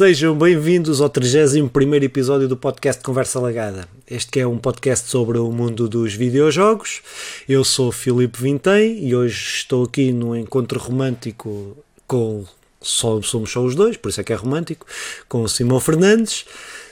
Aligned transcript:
Sejam 0.00 0.34
bem-vindos 0.34 1.02
ao 1.02 1.10
31 1.10 1.68
episódio 2.02 2.48
do 2.48 2.56
podcast 2.56 3.02
Conversa 3.02 3.38
Lagada. 3.38 3.86
Este 4.10 4.30
que 4.30 4.40
é 4.40 4.46
um 4.46 4.56
podcast 4.56 5.06
sobre 5.10 5.36
o 5.36 5.52
mundo 5.52 5.86
dos 5.90 6.14
videojogos. 6.14 7.02
Eu 7.46 7.62
sou 7.62 7.92
Filipe 7.92 8.40
Vintém 8.40 9.06
e 9.06 9.14
hoje 9.14 9.56
estou 9.56 9.84
aqui 9.84 10.10
num 10.10 10.34
encontro 10.34 10.80
romântico 10.80 11.76
com. 12.06 12.46
Só, 12.80 13.20
somos 13.20 13.52
só 13.52 13.62
os 13.62 13.74
dois, 13.74 13.98
por 13.98 14.08
isso 14.08 14.22
é 14.22 14.24
que 14.24 14.32
é 14.32 14.36
romântico, 14.36 14.86
com 15.28 15.42
o 15.42 15.48
Simão 15.50 15.78
Fernandes. 15.78 16.46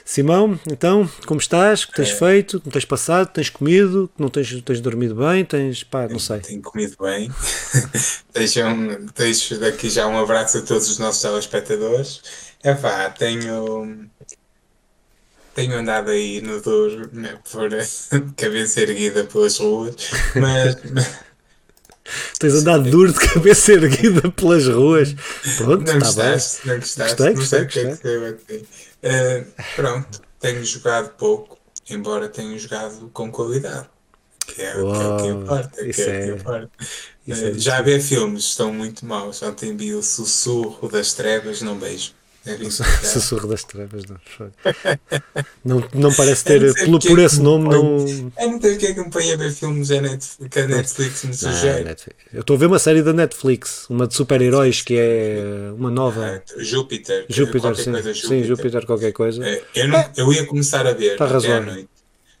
Simão, 0.05 0.59
então, 0.71 1.09
como 1.25 1.39
estás? 1.39 1.83
O 1.83 1.87
que 1.87 1.95
tens 1.95 2.09
é. 2.09 2.15
feito? 2.15 2.59
Como 2.59 2.71
tens 2.71 2.85
passado? 2.85 3.31
Tens 3.31 3.49
comido? 3.49 4.07
Não 4.19 4.29
tens, 4.29 4.61
tens 4.61 4.81
dormido 4.81 5.15
bem? 5.15 5.43
Tens, 5.45 5.83
pá, 5.83 6.07
não 6.07 6.19
sei. 6.19 6.41
Tenho 6.41 6.61
comido 6.61 6.95
bem. 7.01 7.31
deixo, 8.33 8.59
deixo 9.15 9.59
daqui 9.59 9.89
já 9.89 10.07
um 10.07 10.19
abraço 10.19 10.59
a 10.59 10.61
todos 10.61 10.87
os 10.89 10.99
nossos 10.99 11.21
telespectadores. 11.23 12.21
É 12.63 12.73
pá, 12.73 13.09
tenho. 13.09 14.09
Tenho 15.55 15.77
andado 15.77 16.11
aí 16.11 16.41
no 16.41 16.61
duro, 16.61 17.09
né, 17.11 17.37
por 17.51 17.69
cabeça 18.37 18.81
erguida 18.81 19.23
pelas 19.25 19.57
ruas, 19.57 19.95
mas. 20.35 20.75
Tens 22.39 22.53
andado 22.55 22.89
duro 22.89 23.13
de 23.13 23.19
cabeça 23.19 23.73
erguida 23.73 24.31
pelas 24.31 24.67
ruas. 24.67 25.13
Pronto, 25.57 25.85
não 25.91 25.99
está 25.99 26.23
bem. 26.23 26.31
Não 26.65 26.79
gostaste, 26.79 27.15
gostei, 27.15 27.33
não 27.33 27.45
sei 27.45 27.65
gostei, 27.65 27.95
que 27.97 28.07
é 28.07 28.79
Uh, 29.01 29.45
pronto, 29.77 30.21
tenho 30.41 30.63
jogado 30.65 31.11
pouco, 31.15 31.57
embora 31.89 32.27
tenha 32.27 32.57
jogado 32.57 33.09
com 33.13 33.31
qualidade. 33.31 33.87
Que 34.45 34.61
é, 34.61 34.75
Uou, 34.75 34.93
que 34.93 35.01
é 35.01 35.07
o 35.07 35.17
que 35.17 35.27
importa. 35.27 35.85
Que 35.85 36.01
é, 36.01 36.09
é, 36.09 36.25
que 36.25 36.31
importa. 36.33 36.69
Uh, 37.27 37.59
já 37.59 37.81
vê 37.81 37.99
filmes, 38.01 38.43
estão 38.43 38.73
muito 38.73 39.05
maus. 39.05 39.41
Ontem 39.41 39.77
vi 39.77 39.93
o 39.93 40.03
Sussurro 40.03 40.89
das 40.89 41.13
Trevas, 41.13 41.61
não 41.61 41.77
beijo. 41.77 42.13
É 42.45 42.57
Sussurro 42.69 43.47
das 43.47 43.63
Trevas, 43.63 44.03
não. 44.05 44.17
não, 45.63 45.89
não 45.93 46.13
parece 46.13 46.43
ter, 46.45 46.73
pelo, 46.73 46.99
por 46.99 47.19
esse 47.19 47.41
nome, 47.41 47.67
não. 47.69 48.31
É 48.37 48.47
muita 48.47 48.75
que 48.75 48.87
acompanha 48.87 49.35
ver 49.35 49.51
filmes 49.51 49.91
a 49.91 50.01
Netflix, 50.01 50.49
que 50.49 50.59
a 50.59 50.67
Netflix 50.67 51.23
me 51.25 51.33
sugere. 51.33 51.95
Eu 52.33 52.41
estou 52.41 52.55
a 52.55 52.59
ver 52.59 52.65
uma 52.67 52.79
série 52.79 53.03
da 53.03 53.11
Netflix, 53.11 53.89
uma 53.89 54.07
de 54.07 54.15
super-heróis, 54.15 54.81
que 54.81 54.95
é 54.97 55.71
uma 55.77 55.91
nova. 55.91 56.41
Ah, 56.41 56.53
Júpiter. 56.57 57.25
Júpiter, 57.27 57.75
sim. 57.75 57.93
Júpiter. 57.93 58.15
Sim, 58.15 58.43
Júpiter, 58.43 58.85
qualquer 58.85 59.11
coisa. 59.11 59.45
É, 59.45 59.61
eu, 59.75 59.87
não, 59.89 60.11
eu 60.15 60.33
ia 60.33 60.45
começar 60.45 60.87
a 60.87 60.93
ver 60.93 61.17
tá 61.17 61.25
à 61.25 61.59
noite. 61.59 61.89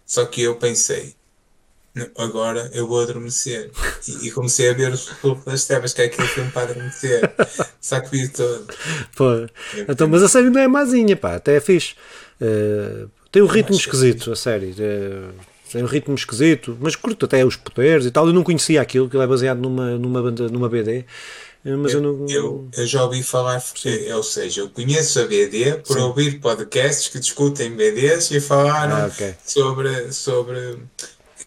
Só 0.05 0.25
que 0.25 0.41
eu 0.41 0.55
pensei, 0.55 1.13
agora 2.17 2.69
eu 2.73 2.87
vou 2.87 3.01
adormecer. 3.01 3.71
E, 4.07 4.27
e 4.27 4.31
comecei 4.31 4.69
a 4.69 4.73
ver 4.73 4.91
o 4.91 4.97
Sussurro 4.97 5.41
das 5.45 5.65
Trevas, 5.65 5.93
que 5.93 6.01
é 6.01 6.05
aquele 6.05 6.27
filme 6.27 6.51
para 6.51 6.71
adormecer. 6.71 7.21
Que 7.81 8.11
vi 8.11 8.27
todo. 8.29 8.67
Pô. 9.15 9.47
Então, 9.87 10.07
mas 10.07 10.21
a 10.21 10.29
série 10.29 10.49
não 10.49 10.61
é 10.61 10.67
mazinha, 10.67 11.15
pá, 11.15 11.35
até 11.35 11.55
é 11.55 11.59
fixe. 11.59 11.95
Uh, 12.39 13.09
tem 13.31 13.41
um 13.41 13.47
ritmo 13.47 13.75
é 13.75 13.77
esquisito, 13.77 14.31
a 14.31 14.35
série. 14.35 14.71
Uh, 14.71 15.33
tem 15.71 15.83
um 15.83 15.87
ritmo 15.87 16.15
esquisito, 16.15 16.77
mas 16.79 16.95
curto 16.95 17.25
até 17.25 17.45
os 17.45 17.55
poderes 17.55 18.05
e 18.05 18.11
tal. 18.11 18.27
Eu 18.27 18.33
não 18.33 18.43
conhecia 18.43 18.81
aquilo, 18.81 19.09
que 19.09 19.15
ele 19.15 19.23
é 19.23 19.27
baseado 19.27 19.59
numa, 19.59 19.97
numa, 19.97 20.21
banda, 20.21 20.47
numa 20.49 20.67
BD. 20.67 21.05
Eh, 21.63 21.75
mas 21.75 21.93
eu, 21.93 22.03
eu, 22.03 22.13
não... 22.13 22.29
eu, 22.29 22.67
eu, 22.75 22.87
já 22.87 23.03
ouvi 23.03 23.21
falar, 23.21 23.61
ou 24.15 24.23
seja, 24.23 24.61
eu 24.61 24.69
conheço 24.69 25.19
a 25.19 25.25
BD 25.25 25.75
por 25.85 25.97
Sim. 25.97 26.03
ouvir 26.03 26.39
podcasts 26.39 27.07
que 27.09 27.19
discutem 27.19 27.71
BDs 27.71 28.31
e 28.31 28.39
falaram 28.39 28.95
ah, 28.95 29.07
okay. 29.07 29.35
sobre, 29.45 30.11
sobre 30.11 30.77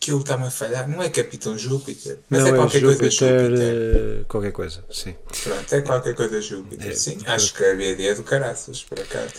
aquilo 0.03 0.19
está-me 0.19 0.47
a 0.47 0.50
falhar. 0.50 0.89
Não 0.89 1.00
é 1.00 1.08
Capitão 1.08 1.56
Júpiter, 1.56 2.19
mas 2.28 2.42
não, 2.42 2.48
é 2.48 2.53
qualquer 2.56 2.78
é 2.78 2.81
Júpiter, 2.81 2.98
coisa 2.98 3.48
Júpiter. 3.48 4.25
Qualquer 4.27 4.53
coisa, 4.53 4.84
sim. 4.91 5.14
Pronto, 5.44 5.72
é 5.72 5.81
qualquer 5.81 6.14
coisa 6.14 6.41
Júpiter, 6.41 6.91
é, 6.91 6.94
sim. 6.94 7.19
Acho 7.27 7.54
que 7.54 7.65
a 7.65 7.75
BD 7.75 8.09
é 8.09 8.15
do 8.15 8.25
caraças, 8.25 8.82
por 8.82 8.99
acaso. 8.99 9.32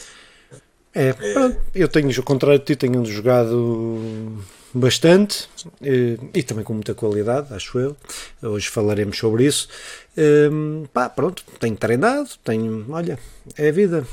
É, 0.96 1.10
é. 1.10 1.58
eu 1.76 1.88
tenho, 1.88 2.10
ao 2.16 2.24
contrário 2.24 2.60
de 2.60 2.66
ti, 2.66 2.76
tenho 2.76 3.04
jogado 3.04 4.42
bastante 4.74 5.50
e, 5.82 6.18
eh, 6.20 6.26
e, 6.36 6.44
também 6.44 6.64
com 6.64 6.74
muita 6.74 6.94
qualidade, 6.94 7.54
acho 7.54 7.78
eu. 7.80 7.98
Hoje 8.42 8.70
falaremos 8.70 9.18
sobre 9.18 9.46
isso. 9.46 9.68
Um, 10.16 10.86
pá, 10.94 11.10
pronto, 11.10 11.44
tenho 11.60 11.76
treinado, 11.76 12.30
tenho, 12.44 12.86
olha, 12.90 13.20
é 13.58 13.70
a 13.70 13.72
vida. 13.72 14.06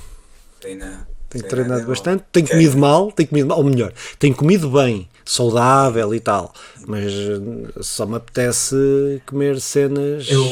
Treina, 0.59 1.07
tenho 1.31 1.45
treinado 1.45 1.87
bastante, 1.87 2.25
tenho 2.33 2.49
comido 2.49 2.77
mal, 2.77 3.13
tenho 3.13 3.29
comido 3.29 3.47
mal, 3.47 3.59
ou 3.59 3.65
melhor, 3.65 3.93
tenho 4.19 4.35
comido 4.35 4.69
bem, 4.71 5.09
saudável 5.25 6.15
e 6.15 6.21
tal, 6.21 6.53
mas 6.87 7.13
eh, 7.13 7.83
só 7.83 8.07
me 8.07 8.17
apetece 8.17 9.23
comer 9.27 9.61
cenas. 9.61 10.29
Eu, 10.29 10.45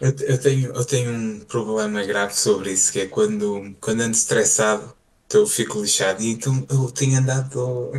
eu, 0.00 0.14
eu, 0.20 0.38
tenho, 0.38 0.72
eu 0.74 0.84
tenho 0.84 1.12
um 1.12 1.40
problema 1.40 2.02
grave 2.04 2.34
sobre 2.34 2.72
isso, 2.72 2.92
que 2.92 3.00
é 3.00 3.06
quando, 3.06 3.74
quando 3.80 4.00
ando 4.00 4.16
estressado, 4.16 4.94
eu 5.32 5.46
fico 5.46 5.80
lixado, 5.80 6.22
e 6.22 6.30
então 6.30 6.66
eu 6.70 6.90
tenho 6.90 7.18
andado. 7.18 7.92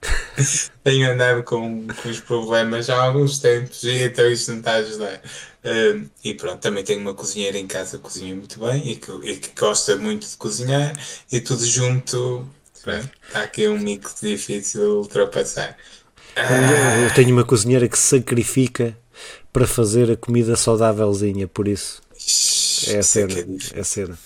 tenho 0.84 1.10
andado 1.10 1.42
com, 1.42 1.86
com 1.86 2.08
os 2.08 2.20
problemas 2.20 2.88
há 2.88 3.02
alguns 3.02 3.40
tempos 3.40 3.82
e 3.82 4.04
então 4.04 4.30
isto 4.30 4.52
não 4.52 4.58
está 4.58 4.72
a 4.72 4.76
ajudar. 4.76 5.20
Uh, 5.64 6.08
e 6.22 6.34
pronto, 6.34 6.60
também 6.60 6.84
tenho 6.84 7.00
uma 7.00 7.14
cozinheira 7.14 7.58
em 7.58 7.66
casa 7.66 7.96
que 7.96 8.04
cozinha 8.04 8.34
muito 8.34 8.60
bem 8.60 8.92
e 8.92 8.96
que, 8.96 9.10
e 9.24 9.36
que 9.36 9.58
gosta 9.58 9.96
muito 9.96 10.28
de 10.28 10.36
cozinhar 10.36 10.92
e 11.32 11.40
tudo 11.40 11.64
junto 11.66 12.46
Está 12.78 13.42
aqui 13.42 13.68
um 13.68 13.78
mix 13.78 14.16
difícil 14.20 14.80
de 14.80 14.86
ultrapassar. 14.86 15.76
Ah. 16.36 17.00
Eu 17.04 17.14
tenho 17.14 17.30
uma 17.30 17.44
cozinheira 17.44 17.88
que 17.88 17.98
se 17.98 18.18
sacrifica 18.18 18.96
para 19.52 19.66
fazer 19.66 20.10
a 20.10 20.16
comida 20.16 20.56
saudávelzinha, 20.56 21.48
por 21.48 21.66
isso 21.66 22.00
é 22.88 22.98
a 22.98 23.02
cena. 23.02 23.34
É, 23.74 23.80
a 23.80 23.84
cena. 23.84 24.18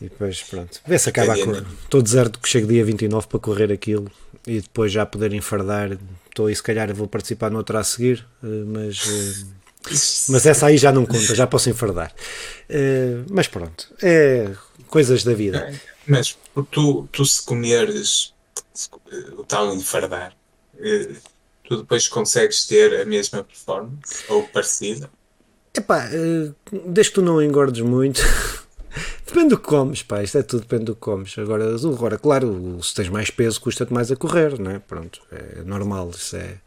E 0.00 0.04
depois 0.04 0.42
pronto. 0.42 0.80
Vê 0.86 0.98
se 0.98 1.08
acaba 1.08 1.34
a 1.34 1.38
correr. 1.38 1.64
Estou 1.82 2.02
deserto 2.02 2.38
que 2.38 2.48
chego 2.48 2.68
dia 2.68 2.84
29 2.84 3.26
para 3.26 3.38
correr 3.38 3.72
aquilo 3.72 4.10
e 4.46 4.60
depois 4.60 4.92
já 4.92 5.06
poder 5.06 5.32
enfardar. 5.32 5.98
Estou 6.28 6.46
aí, 6.46 6.54
se 6.54 6.62
calhar 6.62 6.92
vou 6.94 7.08
participar 7.08 7.50
noutra 7.50 7.80
a 7.80 7.84
seguir, 7.84 8.26
eh, 8.42 8.46
mas. 8.66 9.06
Eh, 9.08 9.54
mas 10.28 10.46
essa 10.46 10.66
aí 10.66 10.76
já 10.78 10.92
não 10.92 11.04
conta, 11.04 11.34
já 11.34 11.46
posso 11.46 11.70
enfardar. 11.70 12.12
Eh, 12.68 13.22
mas 13.30 13.48
pronto, 13.48 13.92
é 14.02 14.50
coisas 14.88 15.24
da 15.24 15.34
vida. 15.34 15.72
Mas 16.06 16.36
tu, 16.70 17.08
tu 17.10 17.24
se 17.24 17.42
comeres 17.44 18.34
o 19.36 19.44
tal 19.44 19.74
enfardar, 19.74 20.36
eh, 20.78 21.14
tu 21.64 21.78
depois 21.78 22.08
consegues 22.08 22.66
ter 22.66 23.00
a 23.00 23.04
mesma 23.04 23.42
performance 23.42 24.24
ou 24.28 24.46
parecida? 24.48 25.10
Epá, 25.74 26.08
eh, 26.12 26.52
desde 26.86 27.10
que 27.10 27.14
tu 27.16 27.22
não 27.22 27.42
engordes 27.42 27.82
muito. 27.82 28.20
Depende 29.26 29.48
do 29.48 29.58
que 29.58 29.66
comes, 29.66 30.02
pá, 30.02 30.22
isto 30.22 30.38
é 30.38 30.42
tudo, 30.42 30.60
depende 30.60 30.84
do 30.84 30.94
que 30.94 31.00
comes. 31.00 31.36
Agora, 31.38 31.74
agora 31.74 32.16
claro, 32.16 32.80
se 32.80 32.94
tens 32.94 33.08
mais 33.08 33.30
peso, 33.30 33.60
custa-te 33.60 33.92
mais 33.92 34.12
a 34.12 34.16
correr, 34.16 34.60
não 34.60 34.70
é? 34.70 34.78
Pronto, 34.78 35.20
é 35.32 35.62
normal, 35.64 36.10
isso 36.10 36.36
é, 36.36 36.60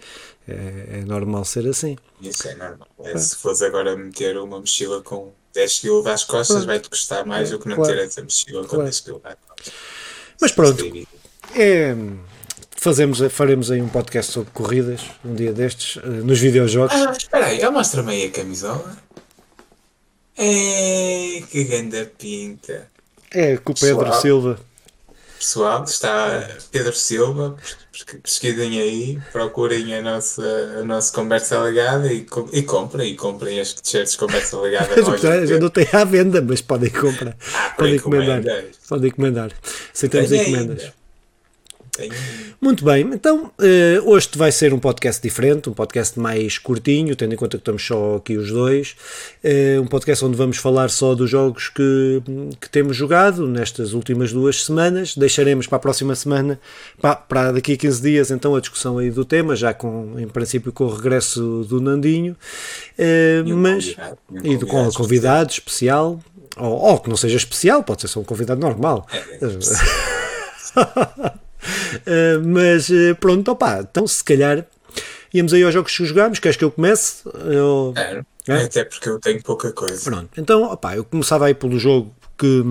é, 0.45 0.99
é 0.99 1.05
normal 1.05 1.45
ser 1.45 1.65
assim. 1.65 1.95
Isso 2.21 2.45
é 2.49 2.55
normal. 2.55 2.89
É, 3.05 3.17
se 3.17 3.37
fores 3.37 3.61
agora 3.61 3.95
meter 3.95 4.37
uma 4.37 4.59
mochila 4.59 5.01
com 5.01 5.31
10 5.57 5.79
kg 5.79 6.07
às 6.09 6.23
costas, 6.23 6.65
vai-te 6.65 6.87
custar 6.87 7.25
mais 7.25 7.49
do 7.49 7.57
que 7.57 7.67
não 7.67 7.77
claro. 7.77 7.95
ter 7.95 8.03
essa 8.03 8.21
mochila 8.21 8.61
com 8.61 8.69
claro. 8.69 8.83
10 8.83 8.99
kg 8.99 9.15
às 9.23 9.37
costas. 9.47 9.73
Mas 10.39 10.51
pronto, 10.51 10.85
é, 11.55 11.95
fazemos, 12.75 13.19
faremos 13.31 13.71
aí 13.71 13.81
um 13.81 13.89
podcast 13.89 14.31
sobre 14.31 14.51
corridas, 14.51 15.01
um 15.25 15.33
dia 15.33 15.51
destes, 15.51 15.97
eh, 15.97 16.07
nos 16.07 16.37
videojogos. 16.37 16.95
Ah, 16.95 17.11
espera 17.11 17.47
aí, 17.47 17.69
mostra-me 17.71 18.11
aí 18.11 18.25
a 18.25 18.31
camisola. 18.31 18.97
É, 20.37 21.41
que 21.49 21.63
grande 21.63 22.05
pinta. 22.05 22.87
É, 23.31 23.57
com 23.57 23.71
o 23.71 23.75
Pedro 23.75 24.03
Pessoal. 24.03 24.21
Silva. 24.21 24.59
Pessoal, 25.39 25.83
está 25.83 26.47
Pedro 26.71 26.93
Silva, 26.93 27.57
pesquisem 28.03 28.79
aí, 28.79 29.19
procurem 29.31 29.95
a 29.95 30.01
nossa, 30.01 30.43
a 30.79 30.83
nossa 30.83 31.13
conversa 31.13 31.59
legada 31.61 32.11
e, 32.11 32.25
e 32.53 32.63
comprem, 32.63 33.11
e 33.11 33.15
comprem 33.15 33.59
as 33.59 33.73
t-shirts 33.73 34.15
conversa 34.15 34.59
legada. 34.59 34.95
Já 35.45 35.59
não 35.59 35.69
tem 35.69 35.87
à 35.93 36.03
venda, 36.03 36.41
mas 36.41 36.61
podem 36.61 36.89
comprar. 36.89 37.35
Ah, 37.53 37.69
podem 37.77 37.95
encomendar. 37.95 38.43
Podem 38.87 39.09
encomendar. 39.09 39.51
Aceitamos 39.93 40.31
encomendas. 40.31 40.91
Muito 42.59 42.83
bem, 42.83 43.01
então 43.13 43.45
uh, 43.45 44.09
hoje 44.09 44.29
vai 44.35 44.51
ser 44.51 44.73
um 44.73 44.79
podcast 44.79 45.21
diferente, 45.21 45.69
um 45.69 45.73
podcast 45.73 46.19
mais 46.19 46.57
curtinho, 46.57 47.15
tendo 47.15 47.33
em 47.33 47.37
conta 47.37 47.57
que 47.57 47.61
estamos 47.61 47.85
só 47.85 48.15
aqui 48.15 48.35
os 48.35 48.51
dois. 48.51 48.95
Uh, 49.43 49.81
um 49.81 49.87
podcast 49.87 50.25
onde 50.25 50.35
vamos 50.35 50.57
falar 50.57 50.89
só 50.89 51.15
dos 51.15 51.29
jogos 51.29 51.69
que, 51.69 52.21
que 52.59 52.69
temos 52.69 52.95
jogado 52.95 53.47
nestas 53.47 53.93
últimas 53.93 54.33
duas 54.33 54.65
semanas. 54.65 55.15
Deixaremos 55.15 55.67
para 55.67 55.77
a 55.77 55.79
próxima 55.79 56.15
semana, 56.15 56.59
para, 56.99 57.15
para 57.15 57.51
daqui 57.53 57.73
a 57.73 57.77
15 57.77 58.01
dias, 58.01 58.31
então 58.31 58.55
a 58.55 58.59
discussão 58.59 58.97
aí 58.97 59.09
do 59.09 59.23
tema, 59.23 59.55
já 59.55 59.73
com, 59.73 60.19
em 60.19 60.27
princípio, 60.27 60.71
com 60.71 60.85
o 60.85 60.93
regresso 60.93 61.65
do 61.69 61.79
Nandinho. 61.79 62.35
Uh, 62.97 63.47
e 63.47 63.53
mas, 63.53 63.95
e 64.43 64.57
do, 64.57 64.67
com 64.67 64.87
o 64.87 64.93
convidado 64.93 65.51
especial, 65.51 66.19
ou, 66.57 66.71
ou, 66.71 66.99
que 66.99 67.09
não 67.09 67.17
seja 67.17 67.37
especial, 67.37 67.83
pode 67.83 68.01
ser 68.01 68.07
só 68.07 68.19
um 68.19 68.23
convidado 68.23 68.59
normal. 68.59 69.07
É, 69.11 69.45
é 69.45 71.37
Uh, 72.05 72.41
mas 72.47 72.89
uh, 72.89 73.15
pronto, 73.19 73.51
opá, 73.51 73.79
então 73.79 74.07
se 74.07 74.23
calhar 74.23 74.65
íamos 75.33 75.53
aí 75.53 75.63
aos 75.63 75.73
jogos 75.73 75.95
que 75.95 76.05
jogámos. 76.05 76.39
Queres 76.39 76.57
que 76.57 76.63
eu 76.63 76.71
comece? 76.71 77.21
Eu... 77.45 77.93
É, 77.95 78.23
é, 78.47 78.63
até 78.63 78.85
porque 78.85 79.09
eu 79.09 79.19
tenho 79.19 79.41
pouca 79.43 79.71
coisa. 79.71 80.09
Pronto, 80.09 80.29
então 80.37 80.63
opá, 80.63 80.95
eu 80.95 81.03
começava 81.03 81.45
aí 81.45 81.53
pelo 81.53 81.77
jogo 81.77 82.15
que, 82.37 82.63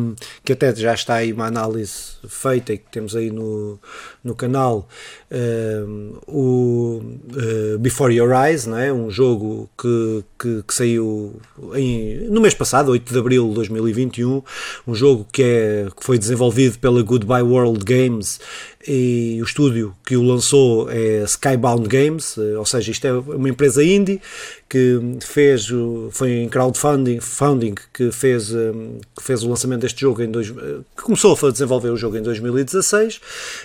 que 0.45 0.53
até 0.53 0.75
já 0.75 0.95
está 0.95 1.15
aí 1.15 1.33
uma 1.33 1.47
análise 1.47 2.17
feita 2.29 2.73
e 2.73 2.79
que 2.79 2.91
temos 2.91 3.17
aí 3.17 3.31
no, 3.31 3.79
no 4.23 4.35
canal, 4.35 4.89
uh, 5.31 6.21
o 6.27 7.03
uh, 7.03 7.79
Before 7.79 8.15
Your 8.15 8.33
Eyes, 8.33 8.65
não 8.67 8.79
é? 8.79 8.93
um 8.93 9.11
jogo 9.11 9.69
que, 9.77 10.25
que, 10.39 10.63
que 10.63 10.75
saiu 10.75 11.41
em, 11.75 12.29
no 12.31 12.41
mês 12.41 12.55
passado, 12.55 12.93
8 12.93 13.13
de 13.13 13.19
abril 13.19 13.49
de 13.49 13.55
2021, 13.55 14.43
um 14.87 14.95
jogo 14.95 15.27
que, 15.33 15.43
é, 15.43 15.87
que 15.97 16.05
foi 16.05 16.17
desenvolvido 16.17 16.79
pela 16.79 17.03
Goodbye 17.03 17.43
World 17.43 17.85
Games 17.85 18.39
e 18.87 19.39
o 19.41 19.45
estúdio 19.45 19.95
que 20.05 20.17
o 20.17 20.23
lançou 20.23 20.91
é 20.91 21.25
Skybound 21.25 21.89
Games, 21.89 22.37
ou 22.39 22.65
seja, 22.65 22.91
isto 22.91 23.05
é 23.07 23.13
uma 23.13 23.49
empresa 23.49 23.83
indie 23.83 24.21
que 24.69 25.01
fez, 25.21 25.69
foi 26.11 26.33
em 26.33 26.49
crowdfunding 26.49 27.21
funding, 27.21 27.75
que, 27.93 28.11
fez, 28.11 28.51
que 29.17 29.23
fez 29.23 29.43
o 29.43 29.49
lançamento 29.49 29.81
deste 29.81 30.01
jogo 30.01 30.23
em 30.23 30.31
dois, 30.31 30.51
que 30.51 31.03
começou 31.03 31.37
a 31.41 31.51
desenvolver 31.51 31.91
o 31.91 31.97
jogo 31.97 32.17
em 32.17 32.23
2016 32.23 33.21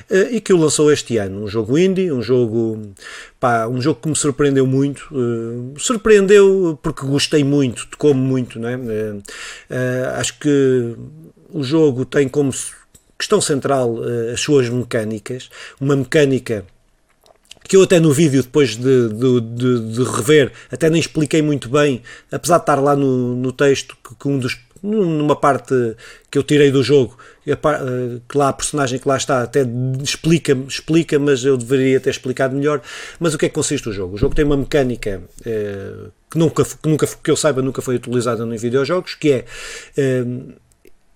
eh, 0.09 0.29
e 0.31 0.41
que 0.41 0.53
o 0.53 0.57
lançou 0.57 0.91
este 0.91 1.17
ano. 1.17 1.43
Um 1.43 1.47
jogo 1.47 1.77
indie, 1.77 2.11
um 2.11 2.21
jogo, 2.21 2.93
pá, 3.39 3.67
um 3.67 3.81
jogo 3.81 3.99
que 4.01 4.09
me 4.09 4.15
surpreendeu 4.15 4.67
muito. 4.67 5.09
Surpreendeu 5.77 6.77
porque 6.81 7.05
gostei 7.05 7.43
muito, 7.43 7.87
tocou-me 7.87 8.21
muito, 8.21 8.59
não 8.59 8.69
é? 8.69 8.77
Acho 10.17 10.37
que 10.39 10.95
o 11.53 11.63
jogo 11.63 12.05
tem 12.05 12.27
como 12.27 12.51
questão 13.21 13.39
central 13.39 13.97
as 14.33 14.41
suas 14.41 14.67
mecânicas, 14.67 15.49
uma 15.79 15.95
mecânica 15.95 16.65
que 17.71 17.77
eu 17.77 17.83
até 17.83 17.99
no 17.99 18.11
vídeo, 18.11 18.41
depois 18.41 18.75
de, 18.75 19.09
de, 19.09 19.41
de, 19.41 19.93
de, 19.93 20.03
rever, 20.03 20.51
até 20.69 20.89
nem 20.89 20.99
expliquei 20.99 21.41
muito 21.41 21.69
bem, 21.69 22.01
apesar 22.31 22.57
de 22.57 22.63
estar 22.63 22.75
lá 22.75 22.95
no, 22.95 23.35
no 23.35 23.51
texto, 23.53 23.95
que, 24.19 24.27
um 24.27 24.37
dos, 24.37 24.59
numa 24.83 25.35
parte 25.35 25.95
que 26.29 26.37
eu 26.37 26.43
tirei 26.43 26.71
do 26.71 26.83
jogo, 26.83 27.17
eh, 27.47 27.55
que 28.27 28.37
lá 28.37 28.49
a 28.49 28.53
personagem 28.53 28.99
que 28.99 29.07
lá 29.07 29.15
está 29.15 29.43
até 29.43 29.61
explica, 30.03 30.57
explica, 30.67 31.17
mas 31.19 31.45
eu 31.45 31.55
deveria 31.55 31.99
ter 31.99 32.09
explicado 32.09 32.55
melhor. 32.55 32.81
Mas 33.19 33.33
o 33.33 33.37
que 33.37 33.45
é 33.45 33.49
que 33.49 33.55
consiste 33.55 33.87
o 33.87 33.93
jogo? 33.93 34.15
O 34.15 34.17
jogo 34.17 34.35
tem 34.35 34.43
uma 34.43 34.57
mecânica 34.57 35.21
eh, 35.45 36.09
que, 36.29 36.37
nunca, 36.37 36.65
que, 36.65 36.89
nunca, 36.89 37.07
que 37.07 37.31
eu 37.31 37.37
saiba 37.37 37.61
nunca 37.61 37.81
foi 37.81 37.95
utilizada 37.95 38.43
em 38.43 38.57
videojogos, 38.57 39.15
que 39.15 39.31
é 39.31 39.45
eh, 39.95 40.25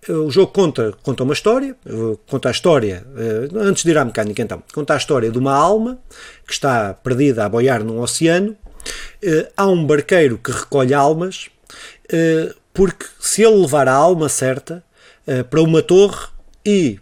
o 0.09 0.29
jogo 0.29 0.51
conta, 0.51 0.93
conta 1.03 1.23
uma 1.23 1.33
história, 1.33 1.75
conta 2.27 2.49
a 2.49 2.51
história, 2.51 3.05
antes 3.55 3.83
de 3.83 3.91
ir 3.91 3.97
à 3.97 4.05
mecânica 4.05 4.41
então, 4.41 4.61
conta 4.73 4.93
a 4.93 4.97
história 4.97 5.31
de 5.31 5.37
uma 5.37 5.53
alma 5.53 5.97
que 6.45 6.53
está 6.53 6.93
perdida 6.93 7.45
a 7.45 7.49
boiar 7.49 7.83
num 7.83 7.99
oceano. 7.99 8.55
Há 9.57 9.67
um 9.67 9.85
barqueiro 9.85 10.37
que 10.37 10.51
recolhe 10.51 10.93
almas 10.93 11.49
porque 12.73 13.05
se 13.19 13.43
ele 13.43 13.61
levar 13.61 13.87
a 13.87 13.93
alma 13.93 14.29
certa 14.29 14.83
para 15.49 15.61
uma 15.61 15.81
torre 15.81 16.27
e 16.63 16.99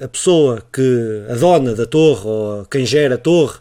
a 0.00 0.06
pessoa 0.06 0.62
que, 0.72 1.24
a 1.28 1.34
dona 1.34 1.74
da 1.74 1.86
torre 1.86 2.26
ou 2.26 2.64
quem 2.66 2.86
gera 2.86 3.16
a 3.16 3.18
torre, 3.18 3.58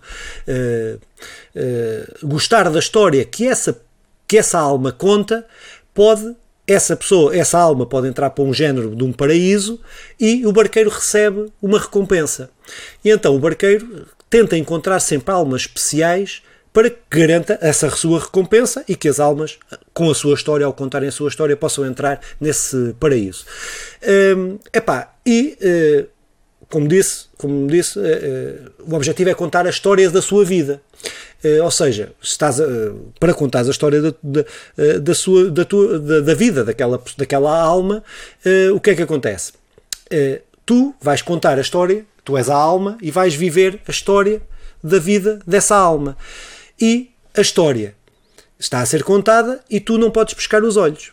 gostar 2.22 2.70
da 2.70 2.78
história 2.78 3.26
que 3.26 3.48
essa, 3.48 3.82
que 4.28 4.38
essa 4.38 4.60
alma 4.60 4.92
conta, 4.92 5.46
pode 5.94 6.36
essa 6.66 6.96
pessoa, 6.96 7.36
essa 7.36 7.60
alma 7.60 7.86
pode 7.86 8.08
entrar 8.08 8.30
para 8.30 8.44
um 8.44 8.54
género 8.54 8.96
de 8.96 9.04
um 9.04 9.12
paraíso 9.12 9.80
e 10.20 10.46
o 10.46 10.52
barqueiro 10.52 10.90
recebe 10.90 11.52
uma 11.62 11.80
recompensa. 11.80 12.50
E 13.04 13.10
então 13.10 13.36
o 13.36 13.40
barqueiro 13.40 14.06
tenta 14.30 14.58
encontrar 14.58 15.00
sempre 15.00 15.34
almas 15.34 15.62
especiais 15.62 16.42
para 16.72 16.90
que 16.90 16.98
garanta 17.12 17.60
essa 17.62 17.90
sua 17.92 18.20
recompensa 18.20 18.84
e 18.88 18.96
que 18.96 19.08
as 19.08 19.20
almas, 19.20 19.60
com 19.94 20.10
a 20.10 20.16
sua 20.16 20.34
história, 20.34 20.66
ao 20.66 20.74
contarem 20.74 21.10
a 21.10 21.12
sua 21.12 21.30
história, 21.30 21.56
possam 21.56 21.86
entrar 21.86 22.20
nesse 22.42 22.96
paraíso. 23.00 23.46
Um, 24.36 24.58
epá, 24.74 25.14
e 25.24 25.56
uh, 25.62 26.08
como 26.68 26.88
disse, 26.88 27.26
como 27.38 27.68
disse 27.68 28.00
uh, 28.00 28.72
o 28.88 28.96
objetivo 28.96 29.30
é 29.30 29.36
contar 29.36 29.68
a 29.68 29.70
história 29.70 30.10
da 30.10 30.22
sua 30.22 30.44
vida. 30.44 30.82
Uh, 31.44 31.64
ou 31.64 31.72
seja, 31.72 32.14
estás 32.22 32.62
a, 32.62 32.66
para 33.20 33.34
contar 33.34 33.66
a 33.66 33.70
história 33.70 34.02
da, 34.02 34.14
da, 34.24 34.44
da 35.02 35.14
sua, 35.14 35.52
da, 35.52 35.66
tua, 35.66 36.00
da, 36.00 36.22
da, 36.22 36.34
vida 36.34 36.64
daquela, 36.64 37.02
daquela 37.18 37.60
alma, 37.60 38.02
o 38.74 38.80
que 38.80 38.92
é 38.92 38.96
que 38.96 39.02
acontece? 39.02 39.54
tu 40.66 40.94
vais 41.02 41.22
contar 41.22 41.58
a 41.58 41.62
história, 41.62 42.06
tu 42.24 42.38
és 42.38 42.50
a 42.50 42.56
alma 42.56 42.98
e 43.02 43.12
vais 43.12 43.34
viver 43.34 43.82
a 43.88 43.92
história 43.92 44.42
da 44.84 45.00
vida 45.00 45.40
dessa 45.46 45.76
alma 45.76 46.16
e 46.80 47.12
a 47.36 47.42
história 47.42 47.96
está 48.60 48.80
a 48.80 48.86
ser 48.86 49.04
contada 49.04 49.64
e 49.70 49.80
tu 49.80 49.98
não 49.98 50.12
podes 50.12 50.34
pescar 50.34 50.64
os 50.64 50.78
olhos. 50.78 51.12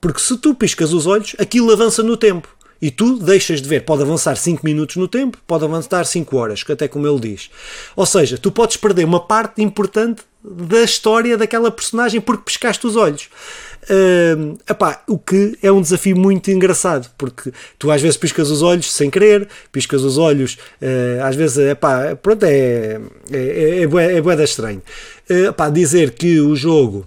Porque 0.00 0.20
se 0.20 0.36
tu 0.38 0.54
piscas 0.54 0.92
os 0.92 1.06
olhos, 1.06 1.34
aquilo 1.38 1.72
avança 1.72 2.02
no 2.02 2.16
tempo. 2.16 2.48
E 2.80 2.90
tu 2.90 3.18
deixas 3.18 3.60
de 3.60 3.68
ver. 3.68 3.84
Pode 3.84 4.02
avançar 4.02 4.36
5 4.36 4.64
minutos 4.64 4.96
no 4.96 5.08
tempo, 5.08 5.38
pode 5.46 5.64
avançar 5.64 6.04
5 6.04 6.36
horas, 6.36 6.62
que 6.62 6.72
até 6.72 6.86
como 6.86 7.06
ele 7.06 7.20
diz. 7.20 7.50
Ou 7.96 8.06
seja, 8.06 8.38
tu 8.38 8.50
podes 8.50 8.76
perder 8.76 9.04
uma 9.04 9.20
parte 9.20 9.62
importante 9.62 10.22
da 10.42 10.82
história 10.82 11.36
daquela 11.36 11.70
personagem 11.70 12.20
porque 12.20 12.44
pescaste 12.44 12.86
os 12.86 12.96
olhos. 12.96 13.28
Uh, 13.84 14.58
epá, 14.68 15.02
o 15.08 15.18
que 15.18 15.58
é 15.62 15.70
um 15.72 15.80
desafio 15.80 16.16
muito 16.16 16.50
engraçado, 16.50 17.10
porque 17.16 17.52
tu 17.78 17.90
às 17.90 18.02
vezes 18.02 18.16
piscas 18.16 18.50
os 18.50 18.60
olhos 18.62 18.92
sem 18.92 19.08
querer, 19.08 19.48
piscas 19.72 20.02
os 20.02 20.18
olhos, 20.18 20.58
uh, 20.82 21.24
às 21.24 21.34
vezes, 21.34 21.58
epá, 21.58 22.16
pronto, 22.16 22.44
é, 22.44 23.00
é, 23.30 23.36
é, 23.36 23.82
é, 23.82 23.84
é, 23.84 24.40
é 24.40 24.44
estranho. 24.44 24.82
Uh, 25.28 25.48
epá, 25.48 25.70
dizer 25.70 26.12
que 26.12 26.40
o 26.40 26.54
jogo 26.54 27.06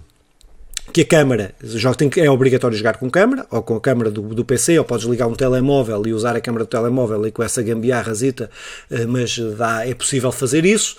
que 0.92 1.00
a 1.00 1.06
câmara, 1.06 1.54
jogo 1.62 1.96
tem, 1.96 2.10
é 2.18 2.30
obrigatório 2.30 2.76
jogar 2.76 2.98
com 2.98 3.10
câmara, 3.10 3.46
ou 3.50 3.62
com 3.62 3.76
a 3.76 3.80
câmara 3.80 4.10
do, 4.10 4.22
do, 4.22 4.44
PC, 4.44 4.78
ou 4.78 4.84
podes 4.84 5.06
ligar 5.06 5.26
um 5.26 5.34
telemóvel 5.34 6.02
e 6.06 6.12
usar 6.12 6.36
a 6.36 6.40
câmara 6.40 6.64
do 6.64 6.68
telemóvel 6.68 7.26
e 7.26 7.32
com 7.32 7.42
essa 7.42 7.62
gambiarrazita, 7.62 8.50
eh, 8.90 9.06
mas 9.06 9.38
dá, 9.56 9.86
é 9.86 9.94
possível 9.94 10.30
fazer 10.30 10.66
isso. 10.66 10.96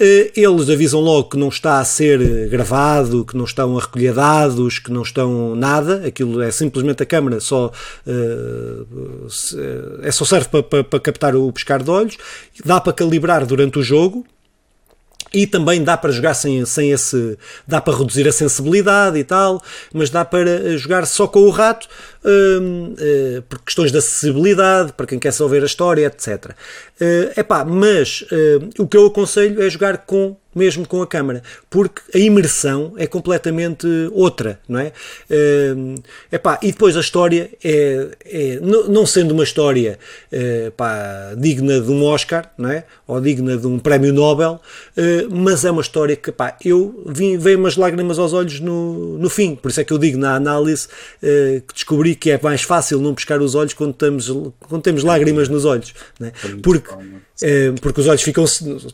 Eh, 0.00 0.32
eles 0.34 0.70
avisam 0.70 1.00
logo 1.00 1.30
que 1.30 1.36
não 1.36 1.48
está 1.48 1.78
a 1.78 1.84
ser 1.84 2.48
gravado, 2.48 3.24
que 3.24 3.36
não 3.36 3.44
estão 3.44 3.76
a 3.76 3.80
recolher 3.80 4.14
dados, 4.14 4.78
que 4.78 4.90
não 4.90 5.02
estão 5.02 5.54
nada, 5.54 6.06
aquilo 6.06 6.40
é 6.40 6.50
simplesmente 6.50 7.02
a 7.02 7.06
câmara, 7.06 7.38
só, 7.38 7.70
eh, 8.06 8.84
é 10.02 10.10
só 10.10 10.24
serve 10.24 10.48
para, 10.48 10.62
para, 10.62 10.84
para 10.84 11.00
captar 11.00 11.36
o 11.36 11.52
pescar 11.52 11.82
de 11.82 11.90
olhos, 11.90 12.16
dá 12.64 12.80
para 12.80 12.92
calibrar 12.92 13.44
durante 13.44 13.78
o 13.78 13.82
jogo, 13.82 14.24
e 15.34 15.46
também 15.46 15.82
dá 15.82 15.96
para 15.96 16.12
jogar 16.12 16.34
sem, 16.34 16.64
sem 16.64 16.92
esse. 16.92 17.36
dá 17.66 17.80
para 17.80 17.98
reduzir 17.98 18.26
a 18.28 18.32
sensibilidade 18.32 19.18
e 19.18 19.24
tal, 19.24 19.60
mas 19.92 20.08
dá 20.08 20.24
para 20.24 20.78
jogar 20.78 21.04
só 21.06 21.26
com 21.26 21.40
o 21.40 21.50
rato 21.50 21.88
uh, 22.24 23.42
por 23.42 23.60
questões 23.60 23.92
de 23.92 23.98
acessibilidade, 23.98 24.92
para 24.92 25.06
quem 25.06 25.18
quer 25.18 25.32
só 25.32 25.46
ver 25.46 25.62
a 25.62 25.66
história, 25.66 26.06
etc. 26.06 26.52
Uh, 27.00 27.40
epá, 27.40 27.64
mas 27.64 28.22
uh, 28.22 28.82
o 28.82 28.86
que 28.86 28.96
eu 28.96 29.06
aconselho 29.06 29.62
é 29.62 29.68
jogar 29.68 29.98
com 29.98 30.36
mesmo 30.54 30.86
com 30.86 31.02
a 31.02 31.06
câmara, 31.06 31.42
porque 31.68 32.00
a 32.14 32.18
imersão 32.18 32.94
é 32.96 33.06
completamente 33.06 33.86
outra, 34.12 34.60
não 34.68 34.78
é? 34.78 34.92
Uh, 35.28 35.94
epá, 36.30 36.58
e 36.62 36.70
depois 36.70 36.96
a 36.96 37.00
história 37.00 37.50
é, 37.62 38.08
é 38.24 38.60
não 38.60 39.04
sendo 39.04 39.32
uma 39.32 39.42
história 39.42 39.98
uh, 40.32 40.68
epá, 40.68 41.34
digna 41.36 41.80
de 41.80 41.90
um 41.90 42.04
Oscar, 42.04 42.50
não 42.56 42.70
é? 42.70 42.84
Ou 43.06 43.20
digna 43.20 43.56
de 43.56 43.66
um 43.66 43.78
prémio 43.78 44.12
Nobel, 44.12 44.60
uh, 44.96 45.34
mas 45.34 45.64
é 45.64 45.70
uma 45.70 45.82
história 45.82 46.14
que 46.14 46.30
epá, 46.30 46.56
eu 46.64 47.02
vim, 47.06 47.36
veio 47.36 47.58
umas 47.58 47.76
lágrimas 47.76 48.18
aos 48.18 48.32
olhos 48.32 48.60
no, 48.60 49.18
no 49.18 49.28
fim, 49.28 49.56
por 49.56 49.70
isso 49.70 49.80
é 49.80 49.84
que 49.84 49.92
eu 49.92 49.98
digo 49.98 50.18
na 50.18 50.34
análise 50.34 50.88
que 51.20 51.74
descobri 51.74 52.13
que 52.14 52.30
é 52.30 52.40
mais 52.42 52.62
fácil 52.62 53.00
não 53.00 53.14
pescar 53.14 53.40
os 53.40 53.54
olhos 53.54 53.72
quando, 53.72 53.92
estamos, 53.92 54.28
quando 54.60 54.82
temos 54.82 55.02
lágrimas 55.02 55.48
nos 55.48 55.64
olhos, 55.64 55.94
não 56.18 56.28
é? 56.28 56.32
porque, 56.62 56.90
porque 57.80 58.00
os 58.00 58.06
olhos 58.06 58.22
ficam, 58.22 58.44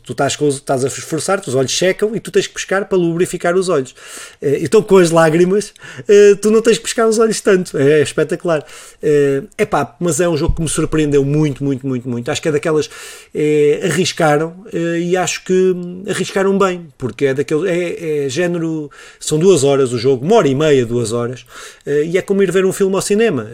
tu 0.03 0.13
estás, 0.13 0.37
estás 0.39 0.83
a 0.83 0.87
esforçar-te, 0.87 1.47
os 1.47 1.55
olhos 1.55 1.77
secam 1.77 2.15
e 2.15 2.19
tu 2.19 2.31
tens 2.31 2.47
que 2.47 2.53
pescar 2.53 2.87
para 2.87 2.97
lubrificar 2.97 3.55
os 3.55 3.69
olhos. 3.69 3.93
Então, 4.41 4.81
com 4.81 4.97
as 4.97 5.11
lágrimas, 5.11 5.73
eh, 6.07 6.35
tu 6.35 6.49
não 6.49 6.61
tens 6.61 6.77
que 6.77 6.83
pescar 6.83 7.07
os 7.07 7.19
olhos 7.19 7.39
tanto. 7.41 7.77
É, 7.77 7.99
é 7.99 8.01
espetacular. 8.01 8.65
É 9.01 9.43
eh, 9.57 9.65
pá, 9.65 9.95
mas 9.99 10.19
é 10.19 10.27
um 10.27 10.35
jogo 10.35 10.55
que 10.55 10.61
me 10.61 10.69
surpreendeu 10.69 11.23
muito, 11.23 11.63
muito, 11.63 11.85
muito, 11.85 12.09
muito. 12.09 12.31
Acho 12.31 12.41
que 12.41 12.49
é 12.49 12.51
daquelas. 12.51 12.89
É, 13.33 13.81
arriscaram 13.83 14.65
e 14.73 15.15
acho 15.15 15.43
que 15.43 15.75
arriscaram 16.07 16.57
bem, 16.57 16.87
porque 16.97 17.27
é 17.27 17.33
daquele. 17.33 17.69
É, 17.69 18.25
é 18.25 18.29
género. 18.29 18.89
São 19.19 19.37
duas 19.37 19.63
horas 19.63 19.93
o 19.93 19.97
jogo, 19.97 20.25
uma 20.25 20.35
hora 20.35 20.47
e 20.47 20.55
meia, 20.55 20.85
duas 20.85 21.11
horas, 21.11 21.45
e 21.85 22.17
é 22.17 22.21
como 22.21 22.41
ir 22.43 22.51
ver 22.51 22.65
um 22.65 22.73
filme 22.73 22.95
ao 22.95 23.01
cinema. 23.01 23.47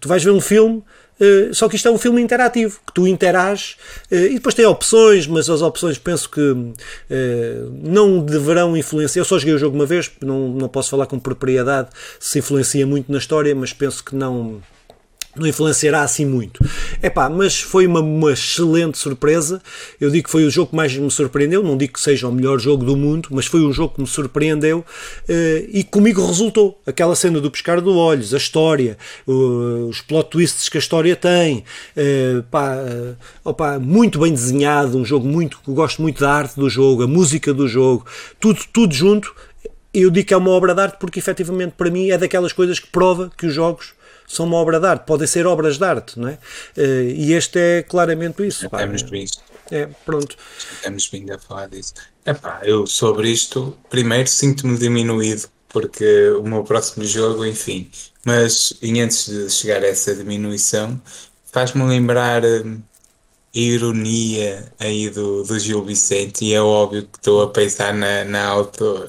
Tu 0.00 0.08
vais 0.08 0.22
ver 0.22 0.30
um 0.30 0.40
filme 0.40 0.82
só 1.52 1.68
que 1.68 1.76
isto 1.76 1.88
é 1.88 1.90
um 1.90 1.98
filme 1.98 2.20
interativo, 2.20 2.78
que 2.86 2.92
tu 2.92 3.06
interages 3.06 3.76
uh, 4.10 4.14
e 4.14 4.34
depois 4.34 4.54
tem 4.54 4.66
opções, 4.66 5.26
mas 5.26 5.50
as 5.50 5.62
opções 5.62 5.98
penso 5.98 6.30
que 6.30 6.40
uh, 6.40 6.74
não 7.82 8.20
deverão 8.20 8.76
influenciar. 8.76 9.20
Eu 9.20 9.24
só 9.24 9.38
joguei 9.38 9.54
o 9.54 9.58
jogo 9.58 9.76
uma 9.76 9.86
vez, 9.86 10.10
não, 10.20 10.48
não 10.48 10.68
posso 10.68 10.90
falar 10.90 11.06
com 11.06 11.18
propriedade 11.18 11.88
se 12.20 12.38
influencia 12.38 12.86
muito 12.86 13.10
na 13.10 13.18
história, 13.18 13.54
mas 13.54 13.72
penso 13.72 14.04
que 14.04 14.14
não 14.14 14.60
não 15.40 15.46
influenciará 15.46 16.02
assim 16.02 16.26
muito. 16.26 16.60
Epá, 17.02 17.28
mas 17.28 17.60
foi 17.60 17.86
uma, 17.86 18.00
uma, 18.00 18.32
excelente 18.32 18.98
surpresa. 18.98 19.62
Eu 20.00 20.10
digo 20.10 20.24
que 20.24 20.30
foi 20.30 20.44
o 20.44 20.50
jogo 20.50 20.70
que 20.70 20.76
mais 20.76 20.94
me 20.96 21.10
surpreendeu. 21.10 21.62
Não 21.62 21.76
digo 21.76 21.94
que 21.94 22.00
seja 22.00 22.28
o 22.28 22.32
melhor 22.32 22.58
jogo 22.58 22.84
do 22.84 22.96
mundo, 22.96 23.28
mas 23.30 23.46
foi 23.46 23.60
um 23.60 23.72
jogo 23.72 23.94
que 23.94 24.00
me 24.00 24.06
surpreendeu 24.06 24.80
uh, 24.80 25.68
e 25.72 25.84
comigo 25.84 26.26
resultou. 26.26 26.80
Aquela 26.86 27.14
cena 27.14 27.40
do 27.40 27.50
pescar 27.50 27.80
de 27.80 27.88
olhos, 27.88 28.34
a 28.34 28.36
história, 28.36 28.98
uh, 29.26 29.88
os 29.88 30.00
plot 30.00 30.30
twists 30.30 30.68
que 30.68 30.76
a 30.76 30.80
história 30.80 31.16
tem. 31.16 31.64
Uh, 31.96 32.42
pá, 32.50 32.76
opa, 33.44 33.78
muito 33.78 34.18
bem 34.18 34.32
desenhado. 34.32 34.98
Um 34.98 35.04
jogo 35.04 35.26
muito 35.26 35.58
gosto 35.78 36.02
muito 36.02 36.20
da 36.20 36.32
arte 36.32 36.56
do 36.56 36.68
jogo, 36.68 37.02
a 37.02 37.06
música 37.06 37.54
do 37.54 37.68
jogo, 37.68 38.04
tudo, 38.40 38.60
tudo 38.72 38.94
junto. 38.94 39.34
Eu 39.92 40.10
digo 40.10 40.28
que 40.28 40.34
é 40.34 40.36
uma 40.36 40.50
obra 40.50 40.74
de 40.74 40.82
arte 40.82 40.98
porque 40.98 41.18
efetivamente 41.18 41.74
para 41.76 41.90
mim 41.90 42.10
é 42.10 42.18
daquelas 42.18 42.52
coisas 42.52 42.78
que 42.78 42.88
prova 42.88 43.30
que 43.36 43.46
os 43.46 43.54
jogos 43.54 43.94
são 44.28 44.44
uma 44.46 44.58
obra 44.58 44.78
de 44.78 44.86
arte, 44.86 45.06
podem 45.06 45.26
ser 45.26 45.46
obras 45.46 45.78
de 45.78 45.84
arte, 45.84 46.18
não 46.18 46.28
é? 46.28 46.38
Eh, 46.76 47.14
e 47.16 47.32
este 47.32 47.58
é 47.58 47.82
claramente 47.82 48.46
isso. 48.46 48.68
Pá. 48.68 48.78
Temos 48.78 49.02
visto. 49.02 49.42
É, 49.70 49.88
pronto. 50.04 50.36
Temos 50.82 51.06
vindo 51.06 51.32
a 51.32 51.38
falar 51.38 51.68
disso. 51.68 51.94
Epá, 52.24 52.60
eu 52.62 52.86
sobre 52.86 53.30
isto, 53.30 53.76
primeiro 53.88 54.28
sinto-me 54.28 54.76
diminuído, 54.76 55.48
porque 55.68 56.30
o 56.30 56.42
meu 56.42 56.62
próximo 56.62 57.04
jogo, 57.04 57.44
enfim. 57.44 57.90
Mas 58.24 58.74
e 58.82 59.00
antes 59.00 59.26
de 59.26 59.50
chegar 59.50 59.82
a 59.82 59.86
essa 59.86 60.14
diminuição, 60.14 61.00
faz-me 61.50 61.82
lembrar 61.84 62.44
hum, 62.44 62.82
a 63.54 63.58
ironia 63.58 64.70
aí 64.78 65.08
do, 65.08 65.42
do 65.42 65.58
Gil 65.58 65.82
Vicente, 65.84 66.44
e 66.44 66.52
é 66.52 66.60
óbvio 66.60 67.04
que 67.04 67.16
estou 67.16 67.42
a 67.42 67.48
pensar 67.48 67.94
na, 67.94 68.24
na 68.24 68.46
auto, 68.46 69.08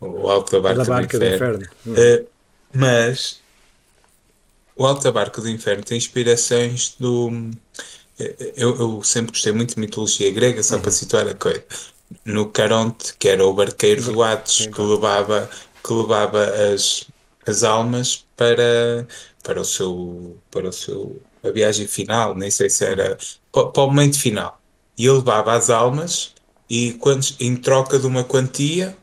o 0.00 0.28
Alto 0.28 0.52
da 0.52 0.60
Barca, 0.60 0.84
da 0.84 0.88
barca 0.88 1.18
do 1.18 1.24
Inferno. 1.26 1.68
Do 1.84 1.90
inferno. 1.92 2.24
Uh, 2.24 2.28
mas 2.72 3.43
o 4.76 4.86
Alto 4.86 5.10
Barco 5.12 5.40
do 5.40 5.48
Inferno 5.48 5.84
tem 5.84 5.96
inspirações 5.96 6.96
do. 6.98 7.30
Eu, 8.56 8.76
eu 8.78 9.02
sempre 9.02 9.32
gostei 9.32 9.52
muito 9.52 9.74
de 9.74 9.80
mitologia 9.80 10.30
grega, 10.30 10.62
só 10.62 10.76
uhum. 10.76 10.82
para 10.82 10.90
situar 10.90 11.26
a 11.26 11.34
coisa. 11.34 11.64
No 12.24 12.46
Caronte, 12.46 13.14
que 13.18 13.28
era 13.28 13.44
o 13.44 13.52
barqueiro 13.52 14.02
do 14.02 14.22
Atos, 14.22 14.66
que 14.66 14.80
levava, 14.80 15.50
que 15.82 15.92
levava 15.92 16.44
as, 16.44 17.06
as 17.46 17.64
almas 17.64 18.24
para, 18.36 19.06
para, 19.42 19.60
o 19.60 19.64
seu, 19.64 20.36
para 20.50 20.68
o 20.68 20.72
seu. 20.72 21.20
a 21.42 21.50
viagem 21.50 21.86
final, 21.86 22.34
nem 22.34 22.50
sei 22.50 22.70
se 22.70 22.84
era. 22.84 23.18
para, 23.52 23.66
para 23.66 23.82
o 23.82 23.86
momento 23.86 24.18
final. 24.18 24.60
E 24.96 25.06
ele 25.06 25.16
levava 25.16 25.54
as 25.54 25.70
almas 25.70 26.34
e 26.68 26.92
quando, 26.94 27.26
em 27.40 27.56
troca 27.56 27.98
de 27.98 28.06
uma 28.06 28.24
quantia, 28.24 28.96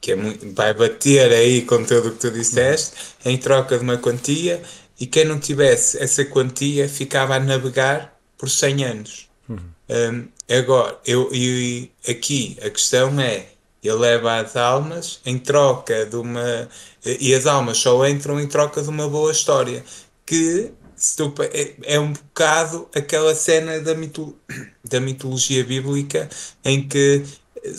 que 0.00 0.12
é 0.12 0.16
muito, 0.16 0.52
vai 0.52 0.74
bater 0.74 1.32
aí 1.32 1.62
com 1.62 1.84
tudo 1.84 2.08
o 2.08 2.12
que 2.12 2.18
tu 2.18 2.30
disseste, 2.30 2.94
uhum. 3.24 3.32
em 3.32 3.38
troca 3.38 3.76
de 3.76 3.84
uma 3.84 3.98
quantia, 3.98 4.62
e 5.04 5.06
quem 5.06 5.26
não 5.26 5.38
tivesse 5.38 6.02
essa 6.02 6.24
quantia 6.24 6.88
ficava 6.88 7.36
a 7.36 7.38
navegar 7.38 8.18
por 8.38 8.48
100 8.48 8.84
anos. 8.86 9.28
Uhum. 9.46 9.58
Um, 9.90 10.28
agora, 10.50 10.98
eu, 11.04 11.30
eu, 11.30 11.88
aqui 12.08 12.56
a 12.64 12.70
questão 12.70 13.20
é: 13.20 13.48
ele 13.82 13.96
leva 13.96 14.40
as 14.40 14.56
almas 14.56 15.20
em 15.26 15.38
troca 15.38 16.06
de 16.06 16.16
uma. 16.16 16.70
E 17.04 17.34
as 17.34 17.44
almas 17.44 17.76
só 17.76 18.08
entram 18.08 18.40
em 18.40 18.46
troca 18.46 18.80
de 18.80 18.88
uma 18.88 19.06
boa 19.06 19.30
história. 19.30 19.84
Que 20.24 20.72
tu, 21.18 21.34
é, 21.52 21.74
é, 21.82 22.00
um 22.00 22.14
bocado 22.14 22.88
aquela 22.94 23.34
cena 23.34 23.80
da, 23.80 23.94
mito, 23.94 24.34
da 24.82 25.00
mitologia 25.00 25.62
bíblica 25.64 26.30
em 26.64 26.88
que 26.88 27.24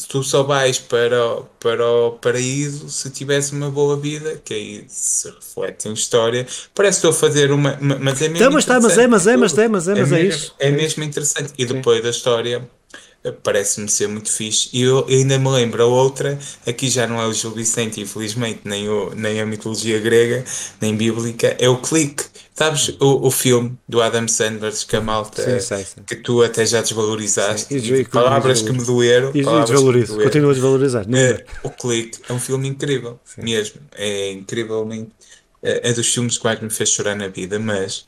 tu 0.08 0.24
só 0.24 0.44
vais 0.44 0.80
para, 0.80 1.42
para 1.60 1.86
o 1.88 2.12
paraíso 2.13 2.89
se 2.89 3.10
tivesse 3.10 3.54
uma 3.54 3.70
boa 3.70 3.96
vida, 3.98 4.42
que 4.44 4.54
aí 4.54 4.86
se 4.88 5.30
reflete 5.30 5.88
em 5.88 5.94
história. 5.94 6.48
Parece 6.74 7.01
que 7.01 7.08
estou 7.08 7.12
a 7.12 7.30
fazer 7.30 7.51
uma. 7.51 7.77
Mas 7.80 8.22
é 8.22 8.27
mesmo. 8.27 8.38
Então, 8.38 8.51
mas, 8.51 8.65
tá, 8.65 8.80
mas 8.80 8.98
é, 8.98 9.08
mas 9.08 9.27
é, 9.27 9.38
mas 9.38 9.58
é, 9.58 9.68
mas 9.68 9.88
é, 9.88 9.96
mas 9.96 10.12
é, 10.12 10.20
é 10.20 10.24
isso. 10.24 10.56
É 10.60 10.72
mesmo 10.72 11.04
interessante. 11.04 11.54
E 11.58 11.65
depois 11.65 12.01
da 12.01 12.10
história 12.10 12.68
parece-me 13.32 13.90
ser 13.90 14.08
muito 14.08 14.32
fixe. 14.32 14.70
E 14.74 14.84
eu 14.84 15.06
ainda 15.08 15.38
me 15.38 15.50
lembro 15.50 15.84
a 15.84 15.86
outra, 15.86 16.38
aqui 16.66 16.90
já 16.90 17.08
não 17.08 17.22
é 17.22 17.25
o 17.25 17.34
Gil 17.34 17.52
Vicente, 17.52 18.02
infelizmente, 18.02 18.62
nem, 18.64 18.88
o, 18.90 19.14
nem 19.16 19.42
a 19.42 19.46
mitologia 19.46 20.00
grega, 20.00 20.44
nem 20.82 20.96
bíblica, 20.96 21.56
é 21.60 21.68
o 21.68 21.78
Clique. 21.78 22.24
Sabes 22.54 22.96
o, 23.02 23.28
o 23.28 23.32
filme 23.32 23.78
do 23.88 24.02
Adam 24.02 24.28
Sandler 24.30 24.72
que 24.88 24.96
a 24.96 25.02
malta 25.02 25.44
sim, 25.44 25.60
sim, 25.60 25.84
sim. 25.84 26.04
que 26.08 26.16
tu 26.16 26.42
até 26.42 26.66
já 26.66 26.82
desvalorizaste? 26.82 27.80
Sim, 27.82 28.04
palavras 28.06 28.62
que 28.62 28.72
me 28.72 28.84
doeram. 28.84 29.32
E 29.36 29.44
desvalorizo, 29.44 30.18
continuo 30.18 30.52
a 30.52 30.54
desvalorizar. 30.54 31.06
É, 31.14 31.44
o 31.64 31.70
Clique 31.70 32.20
é 32.30 32.32
um 32.32 32.40
filme 32.40 32.70
incrível, 32.70 33.20
mesmo. 33.38 33.82
É 33.94 34.32
incrivelmente. 34.32 35.12
É, 35.62 35.90
é 35.90 35.94
dos 35.94 36.08
filmes 36.14 36.38
que 36.38 36.46
mais 36.46 36.62
me 36.62 36.70
fez 36.70 36.90
chorar 36.90 37.16
na 37.16 37.28
vida, 37.28 37.60
mas. 37.60 38.08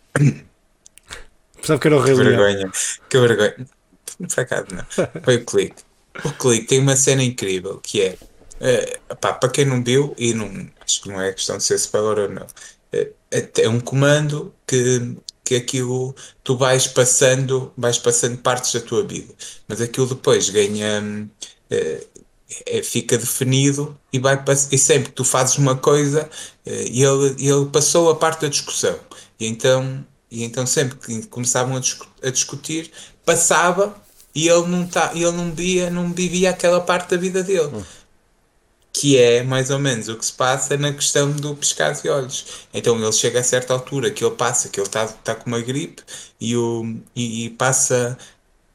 Pensava 1.60 1.79
que 1.79 1.88
era 1.88 1.98
o 1.98 2.00
Rei 2.00 2.15
Que 2.15 2.24
vergonha, 2.24 2.72
que 3.10 3.20
vergonha. 3.20 3.67
Por 4.17 4.39
acaso 4.39 4.67
não. 4.71 4.86
Foi 5.24 5.36
o 5.36 5.45
Clique. 5.45 5.83
O 6.24 6.31
Clique 6.31 6.67
tem 6.67 6.79
uma 6.79 6.95
cena 6.95 7.24
incrível 7.24 7.79
que 7.79 8.01
é. 8.01 8.17
Uh, 8.59 9.15
pá, 9.17 9.33
para 9.33 9.50
quem 9.50 9.65
não 9.65 9.83
viu, 9.83 10.15
e 10.17 10.33
não, 10.33 10.50
acho 10.83 11.03
que 11.03 11.09
não 11.09 11.21
é 11.21 11.31
questão 11.31 11.57
de 11.57 11.63
ser 11.63 11.75
spoiler 11.75 12.27
ou 12.27 12.29
não, 12.29 12.41
uh, 12.41 13.13
é 13.31 13.69
um 13.69 13.79
comando 13.79 14.51
que, 14.65 15.15
que 15.43 15.55
aquilo 15.55 16.15
tu 16.43 16.57
vais 16.57 16.88
passando, 16.88 17.71
vais 17.77 18.00
passando 18.00 18.39
partes 18.39 18.74
da 18.74 18.81
tua 18.81 19.05
vida, 19.05 19.31
mas 19.67 19.79
aquilo 19.79 20.07
depois 20.07 20.50
ganha. 20.50 21.29
Uh, 21.71 22.27
é, 22.65 22.81
fica 22.81 23.17
definido 23.17 24.00
e 24.12 24.19
vai 24.19 24.41
e 24.71 24.77
sempre 24.77 25.09
que 25.09 25.15
tu 25.15 25.25
fazes 25.25 25.57
uma 25.57 25.75
coisa 25.75 26.29
ele, 26.65 27.36
ele 27.38 27.65
passou 27.74 28.09
a 28.09 28.15
parte 28.15 28.43
da 28.43 28.47
discussão 28.47 28.97
e 29.38 29.45
então 29.45 30.05
e 30.31 30.45
então 30.45 30.65
sempre 30.65 30.97
que 30.97 31.27
começavam 31.27 31.75
a, 31.75 31.81
discu 31.81 32.07
a 32.24 32.29
discutir 32.29 32.89
passava 33.25 33.93
e 34.38 34.48
ele 34.48 34.67
não, 34.67 34.86
tá, 34.86 35.13
ele 35.15 35.32
não, 35.32 35.51
via, 35.51 35.89
não 35.89 36.13
vivia 36.13 36.51
aquela 36.51 36.79
parte 36.79 37.10
da 37.10 37.17
vida 37.17 37.41
dele. 37.41 37.72
Hum. 37.74 37.84
Que 38.94 39.17
é 39.17 39.41
mais 39.41 39.72
ou 39.72 39.79
menos 39.79 40.10
o 40.10 40.15
que 40.15 40.24
se 40.24 40.34
passa 40.34 40.77
na 40.77 40.94
questão 40.94 41.32
do 41.32 41.56
pescar 41.56 42.00
de 42.00 42.08
olhos. 42.08 42.46
Então 42.72 43.01
ele 43.01 43.12
chega 43.12 43.39
a 43.39 43.44
certa 43.44 43.74
altura 43.74 44.12
que 44.12 44.24
ele 44.24 44.36
passa, 44.36 44.70
que 44.70 44.79
ele 44.79 44.86
está 44.86 45.08
tá 45.08 45.34
com 45.34 45.48
uma 45.48 45.60
gripe 45.60 46.03
e, 46.39 46.56
o, 46.56 46.86
e, 47.15 47.46
e 47.46 47.50
passa, 47.50 48.15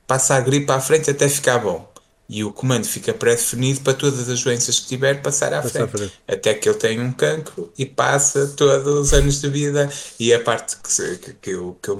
passa 0.04 0.34
a 0.34 0.40
gripe 0.40 0.70
à 0.72 0.80
frente 0.80 1.08
até 1.08 1.28
ficar 1.28 1.58
bom 1.58 1.88
e 2.28 2.42
o 2.42 2.52
comando 2.52 2.84
fica 2.84 3.14
pré-definido 3.14 3.82
para 3.82 3.94
todas 3.94 4.28
as 4.28 4.42
doenças 4.42 4.80
que 4.80 4.88
tiver 4.88 5.22
passar 5.22 5.54
à 5.54 5.62
frente. 5.62 5.90
frente. 5.90 6.12
Até 6.26 6.54
que 6.54 6.68
ele 6.68 6.78
tem 6.78 7.00
um 7.00 7.12
cancro 7.12 7.72
e 7.78 7.86
passa 7.86 8.48
todos 8.56 8.86
os 8.86 9.12
anos 9.12 9.40
de 9.40 9.48
vida. 9.48 9.88
E 10.18 10.34
a 10.34 10.40
parte 10.40 10.76
que, 10.76 11.18
que, 11.18 11.34
que, 11.34 11.50
eu, 11.50 11.78
que 11.80 11.88
eu 11.88 11.96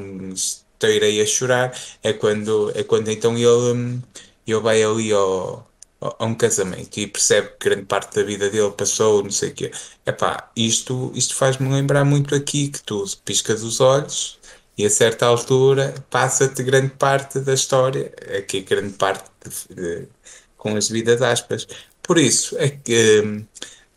irei 0.90 1.20
a 1.20 1.26
chorar 1.26 1.76
é 2.02 2.12
quando, 2.12 2.72
é 2.74 2.82
quando 2.82 3.08
então 3.10 3.36
ele, 3.36 3.46
hum, 3.46 4.02
ele 4.46 4.60
vai 4.60 4.82
ali 4.82 5.12
ao, 5.12 5.66
a 6.00 6.24
um 6.24 6.34
casamento 6.34 6.98
e 6.98 7.06
percebe 7.06 7.48
que 7.58 7.68
grande 7.68 7.86
parte 7.86 8.14
da 8.16 8.22
vida 8.24 8.50
dele 8.50 8.70
passou, 8.72 9.22
não 9.22 9.30
sei 9.30 9.50
o 9.50 9.54
quê. 9.54 9.70
Epá, 10.06 10.50
isto, 10.56 11.12
isto 11.14 11.34
faz-me 11.34 11.68
lembrar 11.68 12.04
muito 12.04 12.34
aqui 12.34 12.68
que 12.68 12.82
tu 12.82 13.04
piscas 13.24 13.62
os 13.62 13.80
olhos 13.80 14.38
e 14.76 14.84
a 14.86 14.90
certa 14.90 15.26
altura 15.26 15.94
passa-te 16.10 16.62
grande 16.62 16.90
parte 16.94 17.40
da 17.40 17.54
história, 17.54 18.12
aqui 18.38 18.62
grande 18.62 18.94
parte 18.94 19.30
de, 19.44 19.74
de, 19.74 20.08
com 20.56 20.76
as 20.76 20.88
vidas 20.88 21.22
aspas. 21.22 21.66
Por 22.02 22.18
isso 22.18 22.56
é 22.58 22.68
que 22.70 23.20
hum, 23.24 23.46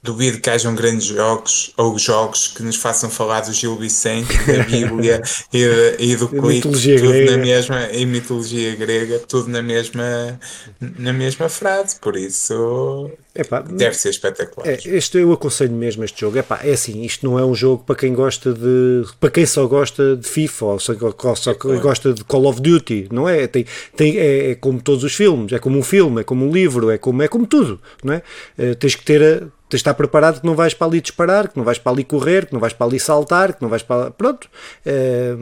duvido 0.05 0.39
que 0.39 0.49
hajam 0.49 0.75
grandes 0.75 1.07
jogos 1.07 1.73
ou 1.75 1.97
jogos 1.97 2.47
que 2.47 2.63
nos 2.63 2.75
façam 2.75 3.09
falar 3.09 3.41
do 3.41 3.51
Gil 3.51 3.75
Vicente, 3.75 4.37
da 4.45 4.63
Bíblia 4.63 5.21
e, 5.51 5.95
e 5.99 6.15
do 6.15 6.29
Clique, 6.35 6.61
tudo 6.61 6.79
grega. 6.79 7.31
na 7.31 7.37
mesma, 7.37 7.85
em 7.91 8.05
mitologia 8.05 8.75
grega, 8.75 9.19
tudo 9.19 9.49
na 9.49 9.61
mesma, 9.61 10.39
na 10.79 11.11
mesma 11.11 11.49
frase, 11.49 11.99
por 11.99 12.15
isso 12.15 13.11
Epá, 13.35 13.59
deve 13.61 13.95
ser 13.97 14.11
espetacular. 14.11 14.65
É, 14.65 14.79
este 14.85 15.17
eu 15.17 15.33
aconselho 15.33 15.73
mesmo 15.73 16.05
este 16.05 16.21
jogo. 16.21 16.37
Epá, 16.37 16.61
é 16.63 16.71
assim, 16.71 17.01
isto 17.01 17.25
não 17.25 17.37
é 17.37 17.43
um 17.43 17.53
jogo 17.53 17.83
para 17.83 17.95
quem 17.95 18.13
gosta 18.13 18.53
de. 18.53 19.03
para 19.19 19.29
quem 19.29 19.45
só 19.45 19.67
gosta 19.67 20.15
de 20.15 20.25
FIFA 20.25 20.65
ou 20.65 20.79
só, 20.79 20.93
só 21.35 21.51
é 21.51 21.55
gosta 21.79 22.13
de 22.13 22.23
Call 22.23 22.45
of 22.45 22.61
Duty, 22.61 23.09
não 23.11 23.27
é? 23.27 23.45
Tem, 23.45 23.65
tem, 23.93 24.17
é, 24.17 24.51
é, 24.51 24.55
como 24.55 24.81
todos 24.81 25.03
os 25.03 25.13
filmes, 25.13 25.51
é 25.51 25.59
como 25.59 25.77
um 25.77 25.83
filme, 25.83 26.21
é 26.21 26.23
como 26.23 26.45
um 26.45 26.51
livro, 26.51 26.89
é 26.89 26.97
como, 26.97 27.21
é 27.21 27.27
como 27.27 27.45
tudo, 27.45 27.81
não 28.01 28.13
é? 28.13 28.21
Uh, 28.57 28.75
tens 28.75 28.95
que 28.95 29.03
ter 29.03 29.21
a, 29.21 29.47
tens 29.69 29.77
de 29.79 29.81
estar 29.81 29.93
preparado 29.93 30.41
que 30.41 30.45
não 30.45 30.55
vais 30.55 30.73
para 30.73 30.87
ali 30.87 31.01
disparar, 31.01 31.47
que 31.47 31.57
não 31.57 31.63
vais 31.63 31.77
para 31.77 31.91
ali 31.91 32.03
correr, 32.03 32.45
que 32.45 32.53
não 32.53 32.59
vais 32.59 32.73
para 32.73 32.87
ali 32.87 32.99
saltar, 32.99 33.53
que 33.53 33.61
não 33.61 33.69
vais 33.69 33.83
para. 33.83 34.11
Pronto. 34.11 34.47
Uh, 34.85 35.37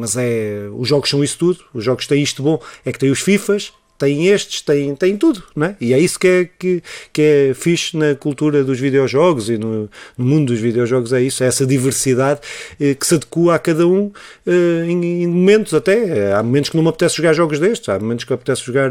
mas 0.00 0.16
é. 0.16 0.68
Os 0.76 0.88
jogos 0.88 1.08
são 1.08 1.22
isso 1.22 1.38
tudo. 1.38 1.60
Os 1.72 1.84
jogos 1.84 2.06
têm 2.06 2.22
isto 2.22 2.42
bom, 2.42 2.60
é 2.84 2.92
que 2.92 2.98
têm 2.98 3.10
os 3.10 3.20
FIFAs, 3.20 3.72
tem 3.98 4.28
estes, 4.28 4.62
tem, 4.62 4.94
tem 4.94 5.16
tudo, 5.16 5.42
não 5.56 5.66
é? 5.66 5.76
E 5.80 5.92
é 5.92 5.98
isso 5.98 6.18
que 6.18 6.28
é, 6.28 6.44
que, 6.44 6.82
que 7.12 7.20
é 7.20 7.54
fixe 7.54 7.96
na 7.96 8.14
cultura 8.14 8.62
dos 8.62 8.78
videojogos 8.78 9.50
e 9.50 9.58
no, 9.58 9.90
no 10.16 10.24
mundo 10.24 10.52
dos 10.52 10.60
videojogos, 10.60 11.12
é 11.12 11.20
isso, 11.20 11.42
é 11.42 11.48
essa 11.48 11.66
diversidade 11.66 12.40
eh, 12.80 12.94
que 12.94 13.04
se 13.04 13.16
adequa 13.16 13.56
a 13.56 13.58
cada 13.58 13.86
um 13.88 14.12
eh, 14.46 14.84
em, 14.86 15.22
em, 15.24 15.26
momentos 15.26 15.74
até. 15.74 16.32
Há 16.32 16.42
momentos 16.42 16.70
que 16.70 16.76
não 16.76 16.84
me 16.84 16.90
apetece 16.90 17.16
jogar 17.16 17.32
jogos 17.32 17.58
destes, 17.58 17.88
há 17.88 17.98
momentos 17.98 18.24
que 18.24 18.30
me 18.30 18.36
apetece 18.36 18.62
jogar 18.64 18.90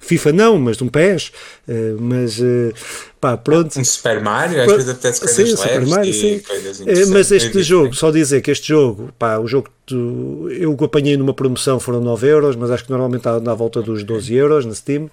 FIFA, 0.00 0.32
não, 0.32 0.58
mas 0.58 0.78
de 0.78 0.84
um 0.84 0.88
PES, 0.88 1.30
mas 2.00 2.40
pá, 3.20 3.36
pronto. 3.36 3.78
Um 3.78 3.84
Super 3.84 4.20
Mario, 4.20 4.62
às 4.62 4.66
vezes 4.72 4.88
apetece 4.88 5.20
coisas 5.20 5.50
sim, 5.50 5.56
Super 5.56 5.86
Mario, 5.86 6.12
sim. 6.12 6.42
Eh, 6.86 7.06
mas 7.06 7.30
este 7.30 7.62
jogo, 7.62 7.94
só 7.94 8.10
dizer 8.10 8.40
que 8.42 8.50
este 8.50 8.68
jogo, 8.68 9.10
pá, 9.18 9.38
o 9.38 9.46
jogo 9.46 9.68
eu 10.50 10.76
apanhei 10.82 11.16
numa 11.16 11.32
promoção 11.32 11.78
foram 11.78 12.00
9 12.00 12.26
euros, 12.26 12.56
mas 12.56 12.70
acho 12.70 12.84
que 12.84 12.90
normalmente 12.90 13.20
está 13.20 13.36
à 13.36 13.54
volta 13.54 13.80
dos 13.80 14.02
12 14.02 14.34
euros 14.34 14.66
na 14.66 14.74
Steam. 14.74 15.10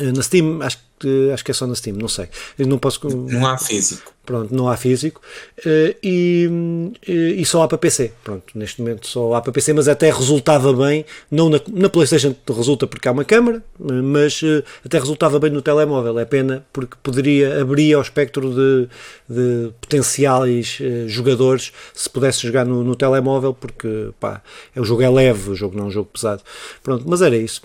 Na 0.00 0.22
Steam, 0.22 0.60
acho 0.62 0.78
que, 0.78 0.84
acho 1.32 1.44
que 1.44 1.50
é 1.50 1.54
só 1.54 1.66
na 1.66 1.74
Steam, 1.74 1.96
não 1.96 2.08
sei. 2.08 2.28
Eu 2.58 2.66
não 2.66 2.78
posso. 2.78 3.00
Não 3.08 3.46
há 3.46 3.58
físico. 3.58 4.14
Pronto, 4.24 4.54
não 4.54 4.68
há 4.68 4.76
físico. 4.76 5.20
Eh, 5.66 5.96
e, 6.02 6.48
e 7.06 7.44
só 7.44 7.62
há 7.62 7.68
para 7.68 7.76
PC. 7.76 8.12
Pronto, 8.22 8.44
neste 8.54 8.80
momento 8.80 9.06
só 9.06 9.34
há 9.34 9.40
para 9.42 9.52
PC, 9.52 9.74
mas 9.74 9.86
até 9.86 10.10
resultava 10.10 10.72
bem. 10.72 11.04
Não 11.30 11.50
na, 11.50 11.60
na 11.70 11.90
PlayStation 11.90 12.34
resulta 12.48 12.86
porque 12.86 13.06
há 13.06 13.12
uma 13.12 13.24
câmera, 13.24 13.62
mas 13.78 14.40
eh, 14.42 14.62
até 14.84 14.98
resultava 14.98 15.38
bem 15.38 15.50
no 15.50 15.60
telemóvel. 15.60 16.18
É 16.18 16.24
pena 16.24 16.64
porque 16.72 16.96
poderia 17.02 17.60
abrir 17.60 17.92
ao 17.92 18.00
espectro 18.00 18.50
de, 18.54 18.88
de 19.28 19.72
potenciais 19.78 20.78
eh, 20.80 21.04
jogadores 21.06 21.72
se 21.92 22.08
pudesse 22.08 22.40
jogar 22.46 22.64
no, 22.64 22.82
no 22.82 22.96
telemóvel, 22.96 23.52
porque 23.52 24.10
pá, 24.18 24.42
é, 24.74 24.80
o 24.80 24.84
jogo 24.84 25.02
é 25.02 25.10
leve, 25.10 25.50
o 25.50 25.54
jogo 25.54 25.76
não 25.76 25.84
é 25.84 25.86
um 25.88 25.90
jogo 25.90 26.08
pesado. 26.10 26.42
Pronto, 26.82 27.04
mas 27.06 27.20
era 27.20 27.36
isso. 27.36 27.60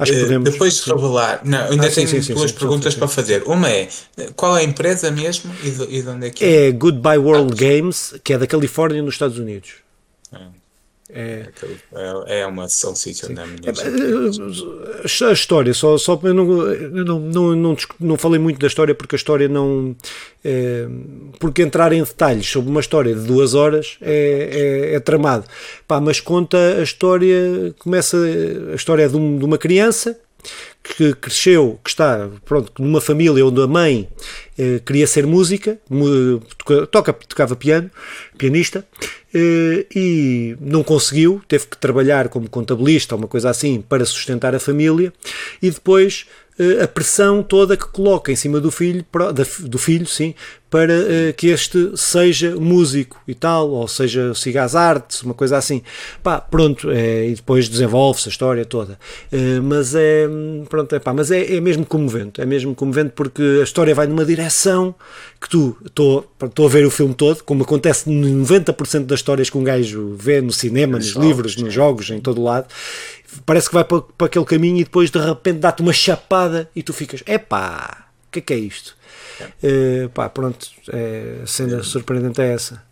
Acho 0.00 0.12
que 0.12 0.18
eh, 0.18 0.22
podemos... 0.22 0.50
Depois 0.50 0.74
de 0.82 0.90
revelar, 0.90 1.40
não, 1.44 1.64
ainda 1.66 1.86
ah, 1.86 1.90
tenho 1.90 2.08
sim, 2.08 2.22
sim, 2.22 2.32
duas 2.32 2.50
sim, 2.50 2.56
perguntas 2.56 2.94
para 2.94 3.06
fazer. 3.06 3.42
Uma 3.44 3.68
é 3.68 3.88
qual 4.34 4.56
é 4.56 4.60
a 4.60 4.64
empresa 4.64 5.10
mesmo 5.10 5.54
e 5.62 5.70
de, 5.70 5.82
e 5.84 6.02
de 6.02 6.08
onde 6.08 6.26
é 6.26 6.30
que 6.30 6.44
é? 6.44 6.68
É 6.68 6.72
Goodbye 6.72 7.18
World 7.18 7.52
ah, 7.52 7.56
Games, 7.56 8.14
que 8.24 8.32
é 8.32 8.38
da 8.38 8.46
Califórnia, 8.46 9.02
nos 9.02 9.14
Estados 9.14 9.38
Unidos. 9.38 9.72
É, 11.12 11.48
é, 12.26 12.40
é 12.40 12.46
uma 12.46 12.68
sessão 12.68 12.94
sítio 12.94 13.32
na 13.32 13.46
minha 13.46 13.70
é, 13.70 15.24
A 15.28 15.32
história, 15.32 15.74
só, 15.74 15.98
só 15.98 16.18
eu, 16.22 16.34
não, 16.34 16.62
eu 16.62 17.04
não, 17.04 17.20
não, 17.20 17.56
não, 17.56 17.76
não 17.98 18.16
falei 18.16 18.38
muito 18.38 18.58
da 18.58 18.66
história 18.66 18.94
porque 18.94 19.14
a 19.14 19.18
história 19.18 19.48
não. 19.48 19.96
É, 20.44 20.86
porque 21.38 21.62
entrar 21.62 21.92
em 21.92 22.02
detalhes 22.02 22.48
sobre 22.48 22.70
uma 22.70 22.80
história 22.80 23.14
de 23.14 23.22
duas 23.22 23.54
horas 23.54 23.98
é, 24.00 24.90
é, 24.92 24.94
é 24.94 25.00
tramado. 25.00 25.44
Pá, 25.86 26.00
mas 26.00 26.20
conta 26.20 26.56
a 26.78 26.82
história, 26.82 27.74
começa. 27.78 28.16
A 28.72 28.74
história 28.74 29.04
é 29.04 29.08
de, 29.08 29.16
um, 29.16 29.38
de 29.38 29.44
uma 29.44 29.58
criança 29.58 30.18
que 30.82 31.14
cresceu, 31.14 31.78
que 31.84 31.90
está 31.90 32.28
pronto, 32.44 32.72
numa 32.82 33.00
família 33.00 33.44
onde 33.44 33.62
a 33.62 33.66
mãe 33.66 34.08
eh, 34.58 34.80
queria 34.84 35.06
ser 35.06 35.26
música, 35.26 35.78
toca, 36.90 37.12
tocava 37.12 37.54
piano, 37.54 37.90
pianista, 38.36 38.84
eh, 39.32 39.86
e 39.94 40.56
não 40.60 40.82
conseguiu, 40.82 41.40
teve 41.46 41.66
que 41.66 41.78
trabalhar 41.78 42.28
como 42.28 42.48
contabilista 42.48 43.14
uma 43.14 43.28
coisa 43.28 43.50
assim 43.50 43.80
para 43.80 44.04
sustentar 44.04 44.54
a 44.54 44.60
família, 44.60 45.12
e 45.62 45.70
depois 45.70 46.26
a 46.82 46.88
pressão 46.88 47.42
toda 47.42 47.76
que 47.76 47.86
coloca 47.86 48.30
em 48.30 48.36
cima 48.36 48.60
do 48.60 48.70
filho, 48.70 49.04
do 49.66 49.78
filho, 49.78 50.06
sim, 50.06 50.34
para 50.70 50.94
uh, 50.94 51.34
que 51.36 51.48
este 51.48 51.90
seja 51.96 52.54
músico 52.54 53.20
e 53.26 53.34
tal, 53.34 53.70
ou 53.70 53.88
seja, 53.88 54.32
siga 54.34 54.62
as 54.62 54.76
artes, 54.76 55.22
uma 55.22 55.34
coisa 55.34 55.56
assim. 55.56 55.82
Pá, 56.22 56.40
pronto, 56.40 56.88
é, 56.90 57.26
e 57.26 57.34
depois 57.34 57.68
desenvolve-se 57.68 58.28
a 58.28 58.30
história 58.30 58.64
toda. 58.64 58.98
Uh, 59.32 59.60
mas 59.62 59.94
é, 59.96 60.28
pronto, 60.68 60.94
é, 60.94 61.00
pá, 61.00 61.12
mas 61.12 61.32
é, 61.32 61.56
é 61.56 61.60
mesmo 61.60 61.84
comovente, 61.84 62.40
é 62.40 62.46
mesmo 62.46 62.72
comovente 62.74 63.12
porque 63.16 63.42
a 63.60 63.64
história 63.64 63.94
vai 63.94 64.06
numa 64.06 64.24
direção 64.24 64.94
que 65.40 65.48
tu, 65.48 65.76
estou 65.84 66.66
a 66.66 66.68
ver 66.68 66.86
o 66.86 66.90
filme 66.90 67.14
todo, 67.14 67.42
como 67.42 67.64
acontece 67.64 68.08
90% 68.08 69.06
das 69.06 69.18
histórias 69.18 69.50
que 69.50 69.58
um 69.58 69.64
gajo 69.64 70.14
vê 70.16 70.40
no 70.40 70.52
cinema, 70.52 70.98
nos, 70.98 71.16
nos 71.16 71.24
livros, 71.24 71.56
nos 71.56 71.74
jogos, 71.74 72.10
em 72.10 72.20
todo 72.20 72.40
lado, 72.40 72.68
parece 73.44 73.68
que 73.68 73.74
vai 73.74 73.84
para, 73.84 74.00
para 74.00 74.26
aquele 74.26 74.44
caminho 74.44 74.78
e 74.78 74.84
depois 74.84 75.10
de 75.10 75.18
repente 75.18 75.58
dá-te 75.58 75.82
uma 75.82 75.92
chapada 75.92 76.68
e 76.74 76.82
tu 76.82 76.92
ficas, 76.92 77.22
epá, 77.26 78.06
o 78.28 78.32
que 78.32 78.38
é 78.38 78.42
que 78.42 78.52
é 78.52 78.56
isto? 78.56 78.96
Uh, 79.62 80.08
pá, 80.10 80.28
pronto, 80.28 80.68
é, 80.92 81.40
a 81.42 81.46
cena 81.46 81.80
é. 81.80 81.82
surpreendente 81.82 82.40
é 82.40 82.52
essa. 82.52 82.82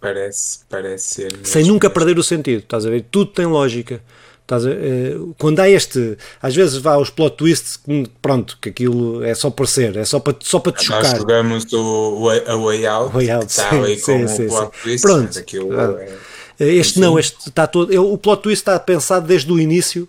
Parece, 0.00 0.60
parece 0.68 1.14
ser. 1.14 1.38
Sem 1.42 1.64
nunca 1.64 1.88
perder 1.88 2.18
o 2.18 2.22
sentido, 2.22 2.60
estás 2.60 2.86
a 2.86 2.90
ver? 2.90 3.04
Tudo 3.10 3.32
tem 3.32 3.46
lógica. 3.46 4.00
Estás 4.42 4.64
a, 4.64 4.70
uh, 4.70 5.34
quando 5.38 5.58
há 5.58 5.68
este, 5.68 6.16
às 6.40 6.54
vezes 6.54 6.76
vá 6.76 6.92
aos 6.92 7.10
plot 7.10 7.36
twists, 7.36 7.80
pronto, 8.22 8.56
que 8.60 8.68
aquilo 8.68 9.24
é 9.24 9.34
só 9.34 9.50
por 9.50 9.66
ser, 9.66 9.96
é 9.96 10.04
só 10.04 10.20
para, 10.20 10.36
só 10.40 10.60
para 10.60 10.70
te 10.70 10.84
chocar. 10.84 11.02
Nós 11.02 11.18
jogamos 11.18 11.72
o 11.72 12.30
a 12.46 12.56
Way 12.56 12.86
Out, 12.86 13.12
way 13.12 13.30
out 13.30 13.46
está 13.46 13.70
sim, 13.70 13.78
ali 13.78 13.98
sim, 13.98 14.04
com 14.04 14.28
sim, 14.28 14.46
o 14.46 14.48
plot 14.48 14.82
twist, 14.82 15.02
pronto. 15.02 15.38
É, 15.38 16.14
este 16.58 16.98
não, 17.00 17.18
este 17.18 17.48
está 17.48 17.66
todo. 17.66 17.92
o 18.12 18.16
plot 18.18 18.42
twist 18.42 18.62
está 18.62 18.78
pensado 18.78 19.26
desde 19.26 19.50
o 19.52 19.58
início 19.58 20.08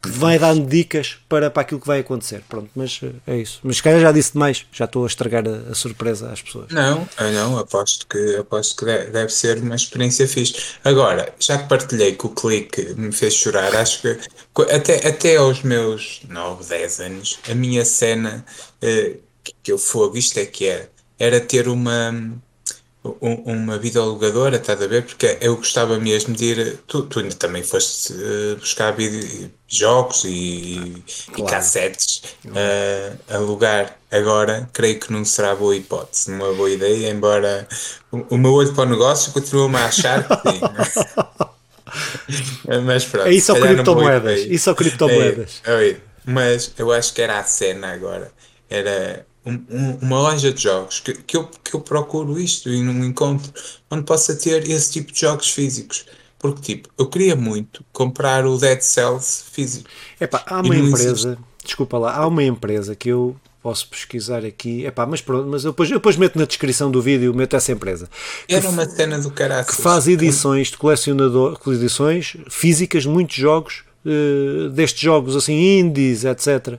que 0.00 0.08
vai 0.08 0.38
dando 0.38 0.66
dicas 0.68 1.18
para, 1.28 1.50
para 1.50 1.62
aquilo 1.62 1.80
que 1.80 1.86
vai 1.86 2.00
acontecer. 2.00 2.44
Pronto, 2.48 2.70
mas 2.76 3.00
eh, 3.02 3.10
é 3.26 3.38
isso. 3.38 3.58
Mas 3.62 3.76
se 3.76 3.82
calhar 3.82 4.00
já 4.00 4.12
disse 4.12 4.32
demais, 4.34 4.64
já 4.70 4.84
estou 4.84 5.02
a 5.02 5.06
estragar 5.06 5.44
a, 5.48 5.70
a 5.70 5.74
surpresa 5.74 6.30
às 6.30 6.40
pessoas. 6.40 6.70
Não, 6.70 7.08
não, 7.32 7.58
aposto 7.58 8.06
que, 8.06 8.36
aposto 8.36 8.76
que 8.76 8.84
deve 8.84 9.30
ser 9.30 9.58
uma 9.58 9.74
experiência 9.74 10.28
fixe. 10.28 10.54
Agora, 10.84 11.34
já 11.40 11.58
que 11.58 11.68
partilhei 11.68 12.14
que 12.14 12.26
o 12.26 12.30
clique 12.30 12.94
me 12.94 13.10
fez 13.10 13.34
chorar, 13.34 13.74
acho 13.74 14.02
que 14.02 14.18
até, 14.70 15.08
até 15.08 15.36
aos 15.36 15.62
meus 15.62 16.20
9, 16.28 16.64
10 16.68 17.00
anos, 17.00 17.38
a 17.50 17.54
minha 17.54 17.84
cena 17.84 18.44
eh, 18.80 19.16
que 19.62 19.72
eu 19.72 19.78
fogo, 19.78 20.16
isto 20.16 20.38
é 20.38 20.46
que 20.46 20.66
era, 20.66 20.88
era 21.18 21.40
ter 21.40 21.66
uma 21.66 22.40
uma 23.02 23.78
videologadora, 23.78 24.56
estás 24.56 24.80
a 24.82 24.86
ver? 24.86 25.04
Porque 25.04 25.38
eu 25.40 25.56
gostava 25.56 25.98
mesmo 25.98 26.34
de 26.34 26.44
ir. 26.44 26.78
Tu, 26.86 27.02
tu 27.04 27.20
ainda 27.20 27.34
também 27.34 27.62
foste 27.62 28.12
uh, 28.12 28.56
buscar 28.56 28.92
video, 28.92 29.50
jogos 29.66 30.24
e, 30.26 31.02
claro. 31.32 31.42
e 31.42 31.50
cassetes 31.50 32.22
uh, 32.44 33.34
alugar. 33.34 33.96
Agora, 34.10 34.68
creio 34.72 35.00
que 35.00 35.12
não 35.12 35.24
será 35.24 35.54
boa 35.54 35.74
hipótese, 35.74 36.30
uma 36.30 36.52
boa 36.52 36.68
ideia, 36.68 37.10
embora 37.10 37.66
o, 38.10 38.34
o 38.34 38.38
meu 38.38 38.52
olho 38.52 38.74
para 38.74 38.84
o 38.84 38.90
negócio 38.90 39.32
continua-me 39.32 39.76
a 39.76 39.86
achar 39.86 40.26
que 40.26 40.50
sim. 40.50 40.60
Mas 42.84 43.04
pronto. 43.04 43.28
É 43.28 43.32
isso 43.32 43.52
ou 43.52 43.60
criptomoedas. 43.60 44.40
Isso 44.40 44.70
ou 44.70 44.76
criptomoedas. 44.76 45.62
É, 45.64 45.90
é, 45.90 45.96
mas 46.24 46.72
eu 46.78 46.92
acho 46.92 47.12
que 47.12 47.22
era 47.22 47.38
a 47.38 47.44
cena 47.44 47.92
agora. 47.92 48.32
Era 48.68 49.26
um, 49.44 49.98
uma 50.02 50.20
loja 50.20 50.52
de 50.52 50.62
jogos 50.62 51.00
que, 51.00 51.14
que, 51.14 51.36
eu, 51.36 51.48
que 51.64 51.74
eu 51.74 51.80
procuro 51.80 52.38
isto 52.38 52.68
e 52.68 52.82
não 52.82 53.04
encontro 53.04 53.52
onde 53.90 54.04
possa 54.04 54.34
ter 54.34 54.68
esse 54.68 54.92
tipo 54.92 55.12
de 55.12 55.20
jogos 55.20 55.50
físicos. 55.50 56.06
Porque, 56.38 56.60
tipo, 56.62 56.88
eu 56.98 57.06
queria 57.06 57.36
muito 57.36 57.84
comprar 57.92 58.46
o 58.46 58.56
Dead 58.56 58.80
Cells 58.80 59.44
físico. 59.52 59.88
Epá, 60.18 60.42
há 60.46 60.60
uma 60.60 60.74
empresa, 60.74 61.10
existe. 61.10 61.38
desculpa 61.62 61.98
lá, 61.98 62.16
há 62.16 62.26
uma 62.26 62.42
empresa 62.42 62.96
que 62.96 63.10
eu 63.10 63.36
posso 63.62 63.86
pesquisar 63.88 64.42
aqui, 64.42 64.86
epá, 64.86 65.04
mas 65.04 65.20
pronto, 65.20 65.46
mas 65.46 65.64
eu 65.66 65.72
depois, 65.72 65.90
eu 65.90 65.98
depois 65.98 66.16
meto 66.16 66.38
na 66.38 66.46
descrição 66.46 66.90
do 66.90 67.02
vídeo, 67.02 67.34
meto 67.34 67.56
essa 67.56 67.72
empresa. 67.72 68.08
Era 68.48 68.70
uma 68.70 68.88
cena 68.88 69.18
do 69.18 69.30
caralho. 69.30 69.66
Que 69.66 69.74
faz 69.74 70.08
edições 70.08 70.68
de 70.68 70.78
colecionador, 70.78 71.60
edições 71.66 72.38
físicas, 72.48 73.04
muitos 73.04 73.36
jogos 73.36 73.84
Uh, 74.02 74.70
destes 74.70 75.02
jogos 75.02 75.36
assim 75.36 75.78
indies, 75.78 76.24
etc. 76.24 76.78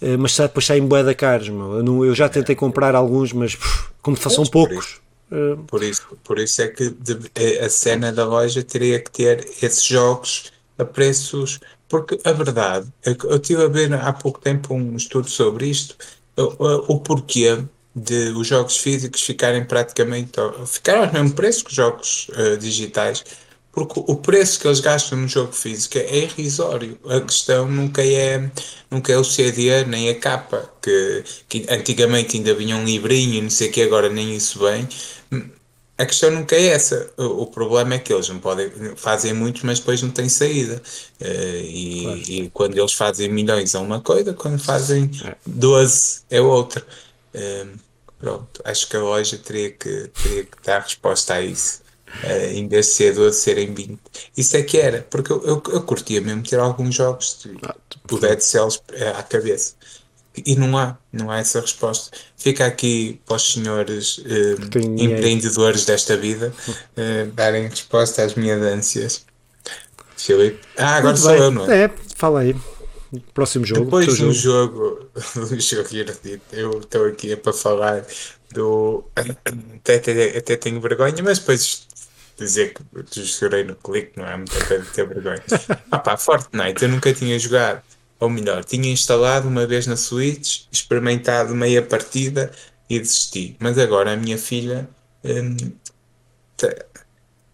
Uh, 0.00 0.18
mas 0.18 0.34
depois 0.34 0.64
saem 0.64 0.86
bué 0.86 1.02
da 1.02 1.14
caros. 1.14 1.48
Eu, 1.48 1.82
não, 1.82 2.02
eu, 2.02 2.14
já 2.14 2.26
tentei 2.26 2.56
comprar 2.56 2.94
alguns, 2.94 3.34
mas 3.34 3.54
pff, 3.54 3.90
como 4.00 4.16
são 4.16 4.46
poucos. 4.46 4.98
Uh, 5.30 5.58
por 5.66 5.82
isso, 5.82 6.02
por 6.24 6.38
isso 6.38 6.62
é 6.62 6.68
que 6.68 6.88
de, 6.88 7.18
a 7.60 7.68
cena 7.68 8.10
da 8.10 8.24
loja 8.24 8.62
teria 8.62 8.98
que 8.98 9.10
ter 9.10 9.46
esses 9.60 9.84
jogos 9.84 10.52
a 10.78 10.84
preços. 10.86 11.60
Porque 11.86 12.18
a 12.24 12.32
verdade, 12.32 12.88
é 13.04 13.14
que 13.14 13.26
eu 13.26 13.36
estive 13.36 13.64
a 13.64 13.68
ver 13.68 13.92
há 13.92 14.12
pouco 14.12 14.40
tempo 14.40 14.72
um 14.72 14.96
estudo 14.96 15.28
sobre 15.28 15.66
isto, 15.66 15.94
o, 16.34 16.94
o 16.94 17.00
porquê 17.00 17.62
de 17.94 18.30
os 18.30 18.46
jogos 18.46 18.78
físicos 18.78 19.22
ficarem 19.22 19.64
praticamente 19.64 20.32
ficaram 20.66 21.04
ao 21.04 21.12
mesmo 21.12 21.32
preço 21.32 21.62
que 21.62 21.70
os 21.70 21.76
jogos 21.76 22.30
digitais 22.58 23.22
porque 23.74 24.00
o 24.06 24.16
preço 24.16 24.60
que 24.60 24.68
eles 24.68 24.78
gastam 24.78 25.18
no 25.18 25.26
jogo 25.26 25.52
físico 25.52 25.98
é 25.98 26.18
irrisório. 26.18 26.96
A 27.06 27.20
questão 27.20 27.68
nunca 27.68 28.06
é, 28.06 28.48
nunca 28.88 29.12
é 29.12 29.18
o 29.18 29.24
CD 29.24 29.84
nem 29.84 30.08
a 30.08 30.14
capa, 30.14 30.70
que, 30.80 31.24
que 31.48 31.66
antigamente 31.68 32.36
ainda 32.36 32.54
vinha 32.54 32.76
um 32.76 32.84
livrinho 32.84 33.34
e 33.34 33.40
não 33.40 33.50
sei 33.50 33.68
o 33.68 33.72
que, 33.72 33.82
agora 33.82 34.08
nem 34.08 34.36
isso 34.36 34.60
vem. 34.60 34.88
A 35.98 36.06
questão 36.06 36.30
nunca 36.30 36.54
é 36.54 36.66
essa. 36.66 37.10
O, 37.16 37.42
o, 37.42 37.46
problema 37.46 37.94
é 37.94 37.98
que 37.98 38.12
eles 38.12 38.28
não 38.28 38.38
podem, 38.38 38.70
fazem 38.94 39.32
muito, 39.32 39.66
mas 39.66 39.80
depois 39.80 40.00
não 40.02 40.10
têm 40.10 40.28
saída. 40.28 40.80
Uh, 41.20 41.24
e, 41.64 42.02
claro. 42.02 42.18
e, 42.28 42.50
quando 42.50 42.78
eles 42.78 42.92
fazem 42.92 43.28
milhões 43.28 43.74
é 43.74 43.78
uma 43.78 44.00
coisa, 44.00 44.32
quando 44.34 44.58
fazem 44.60 45.10
12 45.44 46.22
é 46.30 46.40
outra. 46.40 46.86
Uh, 47.34 47.76
pronto, 48.20 48.60
acho 48.64 48.88
que 48.88 48.96
a 48.96 49.00
loja 49.00 49.36
teria 49.36 49.72
que, 49.72 50.10
teria 50.22 50.44
que 50.44 50.56
dar 50.64 50.80
resposta 50.80 51.34
a 51.34 51.42
isso. 51.42 51.83
Uh, 52.22 52.52
em 52.54 52.68
vez 52.68 52.86
de 52.86 52.92
ser 52.92 53.14
12, 53.14 53.40
serem 53.40 53.74
20. 53.74 53.98
Isso 54.36 54.56
é 54.56 54.62
que 54.62 54.78
era, 54.78 55.06
porque 55.10 55.32
eu, 55.32 55.42
eu, 55.44 55.62
eu 55.72 55.82
curtia 55.82 56.20
mesmo 56.20 56.42
ter 56.42 56.60
alguns 56.60 56.94
jogos 56.94 57.40
de, 57.42 57.56
ah, 57.62 57.74
do 58.06 58.18
Dead 58.18 58.40
Cells 58.40 58.80
eh, 58.92 59.10
à 59.10 59.22
cabeça. 59.22 59.74
E 60.46 60.56
não 60.56 60.76
há, 60.76 60.96
não 61.12 61.30
há 61.30 61.38
essa 61.38 61.60
resposta. 61.60 62.16
Fica 62.36 62.66
aqui 62.66 63.20
para 63.24 63.36
os 63.36 63.52
senhores 63.52 64.18
uh, 64.18 64.78
empreendedores 64.98 65.84
desta 65.84 66.16
vida 66.16 66.52
uh, 66.68 67.30
darem 67.34 67.68
resposta 67.68 68.22
às 68.22 68.34
minhas 68.34 68.60
ânsias. 68.60 69.24
Filipe. 70.16 70.60
Ah, 70.76 70.96
agora 70.96 71.12
Muito 71.12 71.20
sou 71.20 71.32
bem. 71.32 71.40
eu, 71.40 71.50
não 71.50 71.70
é? 71.70 71.84
É, 71.84 71.90
fala 72.16 72.40
aí. 72.40 72.56
Próximo 73.32 73.64
jogo. 73.64 73.84
Depois 73.84 74.06
do 74.06 74.32
jogo, 74.32 75.08
do 75.34 75.60
jogo 75.60 75.90
eu 76.52 76.80
estou 76.80 77.06
aqui 77.06 77.36
para 77.36 77.52
falar 77.52 78.04
do. 78.52 79.04
Até, 79.84 79.96
até, 79.96 80.38
até 80.38 80.56
tenho 80.56 80.80
vergonha, 80.80 81.22
mas 81.22 81.38
depois 81.38 81.86
dizer 82.36 82.74
que 82.74 83.24
chorei 83.24 83.64
no 83.64 83.74
clique, 83.74 84.18
não 84.18 84.26
é 84.26 84.36
muita 84.36 84.64
coisa 84.64 84.82
de 84.82 84.90
ter 84.90 85.06
vergonha. 85.06 85.42
ah 85.90 85.98
pá, 85.98 86.16
Fortnite 86.16 86.82
eu 86.82 86.88
nunca 86.88 87.12
tinha 87.12 87.38
jogado. 87.38 87.82
Ou 88.20 88.30
melhor, 88.30 88.64
tinha 88.64 88.90
instalado 88.90 89.48
uma 89.48 89.66
vez 89.66 89.86
na 89.86 89.96
Switch, 89.96 90.66
experimentado 90.70 91.54
meia 91.54 91.82
partida 91.82 92.50
e 92.88 92.98
desisti. 92.98 93.56
Mas 93.58 93.78
agora 93.78 94.12
a 94.12 94.16
minha 94.16 94.38
filha 94.38 94.88
hum, 95.24 95.56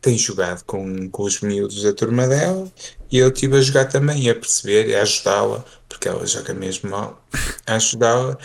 tem 0.00 0.16
jogado 0.16 0.64
com, 0.64 1.08
com 1.10 1.22
os 1.24 1.40
miúdos 1.40 1.82
da 1.82 1.92
turma 1.92 2.26
dela 2.26 2.70
e 3.10 3.18
eu 3.18 3.28
estive 3.28 3.56
a 3.56 3.60
jogar 3.60 3.86
também, 3.86 4.30
a 4.30 4.34
perceber, 4.34 4.94
a 4.94 5.02
ajudá-la, 5.02 5.64
porque 5.88 6.08
ela 6.08 6.26
joga 6.26 6.54
mesmo 6.54 6.90
mal, 6.90 7.22
a 7.66 7.74
ajudá-la. 7.76 8.38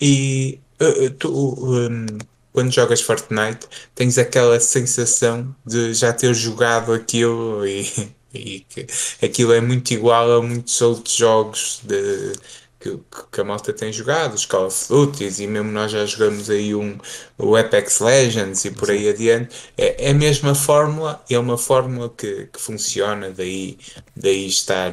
E 0.00 0.60
uh, 0.80 1.10
tu, 1.10 1.30
um, 1.30 2.06
quando 2.52 2.72
jogas 2.72 3.00
Fortnite, 3.00 3.66
tens 3.94 4.18
aquela 4.18 4.58
sensação 4.60 5.54
de 5.64 5.94
já 5.94 6.12
ter 6.12 6.34
jogado 6.34 6.92
aquilo 6.92 7.66
e, 7.66 7.86
e 8.34 8.60
que 8.60 8.86
aquilo 9.22 9.52
é 9.52 9.60
muito 9.60 9.92
igual 9.92 10.32
a 10.32 10.42
muitos 10.42 10.80
outros 10.80 11.14
jogos 11.14 11.80
de, 11.84 12.32
que, 12.80 12.98
que 13.30 13.40
a 13.40 13.44
malta 13.44 13.72
tem 13.74 13.92
jogado, 13.92 14.34
os 14.34 14.46
Call 14.46 14.66
of 14.66 14.88
Duty, 14.88 15.42
e 15.42 15.46
mesmo 15.46 15.70
nós 15.70 15.92
já 15.92 16.04
jogamos 16.06 16.48
aí 16.48 16.74
um, 16.74 16.98
o 17.38 17.54
Apex 17.54 18.00
Legends 18.00 18.64
e 18.64 18.70
por 18.70 18.86
Sim. 18.86 18.92
aí 18.92 19.08
adiante. 19.10 19.54
É, 19.76 20.06
é 20.06 20.10
a 20.10 20.14
mesma 20.14 20.54
fórmula, 20.54 21.22
é 21.28 21.38
uma 21.38 21.58
fórmula 21.58 22.08
que, 22.08 22.46
que 22.46 22.60
funciona, 22.60 23.30
daí, 23.30 23.78
daí, 24.16 24.48
estar, 24.48 24.92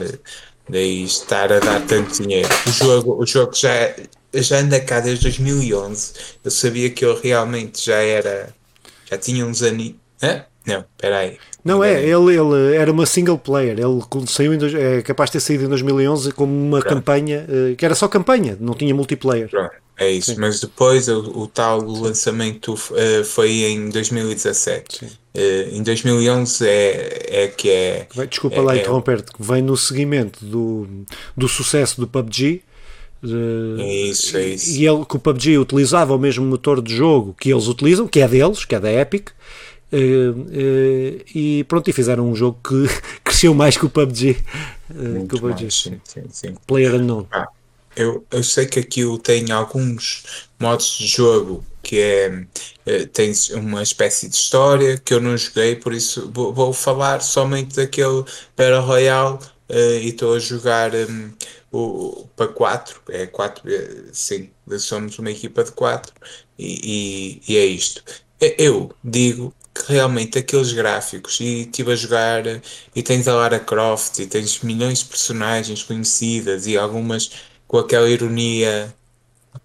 daí 0.69 1.03
estar 1.03 1.51
a 1.53 1.59
dar 1.59 1.85
tanto 1.87 2.21
dinheiro. 2.21 2.49
O 2.67 2.71
jogo, 2.71 3.23
o 3.23 3.25
jogo 3.25 3.55
já, 3.55 3.95
já 4.41 4.59
anda 4.59 4.79
cá 4.79 4.99
desde 4.99 5.23
2011. 5.23 6.13
Eu 6.43 6.51
sabia 6.51 6.89
que 6.89 7.05
ele 7.05 7.19
realmente 7.23 7.85
já 7.85 7.97
era. 7.97 8.49
Já 9.09 9.17
tinha 9.17 9.45
uns 9.45 9.61
anos. 9.61 9.93
Hã? 10.21 10.43
Não, 10.65 10.79
espera 10.79 11.19
aí. 11.19 11.37
Não 11.63 11.83
é, 11.83 12.01
ele, 12.01 12.35
ele 12.35 12.75
era 12.75 12.91
uma 12.91 13.05
single 13.05 13.37
player. 13.37 13.77
Ele 13.79 14.27
saiu 14.27 14.53
em, 14.53 14.59
é 14.75 15.01
capaz 15.01 15.29
de 15.29 15.33
ter 15.33 15.39
saído 15.39 15.63
em 15.63 15.69
2011 15.69 16.31
como 16.33 16.53
uma 16.53 16.79
Pronto. 16.79 16.93
campanha 16.93 17.45
eh, 17.47 17.75
que 17.75 17.85
era 17.85 17.95
só 17.95 18.07
campanha, 18.07 18.57
não 18.59 18.73
tinha 18.73 18.93
multiplayer. 18.93 19.49
Pronto. 19.49 19.71
É 19.99 20.11
isso, 20.11 20.35
Sim. 20.35 20.39
mas 20.39 20.59
depois 20.59 21.07
o, 21.07 21.19
o 21.39 21.47
tal 21.47 21.81
lançamento 21.81 22.73
uh, 22.73 23.23
foi 23.25 23.63
em 23.63 23.89
2017. 23.89 25.05
Uh, 25.05 25.09
em 25.71 25.81
2011 25.81 26.67
é, 26.67 27.43
é 27.43 27.47
que 27.47 27.69
é. 27.69 28.07
Desculpa 28.29 28.57
é, 28.57 28.61
lá 28.61 28.75
é, 28.75 28.79
interromper-te, 28.79 29.31
vem 29.39 29.63
no 29.63 29.75
seguimento 29.75 30.45
do, 30.45 30.87
do 31.35 31.47
sucesso 31.47 31.99
do 31.99 32.07
PUBG 32.07 32.61
é 33.23 33.95
isso, 34.07 34.37
é 34.37 34.49
isso. 34.49 34.69
E 34.77 34.87
ele, 34.87 35.05
que 35.05 35.15
o 35.15 35.19
PUBG 35.19 35.57
utilizava 35.57 36.15
o 36.15 36.19
mesmo 36.19 36.45
motor 36.45 36.81
de 36.81 36.95
jogo 36.95 37.35
que 37.39 37.51
eles 37.51 37.67
utilizam, 37.67 38.07
que 38.07 38.19
é 38.19 38.27
deles, 38.27 38.65
que 38.65 38.75
é 38.75 38.79
da 38.79 38.91
Epic, 38.91 39.29
Uh, 39.89 40.41
uh, 40.41 41.25
e 41.33 41.63
pronto, 41.63 41.89
e 41.89 41.93
fizeram 41.93 42.29
um 42.29 42.35
jogo 42.35 42.59
que 42.61 42.87
cresceu 43.23 43.53
mais 43.53 43.77
que 43.77 43.85
o 43.85 43.89
PUBG. 43.89 44.37
Uh, 44.89 45.25
que 45.25 45.35
o 45.35 45.39
PUBG. 45.39 45.61
Mais, 45.61 45.73
sim, 45.73 46.01
sim, 46.03 46.23
sim. 46.29 46.55
Player 46.67 46.95
Unknown. 46.95 47.25
Ah, 47.31 47.47
eu, 47.95 48.25
eu 48.29 48.43
sei 48.43 48.65
que 48.65 48.79
aquilo 48.79 49.17
tem 49.17 49.49
alguns 49.49 50.49
modos 50.59 50.97
de 50.97 51.07
jogo 51.07 51.63
que 51.81 51.99
é 51.99 52.45
tem 53.13 53.31
uma 53.53 53.81
espécie 53.81 54.27
de 54.27 54.35
história 54.35 54.97
que 54.97 55.13
eu 55.13 55.21
não 55.21 55.37
joguei, 55.37 55.75
por 55.75 55.93
isso 55.93 56.29
vou, 56.33 56.53
vou 56.53 56.73
falar 56.73 57.21
somente 57.21 57.77
daquele 57.77 58.25
Battle 58.57 58.81
Royale 58.81 59.39
e 59.69 60.09
estou 60.09 60.35
a 60.35 60.39
jogar 60.39 60.91
um, 60.95 61.31
o, 61.71 62.27
para 62.35 62.47
4, 62.47 63.01
é 63.09 63.27
4, 63.27 63.63
sim, 64.13 64.49
somos 64.79 65.19
uma 65.19 65.31
equipa 65.31 65.63
de 65.63 65.71
4 65.71 66.13
e, 66.57 67.41
e, 67.47 67.53
e 67.53 67.57
é 67.57 67.65
isto. 67.65 68.03
Eu 68.39 68.91
digo 69.03 69.53
que 69.73 69.91
realmente 69.93 70.37
aqueles 70.37 70.71
gráficos 70.73 71.39
e 71.39 71.61
estive 71.61 71.91
a 71.91 71.95
jogar 71.95 72.43
e 72.95 73.03
tens 73.03 73.27
a 73.27 73.33
Lara 73.33 73.59
Croft 73.59 74.19
e 74.19 74.27
tens 74.27 74.61
milhões 74.61 74.99
de 74.99 75.05
personagens 75.05 75.83
conhecidas 75.83 76.67
e 76.67 76.77
algumas 76.77 77.31
com 77.67 77.77
aquela 77.77 78.09
ironia 78.09 78.93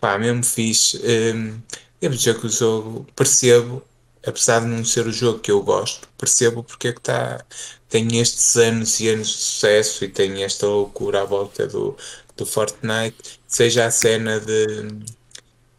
pá, 0.00 0.18
mesmo 0.18 0.42
fixe 0.44 1.00
um, 1.34 1.58
eu 2.00 2.10
dizer 2.10 2.38
que 2.38 2.46
o 2.46 2.50
jogo 2.50 3.06
percebo 3.14 3.82
apesar 4.26 4.60
de 4.60 4.66
não 4.66 4.84
ser 4.84 5.06
o 5.06 5.12
jogo 5.12 5.40
que 5.40 5.50
eu 5.50 5.62
gosto 5.62 6.08
percebo 6.18 6.62
porque 6.62 6.88
é 6.88 6.92
que 6.92 7.00
está 7.00 7.44
tem 7.88 8.18
estes 8.18 8.56
anos 8.56 9.00
e 9.00 9.08
anos 9.08 9.28
de 9.28 9.34
sucesso 9.34 10.04
e 10.04 10.08
tem 10.08 10.42
esta 10.42 10.66
loucura 10.66 11.22
à 11.22 11.24
volta 11.24 11.66
do, 11.66 11.96
do 12.36 12.46
Fortnite 12.46 13.40
seja 13.46 13.86
a 13.86 13.90
cena 13.90 14.40
de 14.40 15.04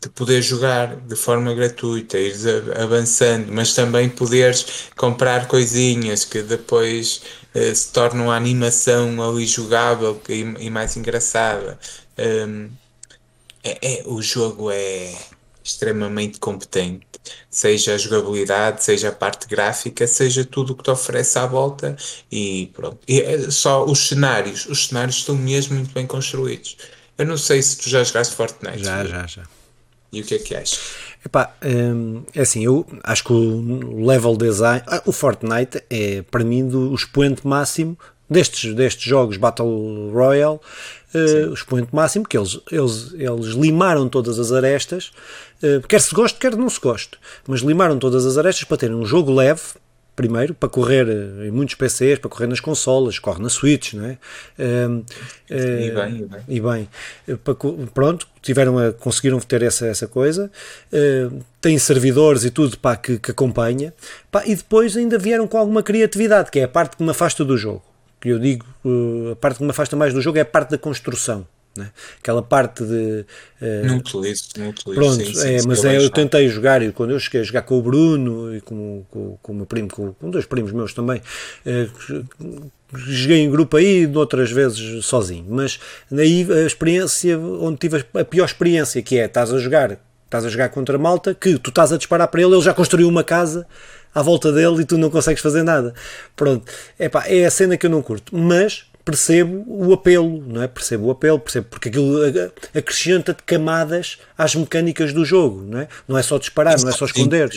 de 0.04 0.10
poder 0.10 0.42
jogar 0.42 0.98
de 0.98 1.16
forma 1.16 1.54
gratuita, 1.54 2.18
ir 2.20 2.36
avançando, 2.78 3.52
mas 3.52 3.74
também 3.74 4.10
poderes 4.10 4.90
comprar 4.98 5.48
coisinhas 5.48 6.26
que 6.26 6.42
depois 6.42 7.22
uh, 7.56 7.74
se 7.74 7.92
tornam 7.92 8.30
a 8.30 8.36
animação 8.36 9.22
ali 9.24 9.46
jogável 9.46 10.22
e, 10.28 10.42
e 10.60 10.70
mais 10.70 10.98
engraçada. 10.98 11.80
Um, 12.18 12.70
é, 13.64 14.00
é, 14.02 14.04
o 14.06 14.22
jogo 14.22 14.70
é 14.72 15.16
extremamente 15.64 16.40
competente, 16.40 17.06
seja 17.50 17.96
a 17.96 17.98
jogabilidade, 17.98 18.84
seja 18.84 19.10
a 19.10 19.12
parte 19.12 19.48
gráfica, 19.48 20.06
seja 20.06 20.44
tudo 20.44 20.74
o 20.74 20.76
que 20.76 20.84
te 20.84 20.92
oferece 20.92 21.40
à 21.40 21.46
volta 21.46 21.96
e 22.32 22.70
pronto. 22.74 23.00
E 23.08 23.22
é 23.22 23.50
só 23.50 23.86
os 23.86 24.08
cenários, 24.08 24.66
os 24.66 24.88
cenários 24.88 25.18
estão 25.18 25.36
mesmo 25.36 25.76
muito 25.76 25.94
bem 25.94 26.06
construídos. 26.06 26.78
Eu 27.18 27.26
não 27.26 27.38
sei 27.38 27.62
se 27.62 27.78
tu 27.78 27.90
já 27.90 28.04
jogaste 28.04 28.36
Fortnite. 28.36 28.84
Já, 28.84 29.06
já, 29.06 29.26
já. 29.28 29.44
E 30.12 30.22
o 30.22 30.24
que 30.24 30.36
é 30.36 30.40
que 30.40 30.56
achas? 30.56 30.80
Epá, 31.26 31.56
hum, 31.64 32.24
é 32.36 32.42
assim, 32.42 32.66
eu 32.66 32.86
acho 33.04 33.24
que 33.24 33.34
o 33.34 34.06
level 34.06 34.36
design, 34.36 34.84
ah, 34.88 35.02
o 35.06 35.12
Fortnite 35.12 35.82
é 35.90 36.22
para 36.24 36.44
mim 36.44 36.68
do, 36.68 36.92
o 36.92 36.96
expoente 36.96 37.48
máximo 37.48 37.98
destes, 38.30 38.74
destes 38.76 39.04
jogos 39.04 39.38
Battle 39.38 40.12
Royale, 40.12 40.60
uh, 41.14 41.50
o 41.50 41.54
expoente 41.54 41.90
máximo 41.94 42.28
que 42.28 42.38
eles, 42.38 42.60
eles, 42.72 43.14
eles 43.14 43.48
limaram 43.56 44.08
todas 44.10 44.40
as 44.40 44.52
arestas, 44.52 45.12
uh, 45.62 45.86
quer 45.88 46.02
se 46.02 46.14
goste, 46.14 46.40
quer 46.40 46.56
não 46.56 46.70
se 46.70 46.80
goste, 46.80 47.18
mas 47.48 47.62
limaram 47.62 47.98
todas 48.00 48.26
as 48.26 48.38
arestas 48.38 48.64
para 48.64 48.78
terem 48.78 48.96
um 48.96 49.06
jogo 49.06 49.32
leve, 49.34 49.62
primeiro, 50.16 50.54
para 50.54 50.70
correr 50.70 51.08
eh, 51.08 51.48
em 51.48 51.52
muitos 51.52 51.76
PCs, 51.76 52.20
para 52.20 52.30
correr 52.30 52.48
nas 52.48 52.60
consolas, 52.60 53.18
corre 53.18 53.42
na 53.42 53.50
Switch, 53.50 53.94
não 53.94 54.06
é? 54.06 54.18
Uh, 54.60 55.04
e 55.50 55.92
bem, 55.92 56.18
e 56.18 56.26
bem. 56.26 56.42
E 56.48 56.60
bem. 56.60 56.90
Pronto, 57.94 58.28
tiveram 58.42 58.78
a, 58.78 58.94
conseguiram 58.94 59.40
ter 59.40 59.64
essa, 59.64 59.88
essa 59.88 60.08
coisa, 60.08 60.52
uh, 60.92 61.44
têm 61.60 61.78
servidores 61.78 62.44
e 62.46 62.52
tudo 62.52 62.78
para 62.78 62.96
que, 62.96 63.18
que 63.18 63.32
acompanha, 63.32 63.94
pá, 64.32 64.44
e 64.46 64.56
depois 64.56 64.96
ainda 64.96 65.18
vieram 65.18 65.48
com 65.48 65.58
alguma 65.58 65.82
criatividade, 65.82 66.52
que 66.52 66.60
é 66.60 66.64
a 66.64 66.68
parte 66.68 66.98
que 66.98 67.04
me 67.04 67.10
afasta 67.10 67.44
do 67.44 67.58
jogo. 67.58 67.82
Que 68.24 68.30
eu 68.30 68.40
digo, 68.40 68.66
uh, 68.86 69.34
a 69.34 69.36
parte 69.36 69.58
que 69.58 69.66
me 69.66 69.72
afasta 69.72 69.98
mais 69.98 70.14
do 70.14 70.22
jogo 70.22 70.38
é 70.38 70.42
a 70.42 70.46
parte 70.46 70.70
da 70.72 70.78
construção. 70.78 71.46
Né? 71.76 71.92
Aquela 72.22 72.42
parte 72.42 72.82
de. 72.82 73.26
Uh, 73.62 73.86
não 73.86 73.98
utilizo, 73.98 74.46
não 74.56 74.70
utilizo. 74.70 75.02
Pronto, 75.02 75.26
sim, 75.26 75.34
sim, 75.34 75.56
é, 75.56 75.62
mas 75.68 75.84
é, 75.84 75.98
eu 75.98 76.10
tentei 76.10 76.48
jogar 76.48 76.82
e 76.82 76.94
quando 76.94 77.12
eu 77.12 77.20
cheguei 77.20 77.42
a 77.42 77.44
jogar 77.44 77.64
com 77.64 77.78
o 77.78 77.82
Bruno 77.82 78.56
e 78.56 78.62
com, 78.62 79.04
com, 79.12 79.38
com 79.42 79.52
o 79.52 79.56
meu 79.56 79.66
primo, 79.66 79.90
com, 79.90 80.14
com 80.14 80.30
dois 80.30 80.46
primos 80.46 80.72
meus 80.72 80.94
também, 80.94 81.22
uh, 81.66 82.64
joguei 82.94 83.40
em 83.40 83.52
grupo 83.52 83.76
aí, 83.76 84.10
outras 84.16 84.52
vezes 84.52 85.04
sozinho. 85.04 85.46
Mas 85.50 85.82
daí 86.10 86.48
a 86.50 86.66
experiência, 86.66 87.38
onde 87.38 87.78
tive 87.78 88.06
a 88.14 88.24
pior 88.24 88.46
experiência, 88.46 89.02
que 89.02 89.20
é 89.20 89.26
estás 89.26 89.52
a 89.52 89.60
jogar, 89.60 90.00
estás 90.24 90.46
a 90.46 90.50
jogar 90.50 90.70
contra 90.70 90.98
malta, 90.98 91.36
que 91.36 91.58
tu 91.58 91.72
estás 91.72 91.92
a 91.92 91.98
disparar 91.98 92.30
para 92.30 92.42
ele, 92.42 92.54
ele 92.54 92.62
já 92.62 92.74
construiu 92.74 93.10
uma 93.10 93.26
casa 93.26 93.68
à 94.14 94.22
volta 94.22 94.52
dele 94.52 94.82
e 94.82 94.86
tu 94.86 94.98
não 94.98 95.10
consegues 95.10 95.42
fazer 95.42 95.64
nada. 95.64 95.94
Pronto, 96.36 96.72
Epá, 97.00 97.26
é 97.28 97.46
a 97.46 97.52
cena 97.52 97.78
que 97.78 97.86
eu 97.86 97.90
não 97.90 98.02
curto. 98.02 98.36
Mas 98.36 98.86
percebo 99.06 99.66
o 99.68 99.94
apelo, 99.94 100.44
não 100.48 100.62
é? 100.62 100.68
Percebo 100.68 101.08
o 101.08 101.12
apelo, 101.12 101.40
percebo 101.40 101.68
porque 101.70 101.90
aquilo 101.90 102.20
acrescenta 102.74 103.34
de 103.34 103.44
camadas 103.44 104.18
às 104.38 104.56
mecânicas 104.56 105.14
do 105.14 105.26
jogo, 105.26 105.62
não 105.62 105.80
é? 105.80 105.88
Não 106.08 106.18
é 106.18 106.24
só 106.24 106.38
disparar, 106.38 106.80
não 106.80 106.90
é 106.90 106.94
só 106.94 107.06
esconder. 107.06 107.50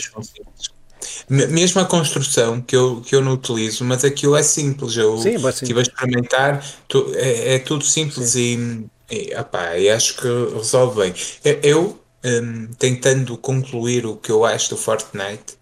Mesmo 1.29 1.81
a 1.81 1.85
construção 1.85 2.61
que 2.61 2.75
eu, 2.75 3.01
que 3.01 3.15
eu 3.15 3.21
não 3.21 3.33
utilizo, 3.33 3.83
mas 3.85 4.03
aquilo 4.03 4.35
é 4.35 4.43
simples. 4.43 4.95
Eu 4.97 5.17
Sim, 5.17 5.35
estive 5.35 5.79
a 5.79 5.81
experimentar, 5.81 6.65
tu, 6.87 7.11
é, 7.15 7.55
é, 7.55 7.59
tudo 7.59 7.83
simples 7.85 8.31
Sim. 8.31 8.89
e, 9.09 9.29
e, 9.31 9.35
opá, 9.35 9.77
e 9.77 9.89
acho 9.89 10.17
que 10.17 10.27
resolve 10.55 11.01
bem. 11.01 11.13
Eu, 11.63 11.99
um, 12.23 12.67
tentando 12.77 13.37
concluir 13.37 14.05
o 14.05 14.15
que 14.15 14.31
eu 14.31 14.43
acho 14.43 14.69
do 14.71 14.77
Fortnite, 14.77 15.56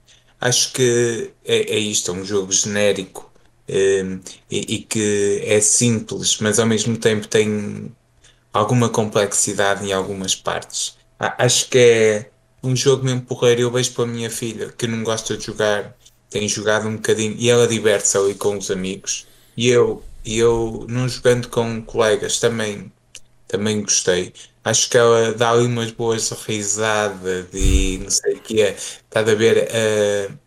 acho 0.45 0.73
que 0.73 1.31
é, 1.43 1.73
é 1.75 1.79
isto, 1.79 2.11
é 2.11 2.13
um 2.13 2.23
jogo 2.23 2.51
genérico 2.51 3.31
um, 3.67 4.19
e, 4.49 4.75
e, 4.75 4.79
que 4.79 5.41
é 5.43 5.59
simples, 5.59 6.37
mas 6.39 6.59
ao 6.59 6.67
mesmo 6.67 6.97
tempo 6.97 7.27
tem 7.27 7.91
alguma 8.53 8.87
complexidade 8.89 9.85
em 9.85 9.91
algumas 9.91 10.35
partes. 10.35 10.95
Acho 11.19 11.67
que 11.69 11.77
é 11.79 12.29
um 12.61 12.75
jogo 12.75 13.05
mesmo 13.05 13.21
porreiro. 13.21 13.61
Eu 13.61 13.71
vejo 13.71 13.91
para 13.93 14.03
a 14.03 14.07
minha 14.07 14.29
filha 14.29 14.71
que 14.77 14.85
não 14.85 15.03
gosta 15.03 15.35
de 15.35 15.45
jogar, 15.45 15.95
tem 16.29 16.47
jogado 16.47 16.87
um 16.87 16.95
bocadinho 16.95 17.35
e 17.39 17.49
ela 17.49 17.67
diverte-se 17.67 18.15
ali 18.17 18.35
com 18.35 18.55
os 18.57 18.69
amigos. 18.69 19.25
E 19.57 19.69
eu, 19.69 20.03
eu, 20.23 20.85
não 20.87 21.09
jogando 21.09 21.47
com 21.47 21.81
colegas, 21.81 22.39
também, 22.39 22.91
também 23.55 23.81
gostei. 23.81 24.33
Acho 24.63 24.89
que 24.89 24.97
ela 24.97 25.33
dá 25.33 25.51
ali 25.51 25.65
umas 25.65 25.91
boas 25.91 26.29
risadas 26.31 27.47
e 27.53 27.99
não 28.01 28.09
sei 28.09 28.35
o 28.35 28.41
que 28.41 28.61
é. 28.61 28.71
Está 28.71 29.21
a 29.21 29.23
ver 29.23 29.69
uh, 29.69 30.37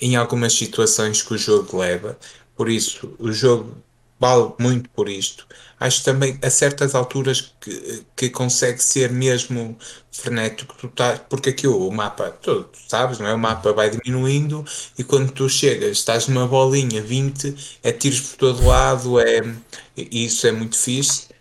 em 0.00 0.16
algumas 0.16 0.52
situações 0.54 1.22
que 1.22 1.34
o 1.34 1.38
jogo 1.38 1.78
leva. 1.78 2.18
Por 2.56 2.68
isso, 2.68 3.14
o 3.18 3.32
jogo 3.32 3.76
vale 4.18 4.52
muito 4.58 4.88
por 4.90 5.08
isto. 5.08 5.46
Acho 5.78 6.04
também 6.04 6.38
a 6.42 6.48
certas 6.48 6.94
alturas 6.94 7.52
que, 7.60 8.04
que 8.16 8.30
consegue 8.30 8.82
ser 8.82 9.10
mesmo 9.10 9.76
frenético, 10.12 10.88
tá, 10.88 11.18
porque 11.28 11.50
aqui 11.50 11.66
o 11.66 11.90
mapa, 11.90 12.30
tu, 12.30 12.64
tu, 12.64 12.78
sabes, 12.88 13.18
não 13.18 13.26
é? 13.26 13.34
O 13.34 13.38
mapa 13.38 13.72
vai 13.72 13.90
diminuindo 13.90 14.64
e 14.96 15.02
quando 15.02 15.32
tu 15.32 15.48
chegas, 15.48 15.98
estás 15.98 16.28
numa 16.28 16.46
bolinha 16.46 17.02
20, 17.02 17.80
é 17.82 17.90
tiros 17.90 18.20
por 18.20 18.36
todo 18.36 18.66
lado, 18.66 19.18
é, 19.18 19.42
isso 19.96 20.46
é 20.46 20.52
muito 20.52 20.76
fixe 20.78 21.31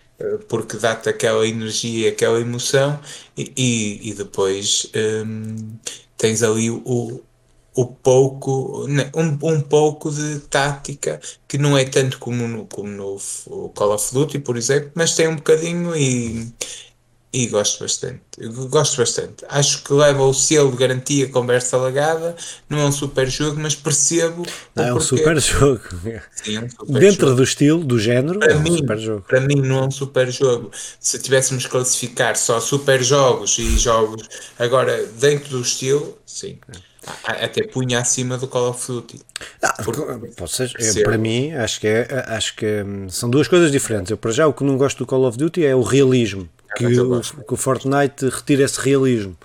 porque 0.48 0.78
dá-te 0.78 1.10
aquela 1.10 1.48
energia, 1.48 2.10
aquela 2.10 2.40
emoção 2.40 3.00
e, 3.38 3.52
e, 3.56 4.10
e 4.10 4.14
depois 4.14 4.92
hum, 5.26 5.78
tens 6.18 6.44
ali 6.44 6.70
o, 6.70 7.22
o 7.76 7.86
pouco, 7.86 8.86
um, 9.16 9.50
um 9.50 9.62
pouco 9.62 10.12
de 10.12 10.40
tática 10.42 11.20
que 11.48 11.58
não 11.58 11.78
é 11.78 11.86
tanto 11.86 12.20
como 12.20 12.48
no, 12.48 12.66
como 12.66 12.90
no 12.90 13.18
Call 13.70 13.94
of 13.94 14.14
Duty, 14.14 14.40
por 14.40 14.58
exemplo, 14.58 14.92
mas 14.96 15.16
tem 15.16 15.28
um 15.28 15.36
bocadinho 15.36 15.96
e, 15.96 16.52
e 17.34 17.48
gosto 17.48 17.84
bastante. 17.84 18.22
Gosto 18.70 18.98
bastante. 18.98 19.46
Acho 19.48 19.84
que 19.84 19.94
leva 19.94 20.24
o 20.24 20.34
selo 20.34 20.72
de 20.72 20.78
garantia 20.78 21.30
conversa 21.30 21.78
lagada. 21.78 22.36
Não 22.70 22.80
é 22.80 22.86
um 22.86 22.92
super 22.92 23.30
jogo, 23.30 23.60
mas 23.60 23.74
percebo. 23.74 24.46
Não, 24.76 24.84
é 24.84 24.94
um 24.94 25.00
super 25.00 25.40
jogo. 25.40 25.82
Sim, 26.36 26.58
é 26.58 26.60
um 26.60 26.70
super 26.70 27.00
Dentro 27.00 27.28
jogo. 27.28 27.36
do 27.38 27.44
estilo, 27.44 27.84
do 27.84 27.98
género, 27.98 28.40
para 28.40 28.52
é 28.52 28.58
um 28.58 28.62
mim, 28.62 28.78
super 28.78 29.00
jogo. 29.00 29.26
Para 29.28 29.40
mim, 29.40 29.62
não 29.62 29.78
é 29.78 29.88
um 29.88 29.92
super 29.92 30.30
jogo. 30.30 30.72
Se 31.00 31.20
tivéssemos 31.20 31.66
classificar 31.66 32.36
só 32.36 32.60
super 32.60 33.02
jogos 33.02 33.58
e 33.58 33.78
jogos. 33.78 34.28
Agora, 34.60 35.06
dentro 35.18 35.52
do 35.52 35.62
estilo, 35.62 36.18
sim. 36.26 36.60
Até 37.24 37.64
punha 37.66 38.00
acima 38.00 38.38
do 38.38 38.48
Call 38.48 38.70
of 38.70 38.86
Duty. 38.88 39.22
Ah, 39.64 39.76
eu, 39.80 41.04
para 41.04 41.18
mim, 41.18 41.52
acho 41.54 41.80
que, 41.80 41.88
é, 41.88 42.26
acho 42.28 42.56
que 42.56 42.84
hum, 42.84 43.10
são 43.10 43.28
duas 43.28 43.48
coisas 43.48 43.72
diferentes. 43.72 44.12
Eu, 44.12 44.18
para 44.18 44.32
já, 44.32 44.46
o 44.48 44.54
que 44.54 44.64
não 44.64 44.78
gosto 44.78 45.00
do 45.00 45.08
Call 45.08 45.26
of 45.26 45.36
Duty 45.38 45.66
é 45.66 45.76
o 45.76 45.82
realismo. 45.82 46.48
É, 46.72 46.78
que, 46.78 47.00
o, 47.00 47.22
que 47.22 47.54
o 47.54 47.58
Fortnite 47.58 48.30
retira 48.30 48.64
esse 48.64 48.80
realismo. 48.80 49.38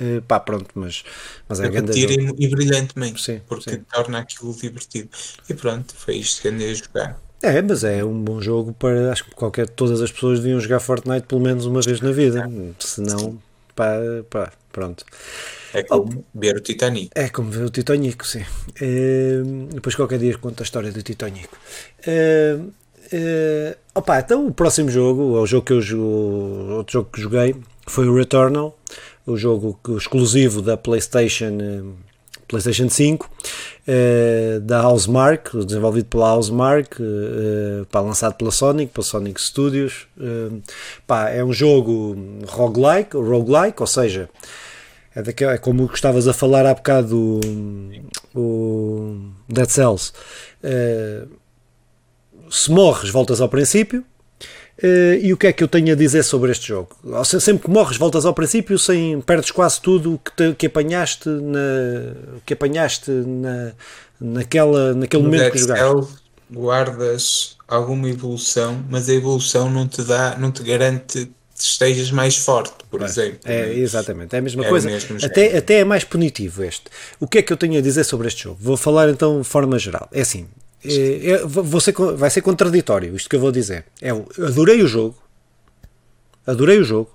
Uh, 0.00 0.22
pá, 0.22 0.38
pronto, 0.38 0.68
mas, 0.74 1.02
mas 1.48 1.58
é, 1.58 1.66
é 1.66 1.68
grande. 1.68 1.98
E 1.98 2.48
brilhantemente, 2.48 3.20
sim, 3.20 3.40
porque 3.48 3.70
sim. 3.70 3.84
torna 3.92 4.20
aquilo 4.20 4.54
divertido. 4.54 5.08
E 5.48 5.54
pronto, 5.54 5.92
foi 5.94 6.16
isto 6.16 6.42
que 6.42 6.48
andei 6.48 6.70
a 6.70 6.74
jogar. 6.74 7.20
É, 7.42 7.60
mas 7.62 7.84
é 7.84 8.04
um 8.04 8.22
bom 8.22 8.40
jogo 8.40 8.72
para. 8.72 9.12
Acho 9.12 9.24
que 9.24 9.30
qualquer, 9.32 9.68
todas 9.68 10.00
as 10.00 10.10
pessoas 10.10 10.40
deviam 10.40 10.60
jogar 10.60 10.80
Fortnite 10.80 11.26
pelo 11.26 11.40
menos 11.40 11.66
uma 11.66 11.80
vez 11.80 12.00
na 12.00 12.12
vida. 12.12 12.48
Se 12.78 13.00
não, 13.00 13.40
pá, 13.74 13.92
pá, 14.30 14.52
pronto. 14.72 15.04
É 15.72 15.82
como 15.82 16.24
oh, 16.34 16.38
ver 16.38 16.56
o 16.56 16.60
Titanic. 16.60 17.10
É 17.14 17.28
como 17.28 17.50
ver 17.50 17.64
o 17.64 17.70
Titanic, 17.70 18.26
sim. 18.26 18.44
Uh, 18.80 19.68
depois 19.72 19.94
qualquer 19.94 20.18
dia 20.18 20.36
conto 20.38 20.60
a 20.60 20.64
história 20.64 20.90
do 20.90 21.02
Titanic. 21.02 21.48
Uh, 22.06 22.72
uh, 23.12 23.76
opa, 23.94 24.20
então 24.20 24.46
o 24.46 24.52
próximo 24.52 24.90
jogo, 24.90 25.40
o 25.40 25.46
jogo 25.46 25.64
que 25.64 25.72
eu 25.72 25.80
jogo, 25.80 26.74
outro 26.74 26.92
jogo 26.94 27.10
que 27.12 27.20
joguei, 27.20 27.54
foi 27.86 28.08
o 28.08 28.14
Returnal, 28.14 28.78
o 29.26 29.36
jogo 29.36 29.78
exclusivo 29.96 30.62
da 30.62 30.76
PlayStation, 30.76 31.94
PlayStation 32.46 32.88
5, 32.88 33.30
da 34.62 34.86
Housemark, 34.86 35.54
desenvolvido 35.66 36.06
pela 36.06 36.34
Housemark, 36.34 36.96
pá, 37.90 38.00
lançado 38.00 38.34
pela 38.34 38.50
Sonic, 38.50 38.92
pela 38.92 39.04
Sonic 39.04 39.40
Studios. 39.40 40.06
pá, 41.06 41.28
é 41.28 41.44
um 41.44 41.52
jogo 41.52 42.16
roguelike, 42.46 43.16
roguelike, 43.16 43.80
ou 43.80 43.86
seja, 43.86 44.30
é, 45.18 45.22
daquela, 45.22 45.54
é 45.54 45.58
como 45.58 45.90
estavas 45.92 46.28
a 46.28 46.32
falar 46.32 46.64
há 46.64 46.74
bocado 46.74 47.40
o, 48.34 48.38
o 48.38 49.18
Dead 49.48 49.68
Cells. 49.68 50.12
Uh, 50.62 51.28
se 52.50 52.70
morres, 52.70 53.10
voltas 53.10 53.40
ao 53.40 53.48
princípio. 53.48 54.04
Uh, 54.80 55.18
e 55.20 55.32
o 55.32 55.36
que 55.36 55.48
é 55.48 55.52
que 55.52 55.62
eu 55.62 55.66
tenho 55.66 55.92
a 55.92 55.96
dizer 55.96 56.22
sobre 56.22 56.52
este 56.52 56.68
jogo? 56.68 56.90
Sempre 57.24 57.64
que 57.64 57.70
morres, 57.70 57.96
voltas 57.96 58.24
ao 58.24 58.32
princípio, 58.32 58.78
sem 58.78 59.20
perdes 59.20 59.50
quase 59.50 59.80
tudo 59.80 60.20
que, 60.24 60.30
te, 60.30 60.54
que 60.54 60.66
apanhaste 60.66 61.28
na 61.28 62.14
que 62.46 62.54
apanhaste 62.54 63.10
na, 63.10 63.72
naquela, 64.20 64.94
naquele 64.94 65.24
no 65.24 65.28
momento 65.28 65.42
Dead 65.42 65.52
que 65.52 65.58
jogaste. 65.58 66.14
guardas 66.48 67.56
alguma 67.66 68.08
evolução, 68.08 68.84
mas 68.88 69.08
a 69.08 69.14
evolução 69.14 69.68
não 69.68 69.88
te 69.88 70.02
dá, 70.02 70.36
não 70.38 70.52
te 70.52 70.62
garante 70.62 71.28
estejas 71.58 72.10
mais 72.10 72.36
forte, 72.36 72.72
por 72.88 73.02
é, 73.02 73.04
exemplo. 73.04 73.38
É, 73.44 73.72
exatamente, 73.74 74.34
é 74.34 74.38
a 74.38 74.42
mesma 74.42 74.64
é 74.64 74.68
coisa. 74.68 74.90
Até, 75.24 75.58
até 75.58 75.80
é 75.80 75.84
mais 75.84 76.04
punitivo 76.04 76.62
este. 76.62 76.84
O 77.18 77.26
que 77.26 77.38
é 77.38 77.42
que 77.42 77.52
eu 77.52 77.56
tenho 77.56 77.78
a 77.78 77.82
dizer 77.82 78.04
sobre 78.04 78.28
este 78.28 78.44
jogo? 78.44 78.58
Vou 78.60 78.76
falar 78.76 79.08
então 79.08 79.40
de 79.40 79.48
forma 79.48 79.78
geral. 79.78 80.08
É 80.12 80.20
assim, 80.20 80.46
é, 80.84 81.32
é, 81.32 81.80
ser, 81.80 81.92
vai 82.16 82.30
ser 82.30 82.42
contraditório 82.42 83.14
isto 83.16 83.28
que 83.28 83.36
eu 83.36 83.40
vou 83.40 83.52
dizer. 83.52 83.84
É, 84.00 84.10
adorei 84.10 84.82
o 84.82 84.86
jogo, 84.86 85.16
adorei 86.46 86.78
o 86.78 86.84
jogo, 86.84 87.10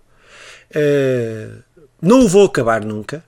é, 0.73 1.49
não 2.01 2.25
o 2.25 2.27
vou 2.27 2.45
acabar 2.45 2.83
nunca. 2.83 3.23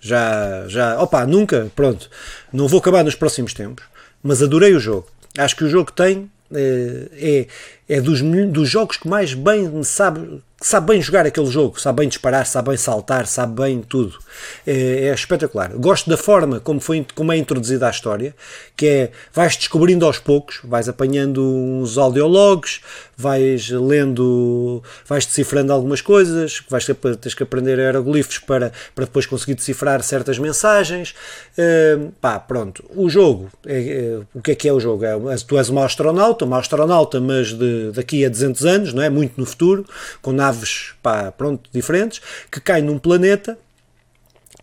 Já, 0.00 0.68
já, 0.68 1.00
opa, 1.02 1.26
nunca, 1.26 1.72
pronto, 1.74 2.08
não 2.52 2.68
vou 2.68 2.78
acabar 2.78 3.02
nos 3.02 3.16
próximos 3.16 3.52
tempos, 3.52 3.84
mas 4.22 4.40
adorei 4.40 4.72
o 4.74 4.78
jogo. 4.78 5.08
Acho 5.36 5.56
que 5.56 5.64
o 5.64 5.68
jogo 5.68 5.90
tem 5.90 6.30
é, 6.54 7.46
é, 7.88 7.96
é 7.96 8.00
dos, 8.00 8.22
dos 8.22 8.68
jogos 8.68 8.96
que 8.96 9.08
mais 9.08 9.34
bem 9.34 9.82
sabe 9.82 10.40
sabe 10.60 10.88
bem 10.88 11.00
jogar 11.00 11.24
aquele 11.24 11.46
jogo, 11.46 11.80
sabe 11.80 12.00
bem 12.00 12.08
disparar, 12.08 12.44
sabe 12.44 12.68
bem 12.70 12.76
saltar, 12.76 13.26
sabe 13.26 13.62
bem 13.62 13.80
tudo. 13.80 14.18
É, 14.66 15.06
é, 15.06 15.14
espetacular. 15.14 15.72
Gosto 15.74 16.10
da 16.10 16.16
forma 16.16 16.58
como, 16.60 16.80
foi, 16.80 17.06
como 17.14 17.32
é 17.32 17.36
introduzida 17.36 17.86
a 17.86 17.90
história, 17.90 18.34
que 18.76 18.86
é, 18.86 19.10
vais 19.32 19.56
descobrindo 19.56 20.04
aos 20.04 20.18
poucos, 20.18 20.60
vais 20.64 20.88
apanhando 20.88 21.44
uns 21.44 21.96
audiologs, 21.96 22.80
vais 23.18 23.68
lendo, 23.68 24.80
vais 25.04 25.26
decifrando 25.26 25.72
algumas 25.72 26.00
coisas, 26.00 26.62
vais 26.70 26.86
ter, 26.86 26.94
tens 26.94 27.34
que 27.34 27.42
aprender 27.42 27.80
aeroglifos 27.80 28.38
para, 28.38 28.72
para 28.94 29.06
depois 29.06 29.26
conseguir 29.26 29.54
decifrar 29.54 30.00
certas 30.04 30.38
mensagens. 30.38 31.16
Uh, 31.58 32.12
pá, 32.20 32.38
pronto. 32.38 32.84
O 32.94 33.10
jogo, 33.10 33.50
é, 33.66 33.80
é, 33.80 34.20
o 34.32 34.40
que 34.40 34.52
é 34.52 34.54
que 34.54 34.68
é 34.68 34.72
o 34.72 34.78
jogo? 34.78 35.04
É, 35.04 35.16
tu 35.46 35.58
és 35.58 35.68
uma 35.68 35.84
astronauta, 35.84 36.44
uma 36.44 36.60
astronauta, 36.60 37.20
mas 37.20 37.52
de, 37.52 37.90
daqui 37.90 38.24
a 38.24 38.28
200 38.28 38.64
anos, 38.64 38.94
não 38.94 39.02
é? 39.02 39.10
Muito 39.10 39.34
no 39.36 39.44
futuro, 39.44 39.84
com 40.22 40.30
naves, 40.30 40.92
pá, 41.02 41.32
pronto, 41.32 41.68
diferentes, 41.72 42.20
que 42.50 42.60
caem 42.60 42.84
num 42.84 42.98
planeta 42.98 43.58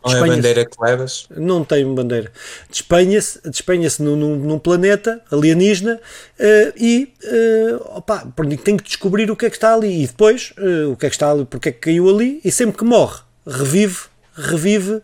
não 0.06 0.18
é 0.18 0.22
a 0.22 0.36
bandeira 0.36 0.66
que 0.66 0.78
levas? 0.82 1.28
Não 1.36 1.64
tenho 1.64 1.94
bandeira. 1.94 2.32
Despenha-se 2.70 3.40
despenha 3.50 3.90
num, 4.00 4.16
num, 4.16 4.36
num, 4.36 4.60
planeta 4.60 5.22
alienígena 5.32 6.00
uh, 6.40 6.74
e 6.78 7.14
uh, 7.24 7.98
opa, 7.98 8.28
tem 8.64 8.78
que 8.78 8.84
descobrir 8.84 9.30
o 9.32 9.36
que 9.36 9.46
é 9.46 9.50
que 9.50 9.58
está 9.58 9.74
ali 9.74 10.04
e 10.04 10.08
depois 10.08 10.54
uh, 10.58 10.92
o 10.92 10.98
que 10.98 11.06
é 11.06 11.10
que 11.10 11.16
está 11.16 11.32
ali, 11.32 11.46
porque 11.46 11.70
é 11.70 11.72
que 11.72 11.80
caiu 11.80 12.10
ali 12.10 12.40
e 12.44 12.52
sempre 12.52 12.78
que 12.78 12.84
morre 12.84 13.20
revive, 13.46 14.00
revive 14.36 15.02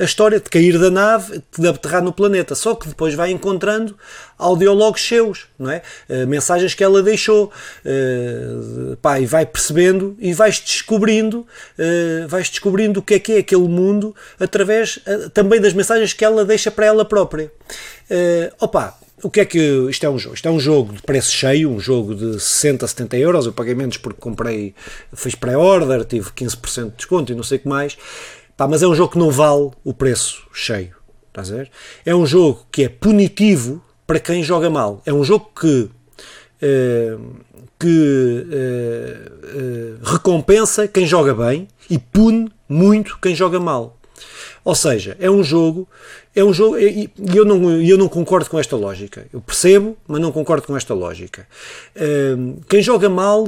a 0.00 0.04
história 0.04 0.40
de 0.40 0.48
cair 0.48 0.78
da 0.78 0.90
nave, 0.90 1.42
de 1.58 1.68
aterrar 1.68 2.02
no 2.02 2.12
planeta. 2.12 2.54
Só 2.54 2.74
que 2.74 2.88
depois 2.88 3.14
vai 3.14 3.30
encontrando 3.30 3.96
audiólogos 4.38 5.06
seus, 5.06 5.46
não 5.58 5.70
é? 5.70 5.82
Uh, 6.08 6.26
mensagens 6.26 6.74
que 6.74 6.82
ela 6.82 7.02
deixou. 7.02 7.52
Uh, 7.84 8.96
pá, 8.96 9.20
e 9.20 9.26
vai 9.26 9.44
percebendo 9.44 10.16
e 10.18 10.32
vais 10.32 10.60
descobrindo, 10.60 11.46
vais 12.28 12.48
descobrindo 12.48 13.00
o 13.00 13.02
que 13.02 13.14
é 13.14 13.18
que 13.18 13.32
é 13.32 13.38
aquele 13.38 13.68
mundo 13.68 14.14
através 14.38 14.98
também 15.32 15.60
das 15.60 15.72
mensagens 15.72 16.12
que 16.12 16.24
ela 16.24 16.44
deixa 16.44 16.70
para 16.70 16.86
ela 16.86 17.04
própria. 17.04 17.50
Opa, 18.60 18.96
o 19.22 19.30
que 19.30 19.40
é 19.40 19.44
que 19.44 19.58
isto 19.90 20.04
é 20.04 20.10
um 20.10 20.18
jogo? 20.18 20.34
Isto 20.34 20.48
é 20.48 20.50
um 20.50 20.60
jogo 20.60 20.94
de 20.94 21.02
preço 21.02 21.32
cheio, 21.32 21.70
um 21.70 21.78
jogo 21.78 22.14
de 22.14 22.40
60, 22.40 22.86
70 22.86 23.16
euros. 23.18 23.46
Eu 23.46 23.52
paguei 23.52 23.74
menos 23.74 23.96
porque 23.98 24.20
comprei, 24.20 24.74
fiz 25.14 25.34
pré-order, 25.34 26.04
tive 26.04 26.30
15% 26.30 26.90
de 26.90 26.96
desconto 26.96 27.32
e 27.32 27.34
não 27.34 27.42
sei 27.42 27.58
o 27.58 27.60
que 27.60 27.68
mais. 27.68 27.96
Pá, 28.60 28.68
mas 28.68 28.82
é 28.82 28.86
um 28.86 28.94
jogo 28.94 29.12
que 29.12 29.18
não 29.18 29.30
vale 29.30 29.70
o 29.82 29.94
preço 29.94 30.42
cheio. 30.52 30.94
Estás 31.28 31.50
a 31.50 31.56
ver? 31.56 31.70
É 32.04 32.14
um 32.14 32.26
jogo 32.26 32.66
que 32.70 32.84
é 32.84 32.90
punitivo 32.90 33.82
para 34.06 34.20
quem 34.20 34.42
joga 34.42 34.68
mal. 34.68 35.00
É 35.06 35.14
um 35.14 35.24
jogo 35.24 35.50
que, 35.58 35.88
uh, 35.88 37.36
que 37.78 38.46
uh, 38.46 40.02
uh, 40.02 40.04
recompensa 40.04 40.86
quem 40.86 41.06
joga 41.06 41.32
bem 41.32 41.68
e 41.88 41.98
pune 41.98 42.52
muito 42.68 43.18
quem 43.22 43.34
joga 43.34 43.58
mal. 43.58 43.96
Ou 44.62 44.74
seja, 44.74 45.16
é 45.18 45.30
um 45.30 45.42
jogo, 45.42 45.88
é 46.36 46.44
um 46.44 46.52
jogo, 46.52 46.78
e 46.78 47.10
eu 47.34 47.46
não, 47.46 47.80
eu 47.80 47.96
não 47.96 48.10
concordo 48.10 48.50
com 48.50 48.58
esta 48.58 48.76
lógica. 48.76 49.26
Eu 49.32 49.40
percebo, 49.40 49.96
mas 50.06 50.20
não 50.20 50.30
concordo 50.30 50.66
com 50.66 50.76
esta 50.76 50.92
lógica. 50.92 51.48
Quem 52.68 52.82
joga 52.82 53.08
mal, 53.08 53.46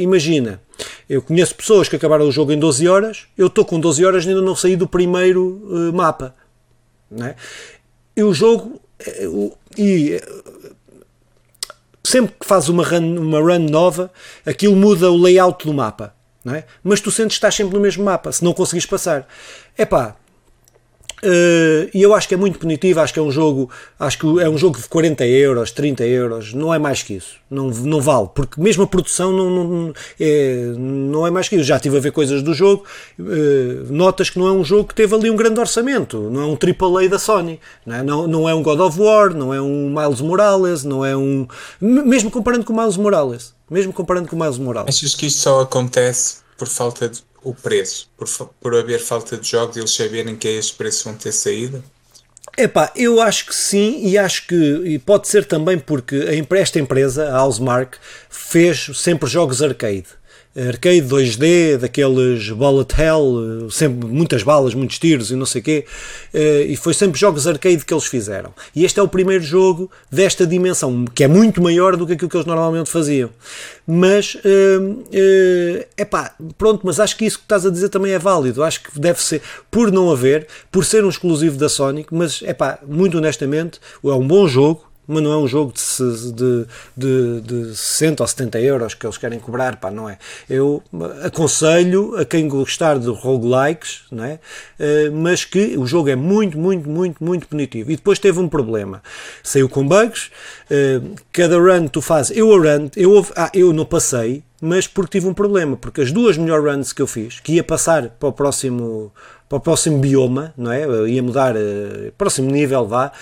imagina, 0.00 0.60
eu 1.08 1.22
conheço 1.22 1.54
pessoas 1.54 1.88
que 1.88 1.96
acabaram 1.96 2.26
o 2.26 2.32
jogo 2.32 2.52
em 2.52 2.58
12 2.58 2.88
horas, 2.88 3.26
eu 3.36 3.46
estou 3.46 3.64
com 3.64 3.78
12 3.78 4.04
horas 4.04 4.24
e 4.24 4.28
ainda 4.28 4.42
não 4.42 4.56
saí 4.56 4.76
do 4.76 4.86
primeiro 4.86 5.92
mapa. 5.92 6.34
Não 7.10 7.26
é? 7.26 7.36
E 8.16 8.22
o 8.22 8.32
jogo, 8.32 8.80
e 9.76 10.20
sempre 12.04 12.34
que 12.38 12.46
fazes 12.46 12.68
uma 12.68 12.84
run, 12.84 13.18
uma 13.18 13.40
run 13.40 13.68
nova, 13.70 14.10
aquilo 14.44 14.76
muda 14.76 15.10
o 15.10 15.16
layout 15.16 15.66
do 15.66 15.72
mapa. 15.72 16.14
Não 16.44 16.54
é? 16.54 16.64
Mas 16.82 17.00
tu 17.00 17.10
sentes 17.10 17.36
que 17.36 17.38
estás 17.38 17.54
sempre 17.54 17.74
no 17.74 17.80
mesmo 17.80 18.04
mapa, 18.04 18.32
se 18.32 18.42
não 18.42 18.52
conseguires 18.52 18.86
passar. 18.86 19.28
É 19.78 19.84
pá, 19.84 20.16
Uh, 21.24 21.88
e 21.94 22.02
eu 22.02 22.12
acho 22.14 22.26
que 22.26 22.34
é 22.34 22.36
muito 22.36 22.58
punitivo, 22.58 22.98
acho 22.98 23.12
que 23.12 23.18
é 23.20 23.22
um 23.22 23.30
jogo, 23.30 23.70
acho 23.96 24.18
que 24.18 24.26
é 24.40 24.48
um 24.48 24.58
jogo 24.58 24.76
de 24.76 24.88
40 24.88 25.24
euros, 25.24 25.70
30 25.70 26.04
euros, 26.04 26.52
não 26.52 26.74
é 26.74 26.80
mais 26.80 27.04
que 27.04 27.14
isso, 27.14 27.36
não, 27.48 27.68
não 27.68 28.00
vale, 28.00 28.28
porque 28.34 28.60
mesmo 28.60 28.82
a 28.82 28.86
produção 28.88 29.32
não, 29.32 29.48
não, 29.48 29.94
é, 30.18 30.72
não 30.76 31.24
é 31.24 31.30
mais 31.30 31.48
que 31.48 31.54
isso. 31.54 31.64
Já 31.64 31.76
estive 31.76 31.96
a 31.96 32.00
ver 32.00 32.10
coisas 32.10 32.42
do 32.42 32.52
jogo, 32.52 32.84
uh, 33.20 33.92
notas 33.92 34.30
que 34.30 34.38
não 34.38 34.48
é 34.48 34.52
um 34.52 34.64
jogo 34.64 34.88
que 34.88 34.96
teve 34.96 35.14
ali 35.14 35.30
um 35.30 35.36
grande 35.36 35.60
orçamento, 35.60 36.28
não 36.28 36.40
é 36.40 36.44
um 36.44 36.58
AAA 36.58 37.08
da 37.08 37.20
Sony, 37.20 37.60
não 37.86 37.94
é, 37.94 38.02
não, 38.02 38.26
não 38.26 38.48
é 38.48 38.54
um 38.54 38.62
God 38.62 38.80
of 38.80 39.00
War, 39.00 39.32
não 39.32 39.54
é 39.54 39.62
um 39.62 39.94
Miles 39.94 40.20
Morales, 40.20 40.82
não 40.82 41.04
é 41.04 41.16
um. 41.16 41.46
Mesmo 41.80 42.32
comparando 42.32 42.64
com 42.64 42.72
o 42.72 42.76
Miles 42.76 42.96
Morales, 42.96 43.54
mesmo 43.70 43.92
comparando 43.92 44.26
com 44.26 44.34
o 44.34 44.40
Miles 44.40 44.58
Morales. 44.58 44.96
Achas 44.96 45.14
que 45.14 45.26
isto 45.26 45.40
só 45.40 45.60
acontece 45.60 46.41
por 46.56 46.68
falta 46.68 47.08
de 47.08 47.22
o 47.44 47.52
preço, 47.52 48.08
por, 48.16 48.28
por 48.60 48.76
haver 48.76 49.00
falta 49.00 49.36
de 49.36 49.48
jogos, 49.48 49.76
eles 49.76 49.92
saberem 49.94 50.36
que 50.36 50.46
é 50.46 50.52
estes 50.52 50.76
preços 50.76 51.02
vão 51.02 51.14
ter 51.14 51.32
saída? 51.32 51.82
Epá, 52.56 52.92
eu 52.94 53.20
acho 53.20 53.46
que 53.46 53.54
sim, 53.54 54.06
e 54.06 54.18
acho 54.18 54.46
que 54.46 54.54
e 54.54 54.98
pode 54.98 55.26
ser 55.26 55.44
também 55.44 55.78
porque 55.78 56.16
esta 56.50 56.78
empresa, 56.78 57.30
a 57.30 57.42
Housemark, 57.42 57.96
fez 58.28 58.90
sempre 58.94 59.28
jogos 59.28 59.62
arcade 59.62 60.06
arcade 60.56 61.02
2D, 61.02 61.78
daqueles 61.78 62.50
bullet 62.50 62.94
hell, 63.00 63.70
sempre 63.70 64.06
muitas 64.06 64.42
balas, 64.42 64.74
muitos 64.74 64.98
tiros 64.98 65.30
e 65.30 65.36
não 65.36 65.46
sei 65.46 65.60
o 65.60 65.64
quê, 65.64 65.84
eh, 66.32 66.66
e 66.68 66.76
foi 66.76 66.92
sempre 66.92 67.18
jogos 67.18 67.46
arcade 67.46 67.84
que 67.84 67.92
eles 67.94 68.04
fizeram. 68.04 68.52
E 68.74 68.84
este 68.84 69.00
é 69.00 69.02
o 69.02 69.08
primeiro 69.08 69.42
jogo 69.42 69.90
desta 70.10 70.46
dimensão, 70.46 71.04
que 71.06 71.24
é 71.24 71.28
muito 71.28 71.62
maior 71.62 71.96
do 71.96 72.06
que 72.06 72.12
aquilo 72.12 72.28
que 72.28 72.36
eles 72.36 72.46
normalmente 72.46 72.90
faziam. 72.90 73.30
Mas, 73.86 74.36
é 74.44 75.86
uh, 75.98 76.02
uh, 76.02 76.06
pá, 76.06 76.34
pronto, 76.56 76.82
mas 76.84 77.00
acho 77.00 77.16
que 77.16 77.24
isso 77.24 77.38
que 77.38 77.44
estás 77.44 77.66
a 77.66 77.70
dizer 77.70 77.88
também 77.88 78.12
é 78.12 78.18
válido. 78.18 78.62
Acho 78.62 78.82
que 78.84 79.00
deve 79.00 79.20
ser, 79.22 79.42
por 79.70 79.90
não 79.90 80.10
haver, 80.10 80.46
por 80.70 80.84
ser 80.84 81.04
um 81.04 81.08
exclusivo 81.08 81.56
da 81.56 81.68
Sonic, 81.68 82.14
mas, 82.14 82.42
é 82.44 82.52
pá, 82.52 82.78
muito 82.86 83.18
honestamente, 83.18 83.80
é 84.04 84.08
um 84.08 84.26
bom 84.26 84.46
jogo, 84.46 84.91
mas 85.06 85.22
não 85.22 85.32
é 85.32 85.36
um 85.36 85.48
jogo 85.48 85.72
de, 85.72 86.32
de, 86.32 86.66
de, 86.96 87.40
de 87.40 87.76
60 87.76 88.22
ou 88.22 88.26
70 88.26 88.60
euros 88.60 88.94
que 88.94 89.04
eles 89.04 89.18
querem 89.18 89.38
cobrar, 89.38 89.76
pá, 89.76 89.90
não 89.90 90.08
é? 90.08 90.18
Eu 90.48 90.82
aconselho 91.22 92.16
a 92.16 92.24
quem 92.24 92.48
gostar 92.48 92.98
de 92.98 93.08
roguelikes, 93.08 94.02
não 94.10 94.24
é? 94.24 94.38
Uh, 94.78 95.12
mas 95.12 95.44
que 95.44 95.76
o 95.76 95.86
jogo 95.86 96.08
é 96.08 96.16
muito, 96.16 96.58
muito, 96.58 96.88
muito, 96.88 97.22
muito 97.22 97.48
punitivo. 97.48 97.90
E 97.90 97.96
depois 97.96 98.18
teve 98.18 98.38
um 98.38 98.48
problema. 98.48 99.02
Saiu 99.42 99.68
com 99.68 99.86
bugs, 99.86 100.30
uh, 100.70 101.14
cada 101.32 101.58
run 101.58 101.88
tu 101.88 102.00
fazes, 102.00 102.36
eu 102.36 102.52
a 102.52 102.56
run, 102.56 102.88
eu, 102.96 103.26
ah, 103.36 103.50
eu 103.52 103.72
não 103.72 103.84
passei, 103.84 104.42
mas 104.60 104.86
porque 104.86 105.18
tive 105.18 105.28
um 105.28 105.34
problema, 105.34 105.76
porque 105.76 106.02
as 106.02 106.12
duas 106.12 106.38
melhores 106.38 106.64
runs 106.64 106.92
que 106.92 107.02
eu 107.02 107.06
fiz, 107.06 107.40
que 107.40 107.54
ia 107.54 107.64
passar 107.64 108.08
para 108.08 108.28
o 108.28 108.32
próximo 108.32 109.12
para 109.48 109.58
o 109.58 109.60
próximo 109.60 109.98
bioma, 109.98 110.54
não 110.56 110.72
é? 110.72 110.82
Eu 110.82 111.06
ia 111.06 111.22
mudar 111.22 111.54
uh, 111.54 112.10
próximo 112.16 112.50
nível, 112.50 112.86
vá. 112.86 113.12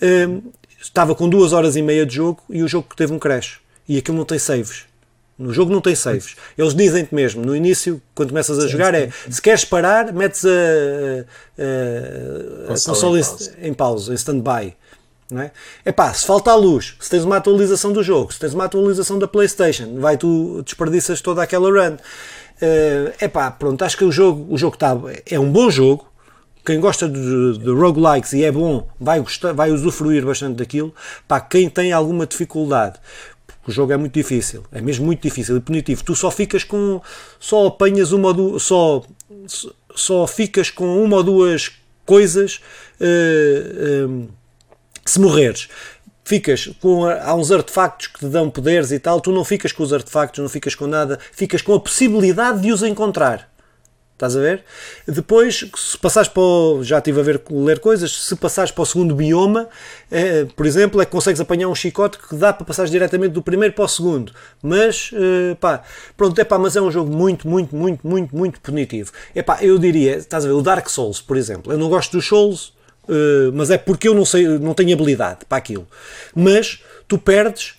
Uh, 0.00 0.42
estava 0.84 1.14
com 1.14 1.28
duas 1.28 1.52
horas 1.52 1.76
e 1.76 1.82
meia 1.82 2.04
de 2.04 2.14
jogo 2.14 2.42
e 2.48 2.62
o 2.62 2.68
jogo 2.68 2.88
teve 2.96 3.12
um 3.12 3.18
crash. 3.18 3.58
E 3.88 3.98
aquilo 3.98 4.16
não 4.16 4.24
tem 4.24 4.38
saves. 4.38 4.84
No 5.36 5.52
jogo 5.52 5.72
não 5.72 5.80
tem 5.80 5.94
saves. 5.94 6.36
Eles 6.56 6.74
dizem-te 6.74 7.12
mesmo, 7.12 7.44
no 7.44 7.56
início, 7.56 8.00
quando 8.14 8.28
começas 8.28 8.58
a 8.58 8.62
sim, 8.62 8.68
jogar, 8.68 8.94
sim, 8.94 9.00
é 9.00 9.10
se 9.30 9.42
queres 9.42 9.64
parar, 9.64 10.12
metes 10.12 10.44
a, 10.44 10.50
a, 11.58 12.72
a 12.72 12.84
console 12.86 13.20
em, 13.20 13.68
em 13.68 13.74
pausa, 13.74 14.12
em 14.12 14.14
stand-by. 14.14 14.76
Não 15.30 15.40
é? 15.40 15.50
Epá, 15.84 16.12
se 16.12 16.24
falta 16.26 16.50
a 16.50 16.54
luz, 16.54 16.94
se 17.00 17.10
tens 17.10 17.24
uma 17.24 17.38
atualização 17.38 17.92
do 17.92 18.02
jogo, 18.02 18.32
se 18.32 18.38
tens 18.38 18.54
uma 18.54 18.64
atualização 18.64 19.18
da 19.18 19.26
PlayStation, 19.26 19.98
vai 19.98 20.16
tu 20.16 20.62
desperdiças 20.62 21.20
toda 21.20 21.42
aquela 21.42 21.68
run. 21.68 21.94
Uh, 21.94 23.12
epá, 23.20 23.50
pronto, 23.50 23.82
acho 23.82 23.96
que 23.96 24.04
o 24.04 24.12
jogo, 24.12 24.46
o 24.52 24.56
jogo 24.56 24.76
tá, 24.76 24.96
é 25.28 25.40
um 25.40 25.50
bom 25.50 25.68
jogo, 25.70 26.06
quem 26.64 26.80
gosta 26.80 27.08
de, 27.08 27.58
de 27.58 27.70
roguelikes 27.70 28.32
e 28.32 28.44
é 28.44 28.50
bom, 28.50 28.88
vai, 28.98 29.20
gostar, 29.20 29.52
vai 29.52 29.70
usufruir 29.70 30.24
bastante 30.24 30.56
daquilo. 30.56 30.94
Para 31.28 31.40
quem 31.40 31.68
tem 31.68 31.92
alguma 31.92 32.26
dificuldade, 32.26 32.98
o 33.66 33.70
jogo 33.70 33.92
é 33.92 33.96
muito 33.96 34.14
difícil, 34.14 34.64
é 34.72 34.80
mesmo 34.80 35.04
muito 35.04 35.22
difícil 35.22 35.56
e 35.56 35.60
punitivo. 35.60 36.02
Tu 36.02 36.14
só 36.14 36.30
ficas 36.30 36.64
com. 36.64 37.00
só 37.38 37.66
apanhas 37.66 38.12
uma 38.12 38.32
duas. 38.32 38.62
só, 38.62 39.02
só 39.94 40.26
ficas 40.26 40.70
com 40.70 41.02
uma 41.02 41.18
ou 41.18 41.22
duas 41.22 41.72
coisas 42.04 42.60
uh, 43.00 44.28
se 45.04 45.20
morreres 45.20 45.68
ficas 46.24 46.70
com 46.80 47.04
há 47.04 47.34
uns 47.34 47.52
artefactos 47.52 48.06
que 48.06 48.20
te 48.20 48.26
dão 48.26 48.48
poderes 48.48 48.90
e 48.90 48.98
tal, 48.98 49.20
tu 49.20 49.30
não 49.30 49.44
ficas 49.44 49.72
com 49.72 49.82
os 49.82 49.92
artefactos, 49.92 50.40
não 50.40 50.48
ficas 50.48 50.74
com 50.74 50.86
nada, 50.86 51.18
ficas 51.32 51.60
com 51.60 51.74
a 51.74 51.80
possibilidade 51.80 52.62
de 52.62 52.72
os 52.72 52.82
encontrar. 52.82 53.53
Estás 54.14 54.36
a 54.36 54.40
ver? 54.40 54.64
Depois, 55.08 55.68
se 55.76 55.98
passares 55.98 56.28
para 56.28 56.40
o, 56.40 56.84
já 56.84 56.98
estive 56.98 57.18
a 57.18 57.22
ver 57.24 57.42
ler 57.50 57.80
coisas, 57.80 58.12
se 58.12 58.36
passares 58.36 58.70
para 58.70 58.82
o 58.82 58.86
segundo 58.86 59.12
bioma, 59.12 59.68
é, 60.08 60.44
por 60.44 60.64
exemplo, 60.66 61.02
é 61.02 61.04
que 61.04 61.10
consegues 61.10 61.40
apanhar 61.40 61.66
um 61.66 61.74
chicote 61.74 62.18
que 62.18 62.36
dá 62.36 62.52
para 62.52 62.64
passares 62.64 62.92
diretamente 62.92 63.32
do 63.32 63.42
primeiro 63.42 63.74
para 63.74 63.84
o 63.84 63.88
segundo. 63.88 64.32
Mas, 64.62 65.10
é, 65.12 65.56
pá, 65.56 65.82
pronto, 66.16 66.40
é 66.40 66.44
pá, 66.44 66.56
mas 66.58 66.76
é 66.76 66.80
um 66.80 66.92
jogo 66.92 67.12
muito, 67.12 67.48
muito, 67.48 67.74
muito, 67.74 68.06
muito, 68.06 68.36
muito 68.36 68.60
punitivo. 68.60 69.10
É 69.34 69.42
pá, 69.42 69.58
eu 69.60 69.78
diria, 69.78 70.16
estás 70.16 70.44
a 70.44 70.48
ver, 70.48 70.54
o 70.54 70.62
Dark 70.62 70.88
Souls, 70.88 71.20
por 71.20 71.36
exemplo, 71.36 71.72
eu 71.72 71.78
não 71.78 71.88
gosto 71.88 72.12
dos 72.12 72.24
Souls, 72.24 72.72
é, 73.08 73.50
mas 73.52 73.68
é 73.68 73.78
porque 73.78 74.06
eu 74.06 74.14
não 74.14 74.24
sei, 74.24 74.46
não 74.46 74.74
tenho 74.74 74.94
habilidade 74.94 75.40
para 75.48 75.58
aquilo. 75.58 75.88
Mas 76.36 76.84
tu 77.08 77.18
perdes 77.18 77.74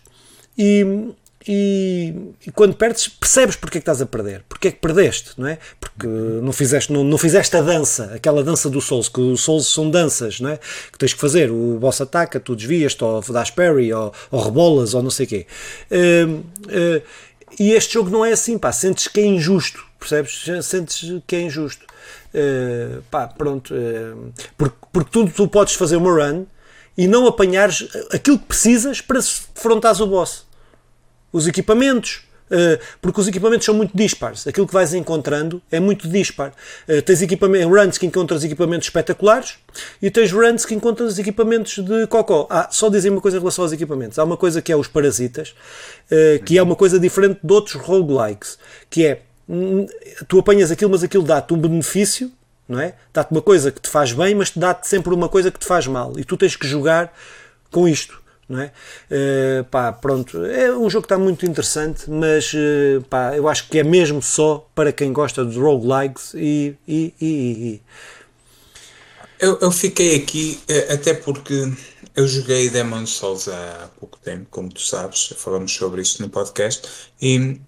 e 0.58 1.14
e, 1.48 2.14
e, 2.46 2.52
quando 2.52 2.76
perdes 2.76 3.08
percebes 3.08 3.56
porque 3.56 3.78
é 3.78 3.82
que 3.82 3.84
estás 3.84 4.02
a 4.02 4.06
perder, 4.06 4.44
porque 4.50 4.70
é 4.70 4.72
que 4.72 4.80
perdeste, 4.80 5.32
não 5.38 5.48
é? 5.48 5.60
Porque 5.80 6.08
não 6.08 6.52
fizeste, 6.52 6.92
não, 6.92 7.04
não 7.04 7.20
fizeste 7.20 7.56
a 7.56 7.62
dança, 7.62 8.12
aquela 8.16 8.44
dança 8.44 8.68
do 8.68 8.82
Souls, 8.82 9.08
que 9.08 9.22
os 9.22 9.42
Souls 9.42 9.68
são 9.68 9.92
danças, 9.92 10.40
não 10.40 10.50
é? 10.50 10.60
Que 10.92 10.98
tens 10.98 11.14
que 11.14 11.20
fazer, 11.20 11.52
o 11.52 11.78
boss 11.80 12.02
ataca, 12.02 12.40
tu 12.40 12.56
desvias-te, 12.56 13.04
ou 13.04 13.22
dás 13.22 13.52
parry, 13.52 13.94
ou, 13.94 14.12
ou 14.32 14.42
rebolas, 14.42 14.96
ou 14.96 15.04
não 15.04 15.12
sei 15.12 15.28
o 15.28 15.30
quê. 15.30 15.48
Uh, 15.92 16.40
uh, 16.40 17.02
e 17.60 17.72
este 17.74 17.94
jogo 17.94 18.10
não 18.10 18.26
é 18.26 18.32
assim, 18.32 18.58
pá, 18.58 18.72
sentes 18.72 19.08
que 19.08 19.20
é 19.20 19.26
injusto, 19.26 19.86
percebes? 20.00 20.46
Sentes 20.64 21.22
que 21.28 21.36
é 21.36 21.42
injusto. 21.42 21.86
Uh, 22.34 23.04
pá, 23.12 23.28
pronto, 23.28 23.74
porque, 24.58 24.76
porque 24.92 25.10
tu, 25.12 25.28
tu 25.28 25.48
podes 25.48 25.76
fazer 25.76 25.96
uma 25.98 26.12
run 26.12 26.46
e 26.98 27.08
não 27.08 27.28
apanhares 27.28 27.88
aquilo 28.12 28.40
que 28.40 28.46
precisas 28.46 29.00
para 29.00 29.20
defrontares 29.20 30.00
o 30.00 30.08
boss 30.08 30.45
os 31.36 31.48
equipamentos, 31.48 32.24
Uh, 32.46 32.78
porque 33.02 33.20
os 33.20 33.28
equipamentos 33.28 33.66
são 33.66 33.74
muito 33.74 33.98
dispares. 33.98 34.46
Aquilo 34.46 34.68
que 34.68 34.74
vais 34.74 34.94
encontrando 34.94 35.60
é 35.72 35.80
muito 35.80 36.08
dispar. 36.08 36.54
Uh, 36.88 37.02
tens 37.02 37.24
equipamentos, 37.24 37.68
runs 37.68 37.98
que 37.98 38.06
encontras 38.06 38.44
equipamentos 38.44 38.88
espetaculares 38.88 39.56
e 40.00 40.12
tens 40.12 40.32
runs 40.32 40.64
que 40.64 40.76
encontras 40.76 41.18
equipamentos 41.18 41.80
de 41.84 42.06
cocó. 42.06 42.46
Ah, 42.48 42.68
só 42.70 42.88
dizer 42.88 43.10
uma 43.10 43.20
coisa 43.20 43.38
em 43.38 43.40
relação 43.40 43.64
aos 43.64 43.74
equipamentos. 43.74 44.20
Há 44.20 44.24
uma 44.24 44.38
coisa 44.38 44.62
que 44.62 44.72
é 44.72 44.76
os 44.76 44.88
parasitas, 44.88 45.56
uh, 46.12 46.44
que 46.44 46.56
é 46.56 46.62
uma 46.62 46.76
coisa 46.76 47.00
diferente 47.00 47.40
de 47.44 47.52
outros 47.52 47.82
roguelikes, 47.82 48.60
que 48.92 49.08
é 49.08 49.22
hum, 49.50 49.88
tu 50.28 50.38
apanhas 50.38 50.70
aquilo, 50.70 50.92
mas 50.92 51.04
aquilo 51.04 51.24
dá-te 51.24 51.52
um 51.52 51.58
benefício, 51.58 52.32
não 52.70 52.80
é? 52.80 52.94
Dá-te 53.12 53.32
uma 53.32 53.42
coisa 53.42 53.72
que 53.72 53.82
te 53.82 53.90
faz 53.90 54.12
bem, 54.12 54.36
mas 54.36 54.52
dá-te 54.56 54.88
sempre 54.88 55.12
uma 55.16 55.28
coisa 55.28 55.50
que 55.50 55.58
te 55.58 55.66
faz 55.66 55.88
mal. 55.88 56.14
E 56.16 56.24
tu 56.24 56.38
tens 56.38 56.56
que 56.56 56.68
jogar 56.68 57.12
com 57.72 57.88
isto 57.88 58.24
não 58.48 58.60
é? 58.60 58.72
Uh, 59.10 59.64
pá, 59.66 59.92
pronto, 59.92 60.46
é 60.46 60.72
um 60.72 60.90
jogo 60.90 61.08
que 61.08 61.14
está 61.14 61.18
muito 61.18 61.46
interessante, 61.46 62.10
mas 62.10 62.54
uh, 62.54 63.02
pá, 63.10 63.36
eu 63.36 63.48
acho 63.48 63.68
que 63.68 63.80
é 63.80 63.84
mesmo 63.84 64.22
só 64.22 64.68
para 64.76 64.92
quem 64.92 65.12
gosta 65.12 65.44
de 65.44 65.58
roguelikes 65.58 66.34
e, 66.36 66.76
e, 66.88 67.14
e, 67.20 67.26
e. 67.26 67.82
Eu, 69.40 69.60
eu 69.60 69.72
fiquei 69.72 70.16
aqui, 70.16 70.60
eh, 70.68 70.94
até 70.94 71.14
porque 71.14 71.70
eu 72.16 72.26
joguei 72.26 72.70
Demon 72.70 73.06
Souls 73.06 73.50
há 73.50 73.90
pouco 74.00 74.18
tempo, 74.20 74.48
como 74.50 74.70
tu 74.70 74.80
sabes, 74.80 75.34
falamos 75.38 75.74
sobre 75.74 76.02
isso 76.02 76.22
no 76.22 76.30
podcast, 76.30 76.88
e 77.22 77.60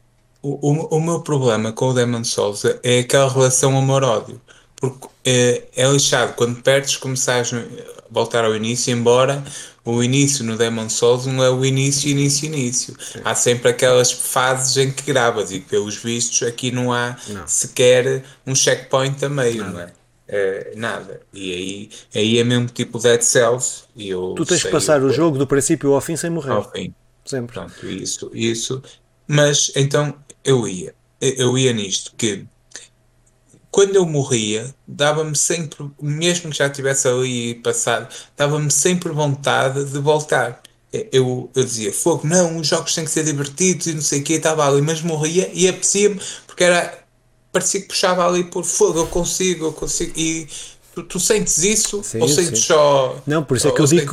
o, 0.41 0.71
o, 0.71 0.97
o 0.97 1.01
meu 1.01 1.19
problema 1.19 1.73
com 1.73 1.89
o 1.89 1.93
Demon 1.93 2.23
Souls 2.23 2.63
é 2.83 2.99
aquela 2.99 3.29
relação 3.29 3.77
amor-ódio, 3.77 4.39
porque 4.79 5.07
é, 5.25 5.63
é 5.75 5.91
lixado 5.91 6.33
quando 6.33 6.61
perdes, 6.61 6.95
começares 6.97 7.53
a 7.53 7.63
voltar 8.09 8.45
ao 8.45 8.55
início, 8.55 8.91
embora 8.91 9.43
o 9.83 10.03
início 10.03 10.43
no 10.43 10.57
Demon 10.57 10.89
Souls 10.89 11.25
não 11.25 11.43
é 11.43 11.49
o 11.49 11.63
início, 11.63 12.09
início, 12.09 12.45
início. 12.45 12.95
Sim. 12.99 13.21
Há 13.23 13.33
sempre 13.33 13.69
aquelas 13.69 14.11
fases 14.11 14.77
em 14.77 14.91
que 14.91 15.03
gravas 15.03 15.51
e 15.51 15.59
pelos 15.59 15.95
vistos 15.95 16.47
aqui 16.47 16.71
não 16.71 16.91
há 16.91 17.15
não. 17.29 17.47
sequer 17.47 18.23
um 18.45 18.53
checkpoint 18.53 19.23
a 19.23 19.29
meio, 19.29 19.63
não, 19.63 19.73
não 19.73 19.79
é? 19.81 19.93
Uh, 20.29 20.77
nada. 20.77 21.21
E 21.33 21.53
aí, 21.53 21.89
aí 22.13 22.37
é 22.37 22.43
mesmo 22.43 22.67
tipo 22.67 22.99
Dead 22.99 23.21
Cells. 23.21 23.83
E 23.95 24.09
eu 24.09 24.33
tu 24.35 24.45
tens 24.45 24.61
que 24.61 24.69
passar 24.69 25.01
o 25.01 25.09
jogo 25.11 25.37
do 25.37 25.47
princípio 25.47 25.93
ao 25.93 26.01
fim 26.01 26.17
sem 26.17 26.29
morrer. 26.29 26.51
Ao 26.51 26.69
fim. 26.69 26.93
Sempre. 27.25 27.53
Pronto, 27.53 27.87
isso, 27.87 28.29
isso. 28.33 28.83
Mas 29.25 29.71
então 29.73 30.13
eu 30.43 30.67
ia. 30.67 30.93
Eu 31.19 31.57
ia 31.57 31.73
nisto, 31.73 32.13
que 32.17 32.45
quando 33.77 33.95
eu 33.95 34.07
morria, 34.07 34.73
dava-me 34.87 35.35
sempre, 35.35 35.87
mesmo 36.01 36.49
que 36.49 36.57
já 36.57 36.67
tivesse 36.67 37.07
ali 37.07 37.53
passado, 37.53 38.07
dava-me 38.35 38.71
sempre 38.71 39.11
vontade 39.11 39.85
de 39.85 39.99
voltar. 39.99 40.63
Eu, 41.11 41.51
eu 41.53 41.63
dizia, 41.63 41.93
fogo, 41.93 42.25
não, 42.25 42.57
os 42.57 42.65
jogos 42.65 42.95
têm 42.95 43.05
que 43.05 43.11
ser 43.11 43.23
divertidos 43.23 43.85
e 43.85 43.93
não 43.93 44.01
sei 44.01 44.21
o 44.21 44.23
que, 44.23 44.33
estava 44.33 44.67
ali, 44.67 44.81
mas 44.81 45.03
morria 45.03 45.47
e 45.53 45.67
apetecia-me, 45.67 46.19
porque 46.47 46.63
era, 46.63 46.97
parecia 47.51 47.79
que 47.81 47.87
puxava 47.89 48.27
ali 48.27 48.45
por 48.45 48.65
fogo, 48.65 48.97
eu 48.97 49.05
consigo, 49.05 49.65
eu 49.65 49.73
consigo, 49.73 50.11
e 50.17 50.47
tu, 50.95 51.03
tu 51.03 51.19
sentes 51.19 51.59
isso 51.59 52.01
sim, 52.03 52.19
ou 52.19 52.27
sentes 52.27 52.61
sim. 52.61 52.65
só... 52.65 53.21
Não, 53.27 53.43
por 53.43 53.57
isso 53.57 53.67
é 53.67 53.71
que 53.71 53.79
eu 53.79 53.85
digo, 53.85 54.11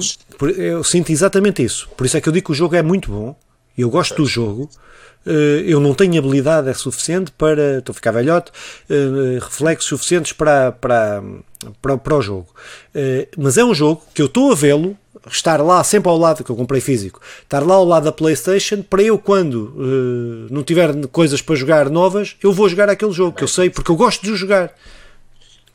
eu 0.59 0.85
sinto 0.85 1.11
exatamente 1.11 1.65
isso, 1.65 1.89
por 1.97 2.05
isso 2.05 2.19
é 2.19 2.21
que 2.21 2.29
eu 2.29 2.35
digo 2.35 2.45
que 2.45 2.53
o 2.53 2.55
jogo 2.55 2.77
é 2.77 2.83
muito 2.83 3.11
bom, 3.11 3.35
eu 3.79 3.89
gosto 3.89 4.15
do 4.15 4.27
jogo, 4.27 4.69
eu 5.27 5.81
não 5.81 5.95
tenho 5.95 6.19
habilidade 6.19 6.69
é 6.69 6.75
suficiente 6.75 7.31
para, 7.33 7.79
estou 7.79 7.93
a 7.93 7.95
ficar 7.95 8.13
velhote, 8.13 8.53
eh, 8.91 9.39
reflexos 9.41 9.89
suficientes 9.89 10.33
para, 10.33 10.73
para, 10.73 11.23
para, 11.81 11.97
para 11.97 12.17
o 12.17 12.23
jogo. 12.23 12.49
Eh, 12.95 13.29
mas 13.37 13.57
é 13.57 13.65
um 13.65 13.75
jogo 13.75 14.03
que 14.13 14.21
eu 14.21 14.27
estou 14.27 14.53
a 14.53 14.55
vê-lo, 14.55 14.97
estar 15.31 15.63
lá 15.63 15.83
sempre 15.83 16.11
ao 16.11 16.19
lado, 16.19 16.45
que 16.45 16.51
eu 16.51 16.57
comprei 16.57 16.81
físico, 16.81 17.21
estar 17.43 17.65
lá 17.65 17.75
ao 17.75 17.85
lado 17.85 18.05
da 18.05 18.13
PlayStation, 18.13 18.83
para 18.83 19.03
eu, 19.03 19.19
quando 19.19 19.73
não 20.51 20.63
tiver 20.63 20.95
coisas 21.09 21.41
para 21.41 21.55
jogar 21.55 21.89
novas, 21.89 22.37
eu 22.43 22.53
vou 22.53 22.69
jogar 22.69 22.91
aquele 22.91 23.13
jogo, 23.13 23.37
que 23.37 23.45
eu 23.45 23.49
sei, 23.49 23.71
porque 23.71 23.91
eu 23.91 23.97
gosto 23.97 24.23
de 24.23 24.37
jogar. 24.37 24.75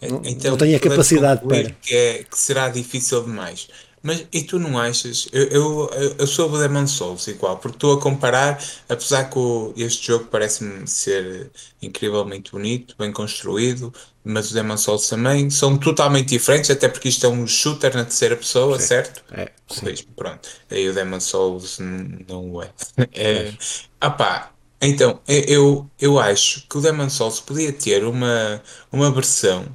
Então, 0.01 0.51
não 0.51 0.57
tenho 0.57 0.77
a 0.77 0.79
capacidade 0.79 1.41
para. 1.45 1.71
Que, 1.81 1.95
é, 1.95 2.23
que 2.23 2.37
será 2.39 2.69
difícil 2.69 3.21
demais. 3.23 3.67
Mas 4.01 4.25
e 4.31 4.43
tu 4.43 4.57
não 4.57 4.77
achas? 4.79 5.27
Eu, 5.31 5.43
eu, 5.47 5.89
eu 6.17 6.27
sou 6.27 6.51
o 6.51 6.57
Demon 6.57 6.87
Souls 6.87 7.27
igual, 7.27 7.57
porque 7.57 7.75
estou 7.75 7.97
a 7.97 8.01
comparar, 8.01 8.63
apesar 8.87 9.29
que 9.29 9.37
o, 9.37 9.73
este 9.75 10.07
jogo 10.07 10.25
parece-me 10.25 10.87
ser 10.87 11.51
incrivelmente 11.81 12.51
bonito, 12.51 12.95
bem 12.97 13.11
construído, 13.11 13.93
mas 14.23 14.51
o 14.51 14.53
Demon 14.53 14.77
Souls 14.77 15.07
também 15.09 15.49
são 15.49 15.77
totalmente 15.77 16.29
diferentes, 16.29 16.69
até 16.69 16.87
porque 16.87 17.09
isto 17.09 17.25
é 17.25 17.29
um 17.29 17.45
shooter 17.45 17.95
na 17.95 18.03
terceira 18.03 18.35
pessoa, 18.35 18.79
sim. 18.79 18.87
certo? 18.87 19.23
É, 19.31 19.51
sim. 19.67 20.05
Pronto. 20.15 20.47
Aí 20.69 20.87
o 20.87 20.93
Demon 20.93 21.19
Souls 21.19 21.79
não 21.79 22.61
é. 22.63 22.69
é. 23.13 23.53
Ah 23.99 24.09
pá, 24.09 24.51
então, 24.81 25.19
eu, 25.27 25.89
eu 25.99 26.17
acho 26.19 26.65
que 26.69 26.77
o 26.77 26.81
Demon 26.81 27.09
Souls 27.09 27.41
podia 27.41 27.73
ter 27.73 28.05
uma, 28.05 28.61
uma 28.91 29.11
versão 29.11 29.65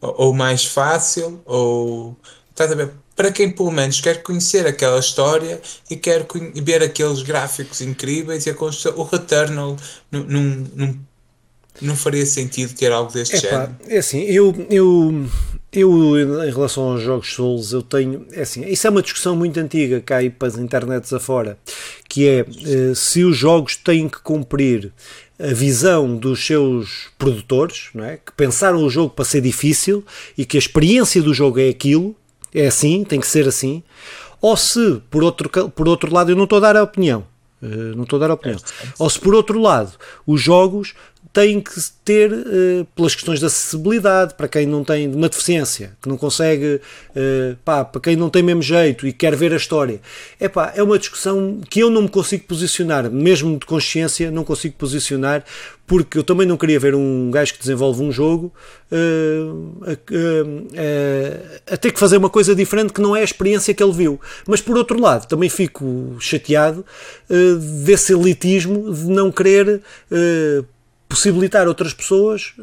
ou 0.00 0.32
mais 0.34 0.64
fácil, 0.64 1.42
ou. 1.44 2.16
Estás 2.50 2.72
a 2.72 2.74
ver? 2.74 2.92
Para 3.20 3.30
quem 3.30 3.50
pelo 3.50 3.70
menos 3.70 4.00
quer 4.00 4.22
conhecer 4.22 4.66
aquela 4.66 4.98
história 4.98 5.60
e 5.90 5.94
quer 5.94 6.26
ver 6.54 6.82
aqueles 6.82 7.20
gráficos 7.22 7.82
incríveis 7.82 8.46
e 8.46 8.50
a 8.50 8.54
construção. 8.54 8.98
O 8.98 9.04
Returnal 9.04 9.76
não, 10.10 10.24
não, 10.74 10.96
não, 11.82 11.94
faria 11.94 12.24
sentido 12.24 12.72
ter 12.72 12.90
algo 12.90 13.12
deste 13.12 13.36
Epá, 13.36 13.50
género. 13.50 13.76
É 13.86 13.98
assim, 13.98 14.22
eu, 14.22 14.66
eu, 14.70 15.26
eu 15.70 16.46
em 16.48 16.50
relação 16.50 16.92
aos 16.92 17.02
jogos 17.02 17.34
Souls, 17.34 17.72
eu 17.72 17.82
tenho. 17.82 18.26
É 18.32 18.40
assim, 18.40 18.64
isso 18.66 18.86
é 18.86 18.90
uma 18.90 19.02
discussão 19.02 19.36
muito 19.36 19.60
antiga 19.60 20.00
cá 20.00 20.16
aí 20.16 20.30
para 20.30 20.48
as 20.48 20.56
internets 20.56 21.12
afora, 21.12 21.58
que 22.08 22.26
é 22.26 22.38
eh, 22.38 22.94
se 22.94 23.22
os 23.22 23.36
jogos 23.36 23.76
têm 23.76 24.08
que 24.08 24.20
cumprir 24.20 24.94
a 25.38 25.52
visão 25.52 26.16
dos 26.16 26.46
seus 26.46 27.08
produtores, 27.18 27.90
não 27.94 28.04
é? 28.04 28.16
que 28.16 28.32
pensaram 28.34 28.82
o 28.82 28.88
jogo 28.88 29.10
para 29.14 29.26
ser 29.26 29.42
difícil 29.42 30.02
e 30.38 30.46
que 30.46 30.56
a 30.56 30.60
experiência 30.60 31.22
do 31.22 31.34
jogo 31.34 31.60
é 31.60 31.68
aquilo, 31.68 32.16
é 32.54 32.66
assim, 32.66 33.04
tem 33.04 33.20
que 33.20 33.26
ser 33.26 33.46
assim, 33.46 33.82
ou 34.40 34.56
se, 34.56 35.02
por 35.10 35.22
outro, 35.22 35.48
por 35.70 35.88
outro 35.88 36.12
lado, 36.12 36.30
eu 36.30 36.36
não 36.36 36.44
estou 36.44 36.58
a 36.58 36.60
dar 36.60 36.76
a 36.76 36.82
opinião, 36.82 37.24
uh, 37.62 37.94
não 37.96 38.04
estou 38.04 38.16
a 38.16 38.20
dar 38.20 38.30
a 38.30 38.34
opinião, 38.34 38.58
ou 38.98 39.08
se 39.08 39.18
por 39.18 39.34
outro 39.34 39.60
lado, 39.60 39.92
os 40.26 40.40
jogos 40.40 40.94
têm 41.32 41.60
que 41.60 41.72
ter, 42.04 42.32
uh, 42.32 42.84
pelas 42.94 43.14
questões 43.14 43.38
de 43.38 43.46
acessibilidade, 43.46 44.34
para 44.34 44.48
quem 44.48 44.66
não 44.66 44.82
tem 44.82 45.08
uma 45.08 45.28
deficiência, 45.28 45.92
que 46.02 46.08
não 46.08 46.16
consegue, 46.16 46.80
uh, 47.10 47.56
pá, 47.64 47.84
para 47.84 48.00
quem 48.00 48.16
não 48.16 48.28
tem 48.28 48.42
mesmo 48.42 48.62
jeito 48.62 49.06
e 49.06 49.12
quer 49.12 49.36
ver 49.36 49.52
a 49.52 49.56
história. 49.56 50.00
É 50.40 50.48
pá, 50.48 50.72
é 50.74 50.82
uma 50.82 50.98
discussão 50.98 51.60
que 51.68 51.80
eu 51.80 51.90
não 51.90 52.02
me 52.02 52.08
consigo 52.08 52.44
posicionar, 52.44 53.10
mesmo 53.10 53.58
de 53.58 53.64
consciência, 53.64 54.30
não 54.30 54.42
consigo 54.42 54.74
posicionar, 54.76 55.44
porque 55.86 56.18
eu 56.18 56.24
também 56.24 56.46
não 56.46 56.56
queria 56.56 56.78
ver 56.78 56.94
um 56.94 57.30
gajo 57.30 57.54
que 57.54 57.60
desenvolve 57.60 58.02
um 58.02 58.12
jogo 58.12 58.52
uh, 58.92 59.84
a, 59.84 61.74
a, 61.74 61.76
ter 61.76 61.92
que 61.92 61.98
fazer 61.98 62.16
uma 62.16 62.30
coisa 62.30 62.54
diferente 62.54 62.92
que 62.92 63.00
não 63.00 63.14
é 63.14 63.20
a 63.20 63.24
experiência 63.24 63.74
que 63.74 63.82
ele 63.82 63.92
viu. 63.92 64.20
Mas 64.46 64.60
por 64.60 64.76
outro 64.76 65.00
lado, 65.00 65.26
também 65.26 65.48
fico 65.48 66.16
chateado 66.20 66.84
uh, 67.28 67.56
desse 67.84 68.12
elitismo 68.12 68.92
de 68.92 69.04
não 69.06 69.32
querer 69.32 69.80
uh, 70.10 70.64
possibilitar 71.10 71.68
outras 71.68 71.92
pessoas 71.92 72.54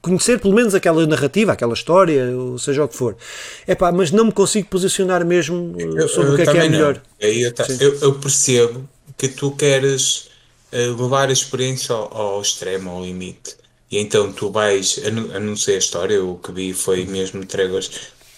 conhecer 0.00 0.40
pelo 0.40 0.54
menos 0.54 0.74
aquela 0.74 1.06
narrativa, 1.06 1.52
aquela 1.52 1.74
história, 1.74 2.36
ou 2.36 2.58
seja 2.58 2.84
o 2.84 2.88
que 2.88 2.96
for. 2.96 3.16
É 3.66 3.74
pá, 3.74 3.90
mas 3.92 4.10
não 4.10 4.26
me 4.26 4.32
consigo 4.32 4.68
posicionar 4.68 5.24
mesmo 5.24 5.74
sobre 6.08 6.28
eu, 6.28 6.32
o 6.32 6.36
que 6.36 6.42
é 6.42 6.46
que 6.46 6.58
é 6.58 6.68
melhor. 6.68 7.00
Eu, 7.20 7.52
eu, 7.80 7.98
eu 8.00 8.14
percebo 8.14 8.88
que 9.16 9.28
tu 9.28 9.52
queres 9.52 10.28
levar 10.72 11.28
a 11.28 11.32
experiência 11.32 11.94
ao, 11.94 12.16
ao, 12.16 12.42
extremo, 12.42 12.90
ao 12.90 13.04
limite. 13.04 13.56
E 13.90 13.98
então 13.98 14.32
tu 14.32 14.50
vais, 14.50 14.98
a 15.04 15.38
não 15.38 15.54
ser 15.54 15.74
a 15.74 15.78
história, 15.78 16.24
o 16.24 16.38
que 16.38 16.50
vi 16.50 16.72
foi 16.72 17.04
mesmo 17.04 17.44
Tréguas, 17.44 17.90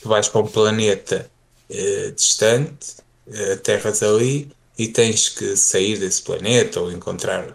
tu 0.03 0.09
vais 0.09 0.29
para 0.29 0.41
um 0.41 0.47
planeta 0.49 1.31
uh, 1.71 2.13
distante, 2.13 2.97
uh, 3.29 3.57
terras 3.59 4.03
ali, 4.03 4.51
e 4.77 4.89
tens 4.89 5.29
que 5.29 5.57
sair 5.57 5.97
desse 5.99 6.23
planeta 6.23 6.81
ou 6.81 6.91
encontrar. 6.91 7.55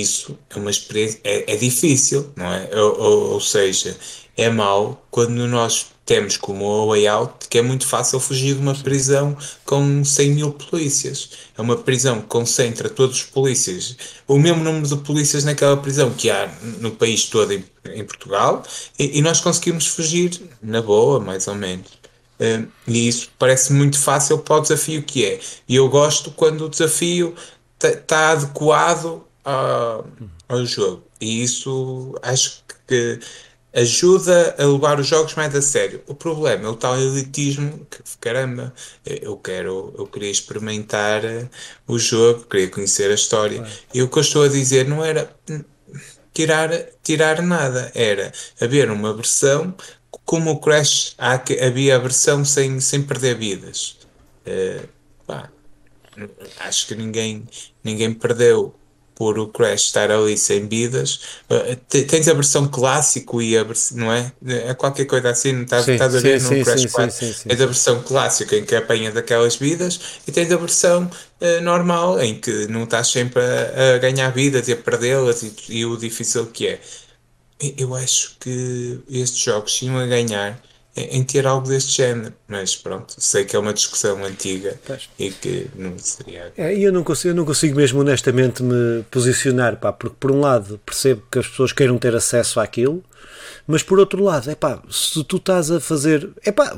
Isso 0.00 0.38
é 0.48 0.58
uma 0.58 0.70
experiência, 0.70 1.20
é, 1.22 1.52
é 1.52 1.56
difícil, 1.56 2.32
não 2.34 2.46
é? 2.46 2.70
Ou, 2.74 3.00
ou, 3.00 3.32
ou 3.32 3.40
seja, 3.40 3.96
é 4.36 4.48
mau 4.48 5.06
quando 5.10 5.46
nós 5.46 5.92
temos 6.04 6.36
como 6.36 6.64
o 6.64 6.88
way 6.88 7.06
out 7.06 7.46
que 7.48 7.58
é 7.58 7.62
muito 7.62 7.86
fácil 7.86 8.18
fugir 8.18 8.54
de 8.54 8.60
uma 8.60 8.74
prisão 8.74 9.36
com 9.64 10.04
100 10.04 10.30
mil 10.30 10.52
polícias. 10.52 11.30
É 11.56 11.60
uma 11.60 11.76
prisão 11.76 12.20
que 12.20 12.26
concentra 12.26 12.88
todos 12.88 13.16
os 13.16 13.22
polícias, 13.24 13.96
o 14.26 14.38
mesmo 14.38 14.64
número 14.64 14.86
de 14.86 14.96
polícias 14.96 15.44
naquela 15.44 15.76
prisão 15.76 16.10
que 16.10 16.30
há 16.30 16.50
no 16.80 16.92
país 16.92 17.26
todo 17.26 17.52
em, 17.52 17.64
em 17.92 18.04
Portugal, 18.04 18.62
e, 18.98 19.18
e, 19.18 19.22
nós 19.22 19.40
conseguimos 19.40 19.86
fugir 19.86 20.40
na 20.62 20.80
boa, 20.80 21.20
mais 21.20 21.46
ou 21.46 21.54
menos. 21.54 21.88
Uh, 22.40 22.66
e 22.88 23.06
isso 23.08 23.30
parece 23.38 23.72
muito 23.72 23.98
fácil 23.98 24.38
para 24.38 24.56
o 24.56 24.60
desafio 24.60 25.02
que 25.02 25.24
é. 25.24 25.38
E 25.68 25.76
eu 25.76 25.88
gosto 25.88 26.30
quando 26.32 26.64
o 26.64 26.68
desafio 26.68 27.34
está 27.74 27.96
tá 27.96 28.30
adequado 28.30 29.22
ao, 29.44 30.06
ao 30.48 30.66
jogo. 30.66 31.04
E 31.20 31.42
isso 31.42 32.14
acho 32.22 32.62
que 32.86 33.18
ajuda 33.74 34.54
a 34.58 34.66
levar 34.66 35.00
os 35.00 35.06
jogos 35.06 35.34
mais 35.34 35.54
a 35.54 35.62
sério. 35.62 36.02
O 36.06 36.14
problema 36.14 36.66
é 36.66 36.68
o 36.68 36.76
tal 36.76 36.98
elitismo 36.98 37.86
que, 37.90 38.02
caramba, 38.20 38.72
eu 39.04 39.36
quero, 39.36 39.94
eu 39.96 40.06
queria 40.06 40.30
experimentar 40.30 41.22
o 41.86 41.98
jogo, 41.98 42.44
queria 42.44 42.68
conhecer 42.68 43.10
a 43.10 43.14
história. 43.14 43.66
E 43.94 44.02
o 44.02 44.08
que 44.08 44.18
eu 44.18 44.22
estou 44.22 44.42
a 44.42 44.48
dizer 44.48 44.86
não 44.86 45.04
era 45.04 45.34
tirar, 46.34 46.70
tirar 47.02 47.42
nada, 47.42 47.90
era 47.94 48.32
haver 48.60 48.90
uma 48.90 49.14
versão 49.14 49.74
como 50.24 50.50
o 50.50 50.60
Crash 50.60 51.14
havia 51.18 51.96
a 51.96 51.98
versão 51.98 52.44
sem, 52.44 52.78
sem 52.80 53.02
perder 53.02 53.36
vidas. 53.36 53.98
Uh, 54.46 54.88
pá, 55.26 55.50
acho 56.60 56.86
que 56.86 56.94
ninguém, 56.94 57.46
ninguém 57.82 58.12
perdeu 58.12 58.74
por 59.22 59.38
o 59.38 59.46
Crash 59.46 59.82
estar 59.82 60.10
ali 60.10 60.36
sem 60.36 60.66
vidas. 60.66 61.20
Uh, 61.48 61.76
tens 61.86 62.26
a 62.26 62.34
versão 62.34 62.66
clássico 62.66 63.40
e 63.40 63.56
a 63.56 63.62
versão, 63.62 63.98
não 63.98 64.12
é? 64.12 64.32
É 64.44 64.74
qualquer 64.74 65.04
coisa 65.04 65.30
assim, 65.30 65.52
não 65.52 65.62
estás, 65.62 65.84
sim, 65.84 65.92
estás 65.92 66.16
a 66.16 66.18
ver 66.18 66.40
sim, 66.40 66.48
no 66.48 66.56
sim, 66.56 66.64
Crash 66.64 66.86
4. 66.86 67.16
Tens 67.18 67.60
a 67.60 67.66
versão 67.66 68.02
clássica 68.02 68.56
em 68.56 68.64
que 68.64 68.74
apanha 68.74 69.12
daquelas 69.12 69.54
vidas 69.54 70.00
e 70.26 70.32
tens 70.32 70.50
a 70.50 70.56
versão 70.56 71.08
uh, 71.40 71.60
normal 71.62 72.20
em 72.20 72.34
que 72.34 72.66
não 72.66 72.82
estás 72.82 73.12
sempre 73.12 73.40
a, 73.40 73.94
a 73.94 73.98
ganhar 73.98 74.30
vidas 74.30 74.66
e 74.66 74.72
a 74.72 74.76
perdê-las 74.76 75.44
e, 75.44 75.54
e 75.68 75.86
o 75.86 75.96
difícil 75.96 76.46
que 76.46 76.66
é. 76.66 76.80
Eu 77.78 77.94
acho 77.94 78.34
que 78.40 78.98
estes 79.08 79.38
jogos 79.38 79.72
tinham 79.72 79.96
a 80.00 80.06
ganhar 80.06 80.60
em 80.94 81.24
ter 81.24 81.46
algo 81.46 81.66
deste 81.66 81.96
género, 81.96 82.34
mas 82.46 82.76
pronto, 82.76 83.14
sei 83.16 83.44
que 83.46 83.56
é 83.56 83.58
uma 83.58 83.72
discussão 83.72 84.22
antiga 84.24 84.78
pois. 84.86 85.08
e 85.18 85.30
que 85.30 85.70
não 85.74 85.98
seria. 85.98 86.52
É, 86.56 86.76
eu, 86.76 86.92
não 86.92 87.02
consigo, 87.02 87.30
eu 87.30 87.34
não 87.34 87.46
consigo 87.46 87.76
mesmo 87.76 88.00
honestamente 88.00 88.62
me 88.62 89.02
posicionar, 89.10 89.78
pá, 89.78 89.90
porque 89.90 90.16
por 90.20 90.30
um 90.30 90.40
lado 90.40 90.78
percebo 90.84 91.22
que 91.30 91.38
as 91.38 91.46
pessoas 91.46 91.72
queiram 91.72 91.96
ter 91.96 92.14
acesso 92.14 92.60
àquilo, 92.60 93.02
mas 93.66 93.82
por 93.82 93.98
outro 93.98 94.22
lado, 94.22 94.50
é 94.50 94.54
pá, 94.54 94.82
se 94.90 95.24
tu 95.24 95.36
estás 95.38 95.70
a 95.70 95.80
fazer, 95.80 96.28
é 96.44 96.52
pá, 96.52 96.76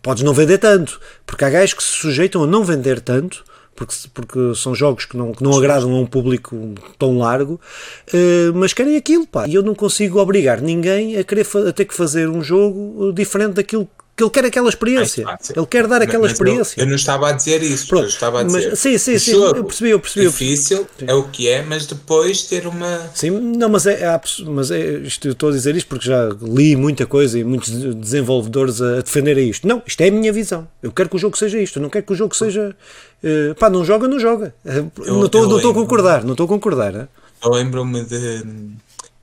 podes 0.00 0.22
não 0.22 0.32
vender 0.32 0.56
tanto, 0.56 0.98
porque 1.26 1.44
há 1.44 1.50
gajos 1.50 1.74
que 1.74 1.82
se 1.82 1.92
sujeitam 1.92 2.44
a 2.44 2.46
não 2.46 2.64
vender 2.64 3.00
tanto 3.00 3.44
porque, 3.74 3.94
porque 4.12 4.54
são 4.54 4.74
jogos 4.74 5.04
que 5.04 5.16
não, 5.16 5.32
que 5.32 5.42
não 5.42 5.56
agradam 5.56 5.92
a 5.92 6.00
um 6.00 6.06
público 6.06 6.74
tão 6.98 7.18
largo, 7.18 7.54
uh, 7.54 8.54
mas 8.54 8.72
querem 8.72 8.96
aquilo, 8.96 9.26
pá. 9.26 9.46
E 9.46 9.54
eu 9.54 9.62
não 9.62 9.74
consigo 9.74 10.18
obrigar 10.18 10.60
ninguém 10.60 11.16
a 11.16 11.24
querer 11.24 11.46
a 11.68 11.72
ter 11.72 11.84
que 11.84 11.94
fazer 11.94 12.28
um 12.28 12.42
jogo 12.42 13.12
diferente 13.12 13.54
daquilo 13.54 13.88
ele 14.22 14.30
quer 14.30 14.44
aquela 14.44 14.68
experiência. 14.68 15.24
ele 15.54 15.66
quer 15.66 15.86
dar 15.86 16.02
aquela 16.02 16.22
mas 16.22 16.32
experiência. 16.32 16.80
Eu, 16.80 16.84
eu, 16.84 16.88
não 16.88 16.96
estava 16.96 17.28
a 17.28 17.32
dizer 17.32 17.62
isso. 17.62 17.88
Pronto, 17.88 18.04
eu 18.04 18.08
estava 18.08 18.40
a 18.40 18.42
dizer. 18.44 18.70
Mas, 18.70 18.78
sim, 18.78 18.98
sim, 18.98 19.18
sim. 19.18 19.32
Eu 19.32 19.64
percebi, 19.64 19.90
eu 19.90 20.00
percebi. 20.00 20.26
Difícil 20.26 20.86
é 21.06 21.14
o 21.14 21.24
que 21.24 21.48
é, 21.48 21.62
mas 21.62 21.86
depois 21.86 22.42
ter 22.42 22.66
uma. 22.66 23.10
Sim, 23.14 23.30
não, 23.30 23.68
mas 23.68 23.86
é, 23.86 24.02
é 24.02 24.20
mas 24.46 24.70
é 24.70 24.98
isto, 24.98 25.26
eu 25.28 25.32
estou 25.32 25.48
a 25.48 25.52
dizer 25.52 25.76
isto 25.76 25.88
porque 25.88 26.06
já 26.06 26.28
li 26.40 26.76
muita 26.76 27.06
coisa 27.06 27.38
e 27.38 27.44
muitos 27.44 27.70
desenvolvedores 27.94 28.80
a, 28.80 28.98
a 28.98 29.02
defenderem 29.02 29.48
isto. 29.48 29.66
Não, 29.66 29.82
isto 29.86 30.00
é 30.00 30.08
a 30.08 30.10
minha 30.10 30.32
visão. 30.32 30.66
Eu 30.82 30.92
quero 30.92 31.08
que 31.08 31.16
o 31.16 31.18
jogo 31.18 31.36
seja 31.36 31.58
isto. 31.58 31.78
Eu 31.78 31.82
não 31.82 31.90
quero 31.90 32.04
que 32.04 32.12
o 32.12 32.16
jogo 32.16 32.34
seja. 32.34 32.74
Uh, 33.22 33.54
pá, 33.54 33.70
não 33.70 33.84
joga, 33.84 34.08
não 34.08 34.18
joga. 34.18 34.54
Eu, 34.64 34.90
não 35.06 35.26
estou 35.26 35.70
a 35.70 35.74
concordar. 35.74 36.24
Não 36.24 36.32
estou 36.32 36.46
a 36.46 36.48
concordar. 36.48 37.08
Eu 37.44 37.50
lembro-me 37.50 38.04
de 38.04 38.42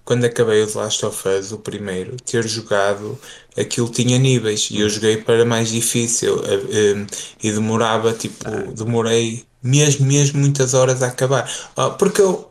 quando 0.10 0.26
acabei 0.26 0.64
o 0.64 0.66
The 0.66 0.80
Last 0.80 1.06
of 1.06 1.30
Us, 1.30 1.52
o 1.52 1.60
primeiro, 1.60 2.18
ter 2.26 2.48
jogado, 2.48 3.16
aquilo 3.56 3.88
tinha 3.90 4.18
níveis 4.18 4.70
e 4.72 4.80
eu 4.80 4.90
joguei 4.90 5.18
para 5.18 5.46
mais 5.46 5.70
difícil 5.70 6.44
eh, 6.46 6.62
eh, 6.72 7.06
e 7.44 7.52
demorava, 7.52 8.12
tipo, 8.14 8.44
demorei 8.74 9.44
mesmo, 9.62 10.08
mesmo 10.08 10.40
muitas 10.40 10.74
horas 10.74 11.04
a 11.04 11.10
acabar. 11.10 11.48
Ah, 11.78 11.92
porque 11.92 12.22
eu 12.22 12.50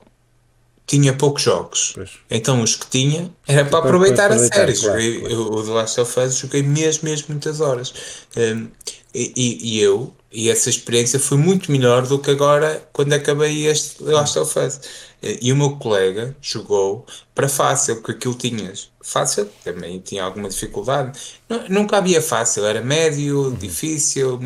tinha 0.87 1.13
poucos 1.13 1.43
jogos, 1.43 1.95
pois. 1.97 2.11
então 2.31 2.63
os 2.63 2.77
que 2.77 2.87
tinha 2.87 3.29
era 3.45 3.65
para, 3.65 3.81
aproveitar, 3.81 4.31
a 4.31 4.39
série. 4.39 4.73
Claro, 4.73 5.01
joguei, 5.01 5.21
claro. 5.23 5.53
O 5.53 5.65
The 5.65 5.71
Last 5.73 6.01
of 6.01 6.21
Us 6.21 6.37
joguei 6.37 6.63
mesmo, 6.63 7.09
mesmo 7.09 7.27
muitas 7.31 7.61
horas. 7.61 7.93
Um, 8.37 8.69
e, 9.13 9.59
e, 9.61 9.81
eu, 9.81 10.15
e 10.31 10.49
essa 10.49 10.71
experiência 10.71 11.19
foi 11.19 11.39
muito 11.39 11.73
melhor 11.73 12.07
do 12.07 12.21
que 12.21 12.31
agora 12.31 12.87
quando 12.93 13.15
acabei 13.15 13.67
este 13.67 13.97
The 14.05 14.13
Last 14.13 14.39
of 14.39 14.57
Us. 14.61 14.81
E 15.21 15.53
o 15.53 15.57
meu 15.57 15.77
colega 15.77 16.37
jogou 16.41 17.05
para 17.35 17.49
fácil, 17.49 17.97
porque 17.97 18.13
aquilo 18.13 18.35
tinhas 18.35 18.91
fácil, 19.03 19.51
também 19.65 19.99
tinha 19.99 20.23
alguma 20.23 20.49
dificuldade. 20.49 21.19
Nunca 21.69 21.97
havia 21.97 22.23
fácil, 22.23 22.65
era 22.65 22.81
médio, 22.81 23.47
uhum. 23.47 23.55
difícil, 23.55 24.39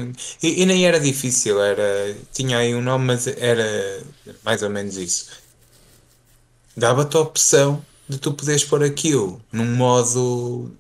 e, 0.43 0.62
e, 0.62 0.66
nem 0.66 0.87
era 0.87 0.99
difícil, 0.99 1.61
era, 1.61 2.16
tinha 2.33 2.59
aí 2.59 2.75
um 2.75 2.81
nome, 2.81 3.05
mas 3.05 3.27
era 3.27 4.03
mais 4.43 4.62
ou 4.62 4.70
menos 4.70 4.97
isso. 4.97 5.27
Dava-te 6.75 7.16
a 7.16 7.20
opção 7.20 7.85
de 8.09 8.18
tu 8.18 8.33
poderes 8.33 8.64
pôr 8.64 8.83
aquilo 8.83 9.41
num 9.53 9.77
modo 9.77 10.70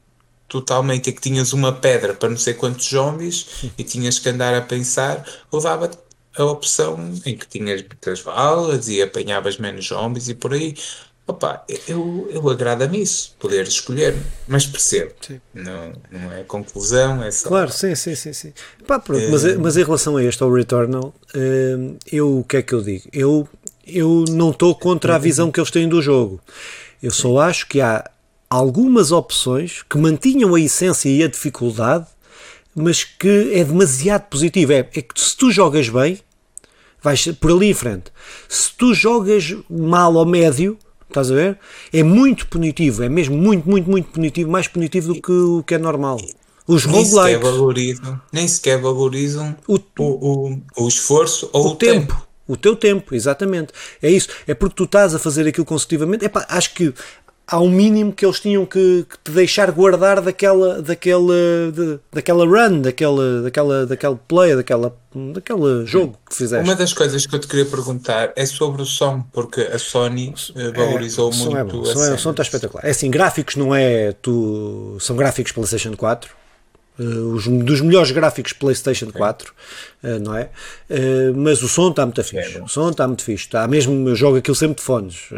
totalmente 0.48 1.10
em 1.10 1.12
que 1.12 1.20
tinhas 1.20 1.52
uma 1.52 1.72
pedra 1.72 2.14
para 2.14 2.28
não 2.28 2.36
sei 2.36 2.54
quantos 2.54 2.86
zombies 2.86 3.46
e 3.76 3.82
tinhas 3.84 4.18
que 4.18 4.28
andar 4.28 4.54
a 4.54 4.60
pensar, 4.62 5.26
ou 5.50 5.60
dava-te 5.60 5.98
a 6.36 6.44
opção 6.44 7.12
em 7.24 7.36
que 7.36 7.46
tinhas 7.46 7.82
muitas 7.82 8.22
balas 8.22 8.88
e 8.88 9.02
apanhavas 9.02 9.58
menos 9.58 9.86
zombies 9.86 10.28
e 10.28 10.34
por 10.34 10.52
aí. 10.52 10.74
Opa, 11.26 11.64
eu, 11.86 12.28
eu 12.32 12.48
agrada-me 12.50 13.00
isso, 13.00 13.34
poder 13.38 13.62
escolher, 13.62 14.16
mas 14.48 14.66
percebo. 14.66 15.12
Sim. 15.20 15.40
Não, 15.54 15.92
não 16.10 16.32
é 16.32 16.42
conclusão, 16.42 17.22
é 17.22 17.30
só. 17.30 17.48
Claro, 17.48 17.70
sim, 17.70 17.94
sim, 17.94 18.16
sim. 18.16 18.32
sim. 18.32 18.52
Pá, 18.86 18.98
pronto, 18.98 19.22
é... 19.22 19.28
mas, 19.28 19.56
mas 19.56 19.76
em 19.76 19.84
relação 19.84 20.16
a 20.16 20.24
este, 20.24 20.42
ao 20.42 20.52
Returnal, 20.52 21.14
hum, 21.34 21.96
eu 22.10 22.38
o 22.40 22.44
que 22.44 22.56
é 22.56 22.62
que 22.62 22.72
eu 22.72 22.82
digo? 22.82 23.04
Eu, 23.12 23.48
eu 23.86 24.24
não 24.30 24.50
estou 24.50 24.74
contra 24.74 25.14
a 25.14 25.18
visão 25.18 25.52
que 25.52 25.60
eles 25.60 25.70
têm 25.70 25.88
do 25.88 26.02
jogo. 26.02 26.40
Eu 27.00 27.12
só 27.12 27.38
acho 27.38 27.68
que 27.68 27.80
há 27.80 28.10
algumas 28.50 29.12
opções 29.12 29.82
que 29.88 29.96
mantinham 29.96 30.54
a 30.54 30.60
essência 30.60 31.08
e 31.08 31.22
a 31.22 31.28
dificuldade 31.28 32.06
mas 32.74 33.04
que 33.04 33.52
é 33.54 33.64
demasiado 33.64 34.28
positivo. 34.28 34.72
É, 34.72 34.78
é 34.78 35.02
que 35.02 35.20
se 35.20 35.36
tu 35.36 35.50
jogas 35.50 35.88
bem, 35.88 36.18
vais 37.02 37.26
por 37.40 37.50
ali 37.50 37.70
em 37.70 37.74
frente. 37.74 38.12
Se 38.48 38.72
tu 38.76 38.94
jogas 38.94 39.54
mal 39.68 40.14
ou 40.14 40.26
médio, 40.26 40.78
estás 41.08 41.30
a 41.30 41.34
ver? 41.34 41.58
É 41.92 42.02
muito 42.02 42.46
punitivo, 42.46 43.02
é 43.02 43.08
mesmo 43.08 43.36
muito, 43.36 43.68
muito, 43.68 43.90
muito 43.90 44.10
punitivo, 44.10 44.50
mais 44.50 44.68
punitivo 44.68 45.14
do 45.14 45.20
que 45.20 45.32
o 45.32 45.62
que 45.62 45.74
é 45.74 45.78
normal. 45.78 46.18
Os 46.66 46.86
nem 46.86 46.94
roguelikes. 46.94 47.22
Sequer 47.24 47.38
valorizam, 47.40 48.20
nem 48.32 48.48
sequer 48.48 48.80
valorizam 48.80 49.56
o, 49.66 49.74
o, 49.74 49.80
o, 49.98 50.62
o 50.84 50.88
esforço 50.88 51.50
ou 51.52 51.66
o, 51.66 51.70
o 51.70 51.76
tempo. 51.76 52.14
tempo. 52.14 52.32
O 52.46 52.56
teu 52.56 52.74
tempo, 52.74 53.14
exatamente. 53.14 53.72
É 54.02 54.10
isso. 54.10 54.28
É 54.46 54.52
porque 54.52 54.74
tu 54.74 54.84
estás 54.84 55.14
a 55.14 55.18
fazer 55.18 55.46
aquilo 55.46 55.64
consecutivamente. 55.64 56.24
Epá, 56.24 56.44
acho 56.48 56.74
que 56.74 56.92
há 57.46 57.60
um 57.60 57.70
mínimo 57.70 58.12
que 58.12 58.24
eles 58.24 58.40
tinham 58.40 58.64
que, 58.64 59.06
que 59.08 59.18
te 59.24 59.30
deixar 59.30 59.70
guardar 59.70 60.20
daquela, 60.20 60.80
daquela, 60.82 61.34
de, 61.72 61.98
daquela 62.12 62.44
run, 62.44 62.80
daquela, 62.80 63.42
daquela, 63.42 63.86
daquela 63.86 64.16
play, 64.28 64.56
daquela, 64.56 64.96
daquele 65.14 65.86
jogo 65.86 66.16
que 66.28 66.36
fizeste. 66.36 66.64
Uma 66.64 66.76
das 66.76 66.92
coisas 66.92 67.26
que 67.26 67.34
eu 67.34 67.38
te 67.38 67.46
queria 67.46 67.66
perguntar 67.66 68.32
é 68.36 68.46
sobre 68.46 68.82
o 68.82 68.86
som, 68.86 69.22
porque 69.32 69.60
a 69.60 69.78
Sony 69.78 70.34
eh, 70.56 70.72
valorizou 70.72 71.30
é, 71.30 71.36
muito. 71.36 71.56
É 71.56 71.64
bom, 71.64 71.80
o, 71.80 71.86
som 71.86 72.04
é, 72.04 72.14
o 72.14 72.18
som 72.18 72.30
está 72.30 72.42
espetacular. 72.42 72.84
É 72.84 72.90
assim, 72.90 73.10
gráficos 73.10 73.56
não 73.56 73.74
é. 73.74 74.12
Tu, 74.12 74.96
são 75.00 75.16
gráficos 75.16 75.52
PlayStation 75.52 75.96
4 75.96 76.41
Uh, 77.02 77.34
os, 77.34 77.48
dos 77.48 77.80
melhores 77.80 78.10
gráficos 78.10 78.52
PlayStation 78.52 79.10
4, 79.10 79.52
uh, 80.04 80.18
não 80.20 80.36
é? 80.36 80.50
Uh, 80.88 81.34
mas 81.34 81.62
o 81.62 81.68
som 81.68 81.90
está 81.90 82.04
muito 82.04 82.22
fixe. 82.22 82.58
É, 82.58 82.62
o 82.62 82.68
som 82.68 82.90
está 82.90 83.06
muito 83.06 83.24
fixe. 83.24 83.44
Está 83.44 83.66
mesmo, 83.66 84.08
eu 84.08 84.14
jogo 84.14 84.36
aquilo 84.36 84.54
sempre 84.54 84.76
de 84.76 84.82
fones. 84.82 85.28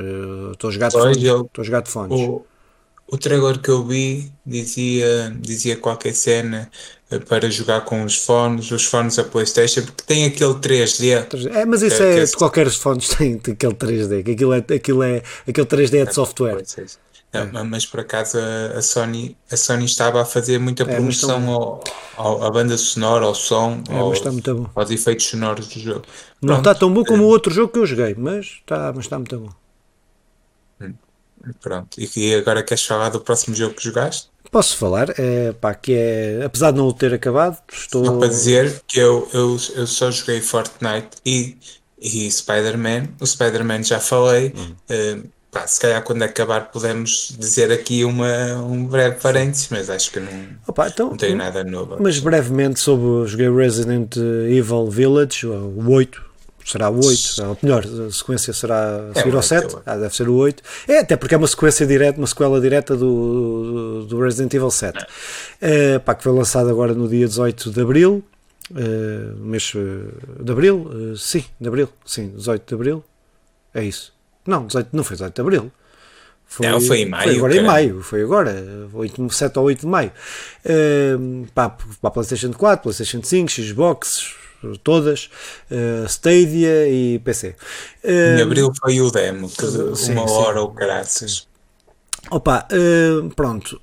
Estou 0.52 0.68
a 0.68 0.72
jogar 0.72 0.88
de 0.88 0.94
fones. 0.94 1.16
Estou 1.16 1.48
a 1.58 1.62
jogar 1.62 1.80
de 1.80 1.90
fones. 1.90 2.20
O, 2.20 2.44
o 3.06 3.18
trailer 3.18 3.58
que 3.58 3.68
eu 3.68 3.84
vi 3.84 4.32
dizia, 4.44 5.34
dizia 5.40 5.76
qualquer 5.76 6.14
cena 6.14 6.70
para 7.28 7.50
jogar 7.50 7.82
com 7.82 8.02
os 8.04 8.16
fones, 8.16 8.70
os 8.70 8.84
fones 8.84 9.16
da 9.16 9.24
PlayStation, 9.24 9.82
porque 9.82 10.02
tem 10.06 10.24
aquele 10.24 10.54
3D. 10.54 11.48
É, 11.54 11.64
mas 11.64 11.82
isso 11.82 12.02
é, 12.02 12.20
é, 12.20 12.24
de 12.24 12.32
qualquer 12.32 12.68
fones 12.70 13.08
tem, 13.14 13.38
tem 13.38 13.54
aquele 13.54 13.74
3D, 13.74 14.22
que 14.24 14.30
aquilo 14.32 14.52
é, 14.52 14.58
aquilo 14.58 15.02
é 15.02 15.22
aquele 15.46 15.66
3D 15.66 16.00
é 16.00 16.04
de 16.06 16.14
software. 16.14 16.62
É. 17.34 17.62
Mas 17.64 17.84
por 17.84 18.00
acaso 18.00 18.38
a, 18.38 18.80
Sony, 18.80 19.36
a 19.50 19.56
Sony 19.56 19.86
estava 19.86 20.22
a 20.22 20.24
fazer 20.24 20.58
muita 20.58 20.84
é, 20.84 20.86
promoção 20.86 21.42
é, 21.42 21.52
ao, 21.52 21.84
ao, 22.16 22.44
à 22.44 22.50
banda 22.50 22.78
sonora, 22.78 23.24
ao 23.24 23.34
som, 23.34 23.82
é, 23.88 23.98
aos, 23.98 24.22
aos, 24.74 24.90
efeitos 24.90 25.26
sonoros 25.26 25.66
do 25.66 25.80
jogo. 25.80 26.04
Não 26.40 26.58
está 26.58 26.74
tão 26.74 26.92
bom 26.92 27.02
como 27.04 27.24
o 27.24 27.26
outro 27.26 27.52
jogo 27.52 27.72
que 27.72 27.78
eu 27.80 27.86
joguei, 27.86 28.14
mas 28.16 28.46
está, 28.46 28.92
mas 28.94 29.06
está 29.06 29.18
muito 29.18 29.36
bom. 29.36 29.50
Hum, 30.80 30.94
pronto, 31.60 31.98
e 31.98 32.34
agora 32.34 32.62
queres 32.62 32.84
falar 32.84 33.08
do 33.08 33.20
próximo 33.20 33.56
jogo 33.56 33.74
que 33.74 33.82
jogaste? 33.82 34.28
Posso 34.52 34.76
falar, 34.76 35.08
é, 35.18 35.52
pá, 35.52 35.74
que 35.74 35.92
é, 35.92 36.44
apesar 36.44 36.70
de 36.70 36.78
não 36.78 36.86
o 36.86 36.92
ter 36.92 37.12
acabado, 37.12 37.58
estou... 37.72 38.04
Só 38.04 38.16
para 38.16 38.28
dizer 38.28 38.82
que 38.86 39.00
eu, 39.00 39.28
eu, 39.32 39.58
eu 39.74 39.86
só 39.88 40.08
joguei 40.12 40.40
Fortnite 40.40 41.16
e, 41.26 41.58
e 42.00 42.30
Spider-Man, 42.30 43.08
o 43.20 43.26
Spider-Man 43.26 43.82
já 43.82 43.98
falei, 43.98 44.54
hum. 44.56 44.74
uh, 44.90 45.28
Pá, 45.54 45.68
se 45.68 45.78
calhar 45.78 46.02
quando 46.02 46.20
acabar 46.24 46.72
podemos 46.72 47.32
dizer 47.38 47.70
aqui 47.70 48.04
uma, 48.04 48.56
um 48.56 48.84
breve 48.84 49.20
parênteses, 49.20 49.68
mas 49.70 49.88
acho 49.88 50.10
que 50.10 50.18
não, 50.18 50.28
Opa, 50.66 50.88
então, 50.88 51.10
não 51.10 51.16
tenho 51.16 51.36
nada 51.36 51.62
novo. 51.62 51.96
Mas 52.00 52.18
brevemente 52.18 52.80
sobre 52.80 53.30
joguei 53.30 53.48
Resident 53.48 54.16
Evil 54.16 54.90
Village, 54.90 55.46
o 55.46 55.92
8, 55.92 56.20
será 56.66 56.90
o 56.90 56.96
8, 56.96 57.44
ou 57.44 57.58
melhor, 57.62 57.84
a 57.86 58.10
sequência 58.10 58.52
será 58.52 59.10
a 59.12 59.14
seguir 59.14 59.32
é 59.32 59.36
ao 59.36 59.42
7, 59.44 59.76
ah, 59.86 59.96
deve 59.96 60.16
ser 60.16 60.28
o 60.28 60.34
8. 60.34 60.60
É, 60.88 60.98
até 60.98 61.16
porque 61.16 61.36
é 61.36 61.38
uma 61.38 61.46
sequência 61.46 61.86
direta, 61.86 62.18
uma 62.18 62.26
sequela 62.26 62.60
direta 62.60 62.96
do, 62.96 64.06
do 64.08 64.20
Resident 64.20 64.52
Evil 64.54 64.72
7. 64.72 65.06
É. 65.60 66.00
pá, 66.00 66.16
que 66.16 66.24
foi 66.24 66.32
lançado 66.32 66.68
agora 66.68 66.94
no 66.94 67.06
dia 67.06 67.28
18 67.28 67.70
de 67.70 67.80
Abril, 67.80 68.24
uh, 68.72 69.36
mês 69.38 69.72
de 69.72 70.50
Abril, 70.50 70.90
uh, 70.92 71.16
sim, 71.16 71.44
de 71.60 71.68
Abril, 71.68 71.88
sim, 72.04 72.30
18 72.30 72.66
de 72.66 72.74
Abril, 72.74 73.04
é 73.72 73.84
isso. 73.84 74.13
Não, 74.46 74.66
18, 74.66 74.88
não 74.92 75.04
foi 75.04 75.16
18 75.16 75.34
de 75.34 75.40
Abril. 75.40 75.72
Foi, 76.46 76.66
não, 76.68 76.80
foi 76.80 77.00
em 77.00 77.06
maio. 77.06 77.24
Foi 77.24 77.36
agora 77.36 77.56
em 77.56 77.64
maio, 77.64 78.02
foi 78.02 78.22
agora, 78.22 78.88
8, 78.92 79.30
7 79.30 79.58
ou 79.58 79.64
8 79.64 79.80
de 79.80 79.86
maio. 79.86 80.12
Uh, 80.64 81.46
para, 81.54 81.70
para 81.70 82.08
a 82.08 82.10
PlayStation 82.10 82.52
4, 82.52 82.82
PlayStation 82.82 83.22
5, 83.22 83.50
Xbox, 83.50 84.34
todas, 84.82 85.30
uh, 85.70 86.06
Stadia 86.06 86.88
e 86.88 87.18
PC. 87.18 87.56
Uh, 88.02 88.38
em 88.38 88.42
abril 88.42 88.72
foi 88.80 89.00
o 89.00 89.10
demo, 89.10 89.48
que 89.48 89.96
sim, 89.96 90.12
uma 90.12 90.30
hora 90.30 90.60
ou 90.60 90.70
graças. 90.70 91.46
Opa, 92.30 92.66
uh, 92.70 93.28
pronto. 93.34 93.80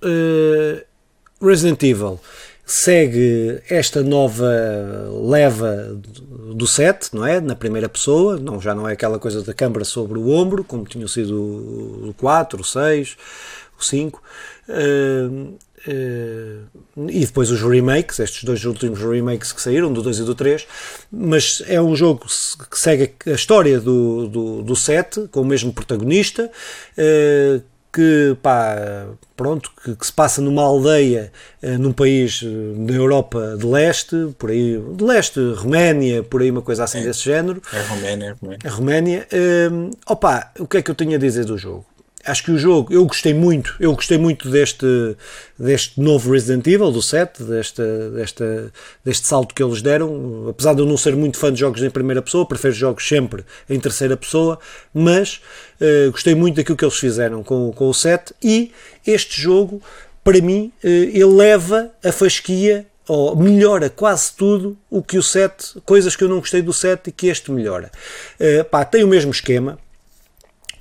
Resident 1.42 1.82
Evil 1.84 2.20
segue 2.66 3.62
esta 3.70 4.02
nova 4.02 4.50
leva 5.24 5.98
do 6.54 6.68
set, 6.68 7.14
não 7.14 7.26
é? 7.26 7.40
Na 7.40 7.56
primeira 7.56 7.90
pessoa, 7.90 8.38
não, 8.38 8.62
já 8.62 8.76
não 8.76 8.88
é 8.88 8.94
aquela 8.94 9.20
coisa 9.20 9.42
da 9.42 9.54
câmara 9.54 9.84
sobre 9.84 10.18
o 10.20 10.30
ombro, 10.30 10.64
como 10.64 10.86
tinham 10.86 11.08
sido 11.08 12.10
o 12.10 12.14
4, 12.18 12.62
o 12.62 12.64
6, 12.64 13.18
o 13.80 13.84
5. 13.84 14.22
Uh, 14.70 15.58
uh, 15.88 17.10
e 17.10 17.26
depois 17.26 17.50
os 17.52 17.62
remakes, 17.62 18.20
estes 18.20 18.44
dois 18.44 18.64
últimos 18.64 19.00
remakes 19.00 19.52
que 19.52 19.62
saíram, 19.62 19.92
do 19.92 20.02
2 20.02 20.20
e 20.20 20.24
do 20.24 20.36
3, 20.36 20.68
mas 21.12 21.64
é 21.68 21.82
um 21.82 21.96
jogo 21.96 22.26
que 22.70 22.80
segue 22.80 23.14
a 23.26 23.32
história 23.32 23.80
do, 23.80 24.28
do, 24.28 24.62
do 24.64 24.74
com 25.32 25.42
o 25.42 25.46
mesmo 25.46 25.74
protagonista, 25.74 26.50
uh, 26.98 27.71
que, 27.92 28.38
pá, 28.42 29.08
pronto, 29.36 29.72
que, 29.84 29.96
que 29.96 30.06
se 30.06 30.14
passa 30.14 30.42
numa 30.42 30.64
aldeia 30.64 31.32
uh, 31.62 31.78
num 31.78 31.92
país 31.92 32.42
uh, 32.42 32.86
da 32.86 32.94
Europa 32.94 33.58
de 33.60 33.66
leste, 33.66 34.34
por 34.38 34.50
aí, 34.50 34.82
de 34.96 35.04
leste, 35.04 35.40
Roménia, 35.56 36.24
por 36.24 36.42
aí 36.42 36.50
uma 36.50 36.62
coisa 36.62 36.84
assim 36.84 37.00
é, 37.00 37.04
desse 37.04 37.24
género. 37.24 37.62
É 37.74 37.82
Roménia, 37.82 38.26
é 38.26 38.36
Roménia. 38.40 38.60
A 38.66 38.70
Roménia. 38.70 39.28
Uh, 39.34 39.92
opa, 40.08 40.52
o 40.60 40.68
que 40.68 40.78
é 40.78 40.82
que 40.82 40.92
eu 40.92 40.96
tenho 40.96 41.16
a 41.16 41.18
dizer 41.18 41.46
do 41.46 41.58
jogo? 41.58 41.86
Acho 42.26 42.44
que 42.44 42.52
o 42.52 42.58
jogo, 42.58 42.94
eu 42.94 43.06
gostei 43.06 43.34
muito, 43.34 43.76
eu 43.80 43.94
gostei 43.94 44.18
muito 44.18 44.50
deste, 44.50 44.86
deste 45.58 46.00
novo 46.00 46.32
Resident 46.32 46.66
Evil, 46.68 46.92
do 46.92 47.02
7, 47.02 47.44
deste, 47.44 47.82
deste, 48.16 48.44
deste 49.04 49.28
salto 49.28 49.56
que 49.56 49.64
eles 49.64 49.82
deram, 49.82 50.48
apesar 50.50 50.74
de 50.74 50.82
eu 50.82 50.86
não 50.86 50.98
ser 50.98 51.16
muito 51.16 51.38
fã 51.38 51.52
de 51.52 51.60
jogos 51.60 51.82
em 51.82 51.90
primeira 51.90 52.22
pessoa, 52.22 52.46
prefiro 52.46 52.74
jogos 52.74 53.08
sempre 53.08 53.44
em 53.70 53.80
terceira 53.80 54.16
pessoa, 54.16 54.60
mas 54.94 55.42
uh, 55.80 56.12
gostei 56.12 56.36
muito 56.36 56.56
daquilo 56.56 56.78
que 56.78 56.86
eles 56.86 56.98
fizeram 56.98 57.44
com, 57.44 57.72
com 57.72 57.90
o 57.90 57.94
7 57.94 58.34
e 58.44 58.72
este 59.06 59.42
jogo, 59.42 59.82
para 60.24 60.40
mim, 60.42 60.72
uh, 60.84 60.88
ele 60.88 61.26
leva 61.26 61.92
a 62.04 62.12
fasquia 62.12 62.86
ou 63.08 63.36
melhora 63.36 63.90
quase 63.90 64.32
tudo 64.36 64.78
o 64.90 65.02
que 65.02 65.18
o 65.18 65.24
7, 65.24 65.82
coisas 65.86 66.16
que 66.16 66.24
eu 66.24 66.30
não 66.30 66.40
gostei 66.40 66.62
do 66.62 66.72
7 66.72 67.10
e 67.10 67.12
que 67.12 67.28
este 67.28 67.52
melhora. 67.52 67.92
Uh, 68.40 68.64
pá, 68.66 68.86
tem 68.86 69.04
o 69.04 69.08
mesmo 69.08 69.32
esquema, 69.32 69.78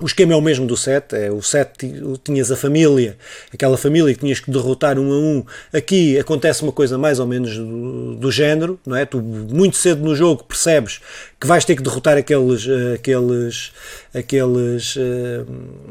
o 0.01 0.05
esquema 0.05 0.33
é 0.33 0.35
o 0.35 0.41
mesmo 0.41 0.65
do 0.65 0.75
7, 0.75 1.15
é, 1.15 1.31
o 1.31 1.41
7 1.41 1.93
tinhas 2.23 2.51
a 2.51 2.57
família, 2.57 3.15
aquela 3.53 3.77
família 3.77 4.13
que 4.13 4.19
tinhas 4.19 4.39
que 4.39 4.49
derrotar 4.49 4.97
um 4.97 5.11
a 5.11 5.17
um. 5.17 5.45
Aqui 5.71 6.17
acontece 6.17 6.63
uma 6.63 6.71
coisa 6.71 6.97
mais 6.97 7.19
ou 7.19 7.27
menos 7.27 7.55
do, 7.55 8.15
do 8.15 8.31
género, 8.31 8.79
não 8.85 8.95
é? 8.95 9.05
Tu 9.05 9.21
muito 9.21 9.77
cedo 9.77 10.03
no 10.03 10.15
jogo 10.15 10.43
percebes 10.43 10.99
que 11.39 11.45
vais 11.45 11.63
ter 11.63 11.75
que 11.75 11.83
derrotar 11.83 12.17
aqueles, 12.17 12.67
eh, 12.67 12.95
aqueles, 12.95 13.71
aqueles, 14.13 14.95
uh, 14.95 15.47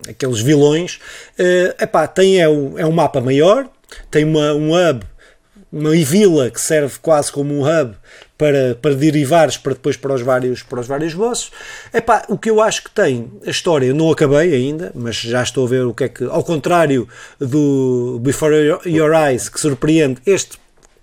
aqueles 0.08 0.40
vilões. 0.40 0.98
Uh, 1.38 1.82
epá, 1.82 2.06
tem, 2.06 2.40
é, 2.40 2.48
um, 2.48 2.78
é 2.78 2.86
um 2.86 2.92
mapa 2.92 3.20
maior, 3.20 3.68
tem 4.10 4.24
uma, 4.24 4.52
um 4.54 4.70
hub, 4.72 5.04
uma 5.72 5.90
vila 5.90 6.50
que 6.50 6.60
serve 6.60 6.98
quase 7.00 7.30
como 7.30 7.54
um 7.54 7.62
hub 7.62 7.94
para, 8.36 8.74
para 8.80 8.94
derivares 8.94 9.56
para 9.56 9.74
depois 9.74 9.96
para 9.96 10.14
os 10.14 10.22
vários, 10.22 10.62
para 10.62 10.80
os 10.80 10.86
vários 10.86 11.14
bosses. 11.14 11.50
Epá, 11.92 12.24
o 12.28 12.38
que 12.38 12.50
eu 12.50 12.60
acho 12.60 12.84
que 12.84 12.90
tem, 12.90 13.30
a 13.46 13.50
história 13.50 13.86
eu 13.86 13.94
não 13.94 14.10
acabei 14.10 14.54
ainda, 14.54 14.90
mas 14.94 15.16
já 15.16 15.42
estou 15.42 15.66
a 15.66 15.68
ver 15.68 15.84
o 15.84 15.94
que 15.94 16.04
é 16.04 16.08
que, 16.08 16.24
ao 16.24 16.42
contrário 16.42 17.06
do 17.38 18.18
Before 18.22 18.80
Your 18.86 19.12
Eyes, 19.14 19.48
que 19.48 19.60
surpreende, 19.60 20.20
este 20.26 20.58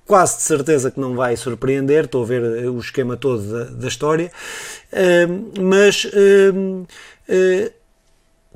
quase 0.06 0.38
de 0.38 0.44
certeza 0.44 0.90
que 0.90 1.00
não 1.00 1.16
vai 1.16 1.36
surpreender, 1.36 2.06
estou 2.06 2.24
a 2.24 2.26
ver 2.26 2.42
o 2.70 2.80
esquema 2.80 3.18
todo 3.18 3.44
da, 3.44 3.64
da 3.66 3.88
história, 3.88 4.32
uh, 4.94 5.62
mas 5.62 6.06
uh, 6.06 6.88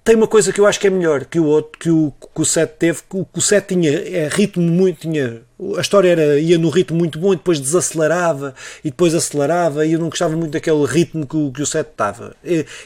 tem 0.04 0.16
uma 0.16 0.28
coisa 0.28 0.52
que 0.52 0.60
eu 0.60 0.66
acho 0.66 0.80
que 0.80 0.88
é 0.88 0.90
melhor 0.90 1.26
que 1.26 1.40
o 1.40 1.46
outro, 1.46 1.80
que 1.80 1.90
o, 1.90 2.12
que 2.34 2.42
o 2.42 2.46
set 2.46 2.74
teve, 2.80 3.02
que 3.08 3.18
o, 3.18 3.26
que 3.26 3.38
o 3.38 3.42
set 3.42 3.68
tinha 3.68 3.92
é, 3.92 4.28
ritmo 4.28 4.64
muito, 4.64 5.02
tinha, 5.02 5.44
a 5.78 5.82
história 5.82 6.10
era, 6.10 6.40
ia 6.40 6.58
no 6.58 6.70
ritmo 6.70 6.98
muito 6.98 7.20
bom 7.20 7.34
e 7.34 7.36
depois 7.36 7.60
desacelerava 7.60 8.56
e 8.84 8.90
depois 8.90 9.14
acelerava 9.14 9.86
e 9.86 9.94
eu 9.94 10.00
não 10.00 10.10
gostava 10.10 10.36
muito 10.36 10.54
daquele 10.54 10.84
ritmo 10.86 11.28
que 11.28 11.38
o, 11.38 11.52
que 11.52 11.62
o 11.62 11.66
set 11.68 11.88
estava. 11.88 12.36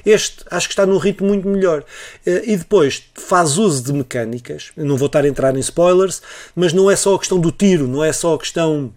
Este 0.05 0.43
acho 0.51 0.67
que 0.67 0.73
está 0.73 0.85
num 0.85 0.97
ritmo 0.97 1.27
muito 1.27 1.47
melhor. 1.47 1.85
E 2.25 2.57
depois 2.57 3.03
faz 3.13 3.57
uso 3.57 3.81
de 3.81 3.93
mecânicas, 3.93 4.71
eu 4.75 4.85
não 4.85 4.97
vou 4.97 5.05
estar 5.05 5.23
a 5.23 5.27
entrar 5.27 5.55
em 5.55 5.59
spoilers, 5.59 6.21
mas 6.53 6.73
não 6.73 6.91
é 6.91 6.97
só 6.97 7.15
a 7.15 7.19
questão 7.19 7.39
do 7.39 7.51
tiro, 7.51 7.87
não 7.87 8.03
é 8.03 8.11
só 8.11 8.35
a 8.35 8.39
questão 8.39 8.93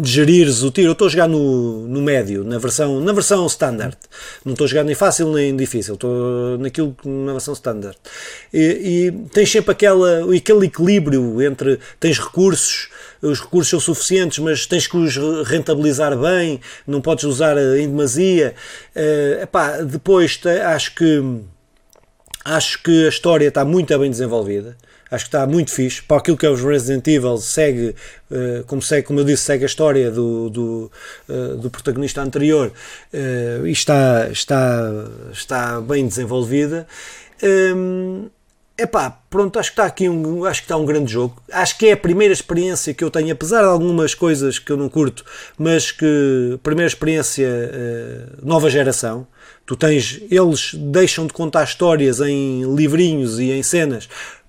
de 0.00 0.10
gerires 0.10 0.62
o 0.62 0.70
tiro. 0.70 0.88
Eu 0.88 0.92
estou 0.92 1.06
a 1.06 1.10
jogar 1.10 1.28
no, 1.28 1.86
no 1.86 2.00
médio, 2.00 2.44
na 2.44 2.58
versão, 2.58 3.00
na 3.00 3.12
versão 3.12 3.46
standard. 3.46 3.96
Não 4.44 4.52
estou 4.52 4.64
a 4.64 4.68
jogar 4.68 4.84
nem 4.84 4.94
fácil 4.94 5.32
nem 5.32 5.56
difícil, 5.56 5.94
estou 5.94 6.58
naquilo 6.58 6.96
na 7.04 7.32
versão 7.32 7.54
standard. 7.54 7.96
E, 8.52 8.60
e 8.60 9.28
tens 9.32 9.50
sempre 9.50 9.72
aquela, 9.72 10.34
aquele 10.34 10.66
equilíbrio 10.66 11.42
entre 11.42 11.78
tens 11.98 12.18
recursos, 12.18 12.88
os 13.20 13.40
recursos 13.40 13.70
são 13.70 13.80
suficientes, 13.80 14.38
mas 14.38 14.66
tens 14.66 14.86
que 14.86 14.96
os 14.96 15.16
rentabilizar 15.46 16.16
bem, 16.16 16.60
não 16.86 17.00
podes 17.00 17.24
usar 17.24 17.56
em 17.58 17.88
demasia. 17.88 18.54
Uh, 18.94 19.42
epá, 19.42 19.78
depois 19.82 20.40
acho 20.74 20.94
que 20.94 21.22
acho 22.44 22.82
que 22.82 23.04
a 23.04 23.08
história 23.08 23.48
está 23.48 23.64
muito 23.64 23.96
bem 23.98 24.10
desenvolvida 24.10 24.76
acho 25.10 25.24
que 25.24 25.28
está 25.28 25.46
muito 25.46 25.72
fixe. 25.72 26.02
Para 26.02 26.18
aquilo 26.18 26.36
que 26.36 26.46
é 26.46 26.50
os 26.50 26.62
Resident 26.62 27.06
Evil, 27.06 27.36
segue, 27.38 27.94
uh, 28.30 28.64
como, 28.66 28.82
segue 28.82 29.06
como 29.06 29.20
eu 29.20 29.24
disse, 29.24 29.44
segue 29.44 29.64
a 29.64 29.66
história 29.66 30.10
do, 30.10 30.50
do, 30.50 30.92
uh, 31.28 31.56
do 31.56 31.70
protagonista 31.70 32.22
anterior 32.22 32.72
uh, 33.12 33.66
e 33.66 33.72
está, 33.72 34.28
está, 34.30 35.04
está 35.32 35.80
bem 35.80 36.06
desenvolvida. 36.06 36.86
Um, 37.42 38.26
ehm, 38.26 38.30
Epá, 38.80 39.10
pronto, 39.28 39.58
acho 39.58 39.70
que 39.70 39.72
está 39.72 39.86
aqui 39.86 40.08
um, 40.08 40.44
acho 40.44 40.60
que 40.60 40.66
está 40.66 40.76
um 40.76 40.86
grande 40.86 41.12
jogo. 41.12 41.42
Acho 41.50 41.76
que 41.76 41.86
é 41.86 41.92
a 41.92 41.96
primeira 41.96 42.32
experiência 42.32 42.94
que 42.94 43.02
eu 43.02 43.10
tenho, 43.10 43.32
apesar 43.32 43.62
de 43.62 43.66
algumas 43.66 44.14
coisas 44.14 44.60
que 44.60 44.70
eu 44.70 44.76
não 44.76 44.88
curto, 44.88 45.24
mas 45.58 45.90
que 45.90 46.56
primeira 46.62 46.86
experiência 46.86 47.48
uh, 47.48 48.46
nova 48.46 48.70
geração. 48.70 49.26
Tu 49.66 49.74
tens, 49.74 50.22
eles 50.30 50.74
deixam 50.74 51.26
de 51.26 51.32
contar 51.32 51.64
histórias 51.64 52.20
em 52.20 52.62
livrinhos 52.72 53.40
e 53.40 53.50
em 53.50 53.64
cenas 53.64 54.08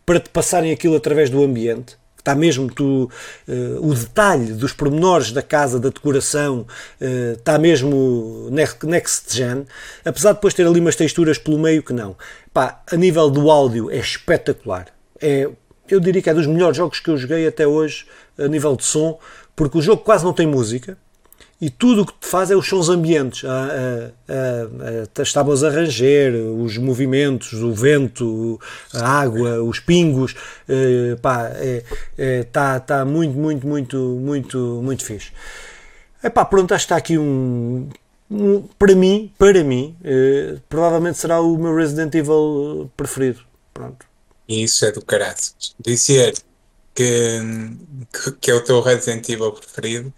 para 0.09 0.19
te 0.19 0.29
passarem 0.31 0.71
aquilo 0.71 0.95
através 0.95 1.29
do 1.29 1.43
ambiente. 1.43 1.95
Está 2.17 2.33
mesmo 2.33 2.67
tu, 2.67 3.11
uh, 3.47 3.87
o 3.87 3.93
detalhe 3.93 4.53
dos 4.53 4.73
pormenores 4.73 5.31
da 5.31 5.43
casa, 5.43 5.79
da 5.79 5.89
decoração, 5.89 6.65
uh, 6.99 7.33
está 7.33 7.59
mesmo 7.59 8.49
next 8.49 9.31
gen, 9.31 9.67
apesar 10.03 10.31
de 10.31 10.37
depois 10.37 10.55
ter 10.55 10.65
ali 10.65 10.79
umas 10.79 10.95
texturas 10.95 11.37
pelo 11.37 11.59
meio 11.59 11.83
que 11.83 11.93
não. 11.93 12.17
Pá, 12.51 12.81
a 12.91 12.95
nível 12.95 13.29
do 13.29 13.51
áudio 13.51 13.91
é 13.91 13.97
espetacular. 13.97 14.87
É, 15.21 15.47
eu 15.87 15.99
diria 15.99 16.23
que 16.23 16.29
é 16.31 16.33
dos 16.33 16.47
melhores 16.47 16.75
jogos 16.75 16.99
que 16.99 17.11
eu 17.11 17.15
joguei 17.15 17.45
até 17.45 17.67
hoje 17.67 18.07
a 18.35 18.47
nível 18.47 18.75
de 18.75 18.85
som, 18.85 19.19
porque 19.55 19.77
o 19.77 19.81
jogo 19.81 20.01
quase 20.01 20.25
não 20.25 20.33
tem 20.33 20.47
música, 20.47 20.97
e 21.61 21.69
tudo 21.69 22.03
o 22.03 22.05
que 22.05 22.13
te 22.13 22.25
faz 22.25 22.49
é 22.49 22.55
os 22.55 22.67
sons 22.67 22.87
ambientes, 22.87 23.43
a, 23.43 23.49
a, 23.49 25.17
a, 25.17 25.21
as 25.21 25.33
tábuas 25.33 25.63
a 25.63 25.69
ranger, 25.69 26.33
os 26.35 26.77
movimentos, 26.77 27.53
o 27.53 27.73
vento, 27.73 28.59
a 28.93 29.05
água, 29.05 29.61
os 29.61 29.79
pingos, 29.79 30.35
eh, 30.69 31.17
pá, 31.21 31.49
é, 31.55 31.83
é, 32.17 32.43
tá, 32.43 32.79
tá 32.79 33.03
muito, 33.03 33.37
muito, 33.37 33.67
muito, 33.67 33.97
muito, 33.97 34.57
muito 34.81 35.03
fixe. 35.03 35.31
Epá, 36.23 36.45
pronto, 36.45 36.73
acho 36.73 36.85
que 36.87 36.93
está 36.93 36.97
aqui 36.97 37.17
um, 37.17 37.89
um 38.31 38.61
para 38.77 38.95
mim, 38.95 39.31
para 39.37 39.61
mim, 39.61 39.97
eh, 40.03 40.57
provavelmente 40.69 41.17
será 41.17 41.41
o 41.41 41.57
meu 41.57 41.75
Resident 41.75 42.15
Evil 42.15 42.89
preferido. 42.95 43.41
Pronto. 43.73 44.05
Isso 44.47 44.85
é 44.85 44.93
do 44.93 45.03
caraças. 45.03 45.75
Dizer 45.77 46.35
que, 46.95 47.41
que 48.39 48.49
é 48.49 48.55
o 48.55 48.63
teu 48.63 48.81
Resident 48.81 49.27
Evil 49.27 49.51
preferido 49.51 50.13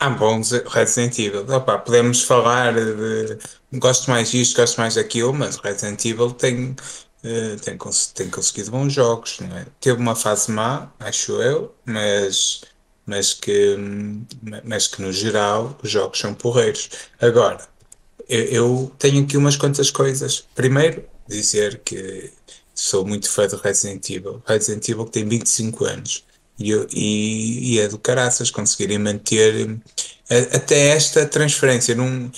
Há 0.00 0.10
bons 0.10 0.52
Resident 0.52 1.18
Evil. 1.18 1.44
Opa, 1.52 1.76
podemos 1.78 2.22
falar 2.22 2.72
de 2.72 3.38
gosto 3.74 4.08
mais 4.08 4.30
disto, 4.30 4.56
gosto 4.56 4.78
mais 4.78 4.94
daquilo, 4.94 5.34
mas 5.34 5.56
Resident 5.56 6.04
Evil 6.04 6.30
tem, 6.30 6.70
uh, 6.70 7.56
tem, 7.60 7.76
tem 8.14 8.30
conseguido 8.30 8.70
bons 8.70 8.92
jogos. 8.92 9.38
É? 9.40 9.66
Teve 9.80 10.00
uma 10.00 10.14
fase 10.14 10.52
má, 10.52 10.92
acho 11.00 11.32
eu, 11.42 11.74
mas, 11.84 12.62
mas, 13.04 13.34
que, 13.34 13.76
mas 14.62 14.86
que 14.86 15.02
no 15.02 15.12
geral 15.12 15.76
os 15.82 15.90
jogos 15.90 16.20
são 16.20 16.32
porreiros. 16.32 16.90
Agora, 17.20 17.66
eu, 18.28 18.44
eu 18.44 18.92
tenho 19.00 19.24
aqui 19.24 19.36
umas 19.36 19.56
quantas 19.56 19.90
coisas. 19.90 20.46
Primeiro, 20.54 21.04
dizer 21.26 21.80
que 21.84 22.32
sou 22.72 23.04
muito 23.04 23.28
fã 23.28 23.48
de 23.48 23.56
Resident 23.56 24.08
Evil. 24.10 24.40
Resident 24.46 24.88
Evil 24.88 25.06
tem 25.06 25.28
25 25.28 25.84
anos. 25.84 26.24
E, 26.58 26.72
e, 26.92 27.74
e 27.74 27.78
é 27.78 27.88
do 27.88 27.98
caraças 27.98 28.50
conseguirem 28.50 28.98
manter 28.98 29.78
eh, 30.30 30.48
até 30.52 30.88
esta 30.88 31.24
transferência, 31.26 31.94
num, 31.94 32.30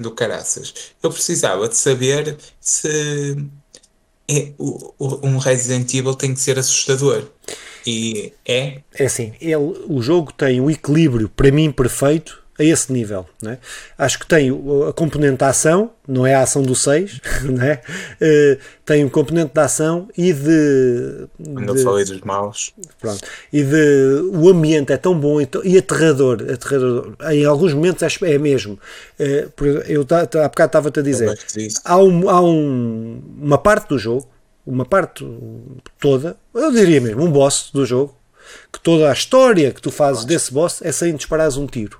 do 0.00 0.10
caraças. 0.10 0.74
Eu 1.02 1.10
precisava 1.10 1.68
de 1.68 1.76
saber 1.76 2.36
se 2.60 3.36
é, 4.28 4.52
o, 4.58 4.94
o, 4.98 5.26
um 5.26 5.38
Resident 5.38 5.92
Evil 5.94 6.14
tem 6.14 6.34
que 6.34 6.40
ser 6.40 6.58
assustador. 6.58 7.26
E 7.86 8.32
é? 8.46 8.80
É 8.94 9.06
assim, 9.06 9.32
ele, 9.40 9.56
o 9.56 10.02
jogo 10.02 10.32
tem 10.32 10.60
um 10.60 10.70
equilíbrio, 10.70 11.28
para 11.28 11.50
mim, 11.50 11.70
perfeito 11.70 12.40
a 12.60 12.64
esse 12.64 12.92
nível. 12.92 13.26
Não 13.42 13.52
é? 13.52 13.58
Acho 13.96 14.18
que 14.18 14.26
tem 14.26 14.50
a 14.50 14.92
componente 14.92 15.38
da 15.38 15.48
ação, 15.48 15.90
não 16.06 16.26
é 16.26 16.34
a 16.34 16.42
ação 16.42 16.62
do 16.62 16.74
6, 16.74 17.20
não 17.44 17.62
é? 17.62 17.80
Uh, 18.20 18.60
tem 18.84 19.04
um 19.04 19.08
componente 19.08 19.54
da 19.54 19.64
ação 19.64 20.08
e 20.16 20.32
de. 20.32 21.26
Quando 21.42 21.76
eu 21.76 21.82
falei 21.82 22.04
dos 22.04 22.20
maus. 22.20 22.74
Pronto. 23.00 23.20
E 23.50 23.62
de. 23.62 24.30
O 24.32 24.48
ambiente 24.50 24.92
é 24.92 24.98
tão 24.98 25.18
bom 25.18 25.40
e, 25.40 25.48
e 25.64 25.78
aterrador, 25.78 26.44
aterrador. 26.52 27.14
Em 27.30 27.44
alguns 27.46 27.72
momentos 27.72 28.02
é, 28.02 28.32
é 28.34 28.38
mesmo. 28.38 28.78
Uh, 29.18 29.82
eu 29.88 30.06
há 30.10 30.48
bocado 30.48 30.66
estava-te 30.66 31.00
a 31.00 31.02
dizer. 31.02 31.38
Há, 31.84 31.96
um, 31.96 32.28
há 32.28 32.42
um, 32.42 33.22
uma 33.40 33.58
parte 33.58 33.88
do 33.88 33.98
jogo, 33.98 34.28
uma 34.66 34.84
parte 34.84 35.26
toda, 35.98 36.36
eu 36.54 36.70
diria 36.70 37.00
mesmo, 37.00 37.24
um 37.24 37.30
boss 37.30 37.70
do 37.72 37.86
jogo, 37.86 38.14
que 38.70 38.80
toda 38.80 39.08
a 39.08 39.12
história 39.12 39.72
que 39.72 39.80
tu 39.80 39.90
fazes 39.90 40.24
desse 40.26 40.52
boss 40.52 40.82
é 40.82 40.92
sem 40.92 41.14
disparares 41.14 41.56
um 41.56 41.66
tiro 41.66 41.98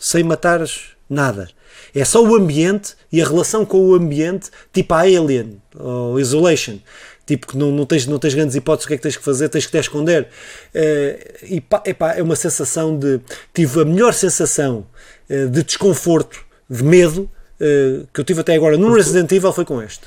sem 0.00 0.24
matares 0.24 0.96
nada. 1.08 1.50
É 1.94 2.04
só 2.04 2.24
o 2.24 2.34
ambiente 2.34 2.94
e 3.12 3.20
a 3.20 3.26
relação 3.26 3.66
com 3.66 3.78
o 3.78 3.94
ambiente, 3.94 4.50
tipo 4.72 4.94
a 4.94 5.00
Alien 5.00 5.60
ou 5.78 6.18
Isolation. 6.18 6.78
Tipo 7.26 7.48
que 7.48 7.56
não, 7.56 7.70
não, 7.70 7.86
tens, 7.86 8.06
não 8.06 8.18
tens 8.18 8.34
grandes 8.34 8.56
hipóteses 8.56 8.86
o 8.86 8.88
que 8.88 8.94
é 8.94 8.96
que 8.96 9.02
tens 9.02 9.16
que 9.16 9.22
fazer, 9.22 9.48
tens 9.48 9.66
que 9.66 9.72
te 9.72 9.78
esconder. 9.78 10.28
Uh, 10.74 11.44
e 11.44 11.60
pá, 11.60 11.82
epá, 11.84 12.14
é 12.14 12.22
uma 12.22 12.34
sensação 12.34 12.98
de. 12.98 13.20
Tive 13.54 13.82
a 13.82 13.84
melhor 13.84 14.12
sensação 14.14 14.86
uh, 15.28 15.48
de 15.48 15.62
desconforto, 15.62 16.44
de 16.68 16.82
medo 16.82 17.30
uh, 17.60 18.08
que 18.12 18.20
eu 18.20 18.24
tive 18.24 18.40
até 18.40 18.54
agora 18.54 18.76
no 18.76 18.92
Resident 18.92 19.30
Evil 19.30 19.52
foi 19.52 19.64
com 19.64 19.80
este. 19.80 20.02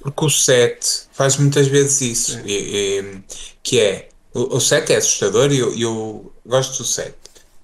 Porque 0.00 0.24
o 0.24 0.30
7 0.30 1.02
faz 1.12 1.36
muitas 1.36 1.68
vezes 1.68 2.00
isso, 2.00 2.38
é. 2.38 2.42
E, 2.46 3.00
e, 3.00 3.22
que 3.62 3.80
é. 3.80 4.08
O, 4.34 4.56
o 4.56 4.60
7 4.60 4.92
é 4.92 4.96
assustador 4.96 5.52
e 5.52 5.58
eu, 5.58 5.76
eu 5.78 6.32
gosto 6.44 6.78
do 6.78 6.84
7. 6.84 7.14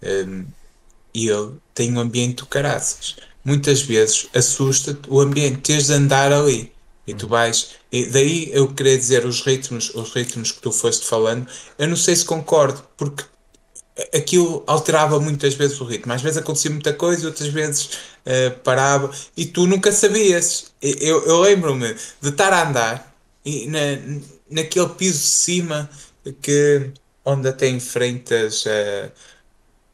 Um, 0.02 0.44
e 1.14 1.28
ele 1.28 1.52
tem 1.74 1.92
um 1.92 2.00
ambiente 2.00 2.36
do 2.36 2.46
caraças. 2.46 3.16
Muitas 3.44 3.82
vezes 3.82 4.28
assusta-te 4.34 5.08
o 5.08 5.20
ambiente, 5.20 5.58
tens 5.58 5.86
de 5.86 5.92
andar 5.92 6.32
ali. 6.32 6.72
E 7.06 7.12
tu 7.14 7.26
vais. 7.26 7.70
E 7.90 8.06
daí 8.06 8.48
eu 8.52 8.72
queria 8.72 8.96
dizer 8.96 9.26
os 9.26 9.42
ritmos, 9.42 9.92
os 9.94 10.12
ritmos 10.12 10.52
que 10.52 10.60
tu 10.60 10.70
foste 10.70 11.04
falando, 11.04 11.48
eu 11.76 11.88
não 11.88 11.96
sei 11.96 12.14
se 12.14 12.24
concordo, 12.24 12.82
porque 12.96 13.24
aquilo 14.14 14.62
alterava 14.66 15.18
muitas 15.20 15.54
vezes 15.54 15.80
o 15.80 15.84
ritmo. 15.84 16.12
Às 16.12 16.22
vezes 16.22 16.38
acontecia 16.38 16.70
muita 16.70 16.92
coisa, 16.92 17.26
outras 17.26 17.48
vezes 17.48 17.84
uh, 18.24 18.58
parava 18.62 19.10
e 19.36 19.44
tu 19.46 19.66
nunca 19.66 19.90
sabias. 19.90 20.66
Eu, 20.80 21.24
eu 21.26 21.40
lembro-me 21.40 21.94
de 22.20 22.28
estar 22.28 22.52
a 22.52 22.68
andar 22.68 23.14
e 23.44 23.66
na, 23.66 23.80
naquele 24.50 24.88
piso 24.90 25.18
de 25.18 25.26
cima 25.26 25.90
que 26.40 26.90
onde 27.24 27.48
até 27.48 27.68
enfrentas. 27.68 28.64
Uh, 28.64 29.10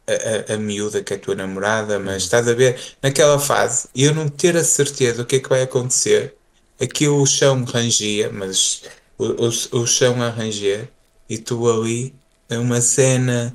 a, 0.08 0.54
a, 0.54 0.56
miúda 0.56 1.02
que 1.02 1.12
é 1.12 1.16
a 1.16 1.20
tua 1.20 1.34
namorada, 1.34 1.98
mas 1.98 2.22
estás 2.22 2.48
a 2.48 2.54
ver, 2.54 2.78
naquela 3.02 3.38
fase, 3.38 3.88
eu 3.94 4.14
não 4.14 4.28
ter 4.28 4.56
a 4.56 4.64
certeza 4.64 5.18
do 5.18 5.26
que 5.26 5.36
é 5.36 5.40
que 5.40 5.48
vai 5.48 5.62
acontecer, 5.62 6.34
aqui 6.80 7.06
o 7.08 7.24
chão 7.26 7.64
rangia, 7.64 8.30
mas 8.32 8.82
o, 9.18 9.24
o, 9.24 9.82
o 9.82 9.86
chão 9.86 10.22
a 10.22 10.30
ranger, 10.30 10.88
e 11.28 11.36
tu 11.38 11.70
ali, 11.70 12.14
é 12.48 12.58
uma 12.58 12.80
cena, 12.80 13.54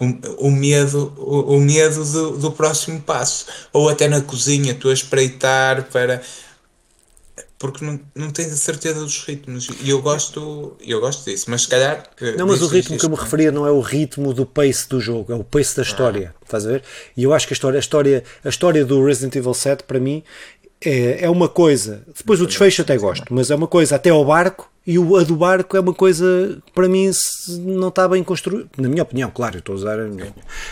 um, 0.00 0.06
o, 0.06 0.48
o 0.48 0.50
medo, 0.50 1.12
o, 1.16 1.56
o 1.56 1.60
medo 1.60 2.04
do, 2.04 2.38
do 2.38 2.52
próximo 2.52 3.00
passo, 3.00 3.46
ou 3.72 3.88
até 3.88 4.08
na 4.08 4.20
cozinha, 4.20 4.74
tu 4.74 4.88
a 4.88 4.92
espreitar 4.92 5.84
para 5.84 6.22
porque 7.58 7.84
não, 7.84 7.98
não 8.14 8.30
tens 8.30 8.52
a 8.52 8.56
certeza 8.56 9.00
dos 9.00 9.24
ritmos 9.24 9.68
e 9.82 9.90
eu 9.90 10.00
gosto, 10.00 10.76
eu 10.80 11.00
gosto 11.00 11.28
disso, 11.28 11.46
mas 11.48 11.62
se 11.62 11.68
calhar. 11.68 12.04
Eh, 12.20 12.36
não, 12.36 12.46
mas 12.46 12.62
o 12.62 12.68
ritmo 12.68 12.96
que 12.96 13.04
eu 13.04 13.10
me 13.10 13.16
referia 13.16 13.50
não 13.50 13.66
é 13.66 13.70
o 13.70 13.80
ritmo 13.80 14.32
do 14.32 14.46
pace 14.46 14.88
do 14.88 15.00
jogo, 15.00 15.32
é 15.32 15.36
o 15.36 15.42
pace 15.42 15.76
da 15.76 15.82
história, 15.82 16.34
ah. 16.36 16.44
estás 16.44 16.64
a 16.64 16.70
ver? 16.70 16.82
E 17.16 17.24
eu 17.24 17.34
acho 17.34 17.48
que 17.48 17.52
a 17.52 17.56
história, 17.56 17.78
a 17.78 17.80
história, 17.80 18.22
a 18.44 18.48
história 18.48 18.84
do 18.84 19.04
Resident 19.04 19.34
Evil 19.34 19.54
7 19.54 19.82
para 19.82 19.98
mim 19.98 20.22
é, 20.80 21.24
é 21.24 21.30
uma 21.30 21.48
coisa, 21.48 22.02
depois 22.16 22.40
o 22.40 22.46
desfecho 22.46 22.82
até 22.82 22.96
gosto, 22.96 23.34
mas 23.34 23.50
é 23.50 23.56
uma 23.56 23.66
coisa 23.66 23.96
até 23.96 24.10
ao 24.10 24.24
barco 24.24 24.70
e 24.86 24.96
o, 24.96 25.16
a 25.16 25.24
do 25.24 25.34
barco 25.34 25.76
é 25.76 25.80
uma 25.80 25.92
coisa 25.92 26.58
para 26.72 26.88
mim 26.88 27.10
não 27.58 27.88
está 27.88 28.06
bem 28.06 28.22
construída, 28.22 28.68
na 28.78 28.88
minha 28.88 29.02
opinião, 29.02 29.32
claro, 29.34 29.56
eu 29.56 29.58
estou 29.58 29.72
a 29.72 29.76
usar, 29.76 29.98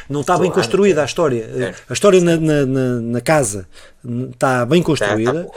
não 0.08 0.20
está 0.20 0.38
bem 0.38 0.52
construída 0.52 1.02
a 1.02 1.04
história. 1.04 1.74
A 1.88 1.92
história 1.92 2.20
na, 2.20 2.36
na, 2.36 2.66
na 3.00 3.20
casa 3.20 3.66
está 4.32 4.64
bem 4.64 4.82
construída, 4.82 5.48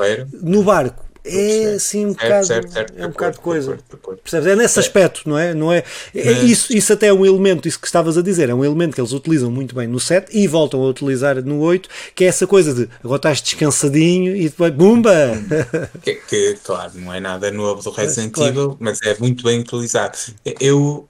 no 0.42 0.64
barco 0.64 1.09
é 1.24 1.74
assim 1.76 2.06
um 2.06 2.14
bocado, 2.14 2.48
certo, 2.48 2.72
certo, 2.72 2.94
é 2.98 3.06
um 3.06 3.10
bocado 3.10 3.36
de 3.36 3.42
coisa. 3.42 3.78
Percebes? 4.24 4.48
É 4.48 4.56
nesse 4.56 4.80
é. 4.80 4.82
aspecto, 4.82 5.28
não 5.28 5.38
é? 5.38 5.54
Não 5.54 5.72
é, 5.72 5.84
é 6.16 6.32
isso, 6.44 6.76
isso 6.76 6.94
até 6.94 7.08
é 7.08 7.14
um 7.14 7.26
elemento, 7.26 7.68
isso 7.68 7.80
que 7.80 7.88
estavas 7.88 8.18
a 8.18 8.22
dizer, 8.22 8.50
é 8.50 8.54
um 8.54 8.64
elemento 8.64 8.96
que 8.96 9.02
eles 9.02 9.12
utilizam 9.12 9.52
muito 9.52 9.76
bem 9.76 9.88
no 9.88 10.00
7 10.00 10.38
e 10.38 10.48
voltam 10.48 10.82
a 10.82 10.88
utilizar 10.88 11.44
no 11.44 11.60
8, 11.60 11.90
que 12.16 12.24
é 12.24 12.28
essa 12.28 12.48
coisa 12.48 12.74
de 12.74 12.90
agora 13.04 13.18
estás 13.18 13.42
descansadinho 13.42 14.36
e 14.36 14.44
depois 14.44 14.74
bumba! 14.74 15.10
Que, 16.02 16.16
que 16.16 16.58
claro, 16.64 16.94
não 16.96 17.14
é 17.14 17.20
nada 17.20 17.52
novo 17.52 17.82
do 17.84 17.92
Resident 17.92 18.32
claro. 18.32 18.52
Evil, 18.52 18.78
mas 18.80 19.02
é 19.02 19.16
muito 19.20 19.44
bem 19.44 19.60
utilizado. 19.60 20.18
Eu, 20.60 21.08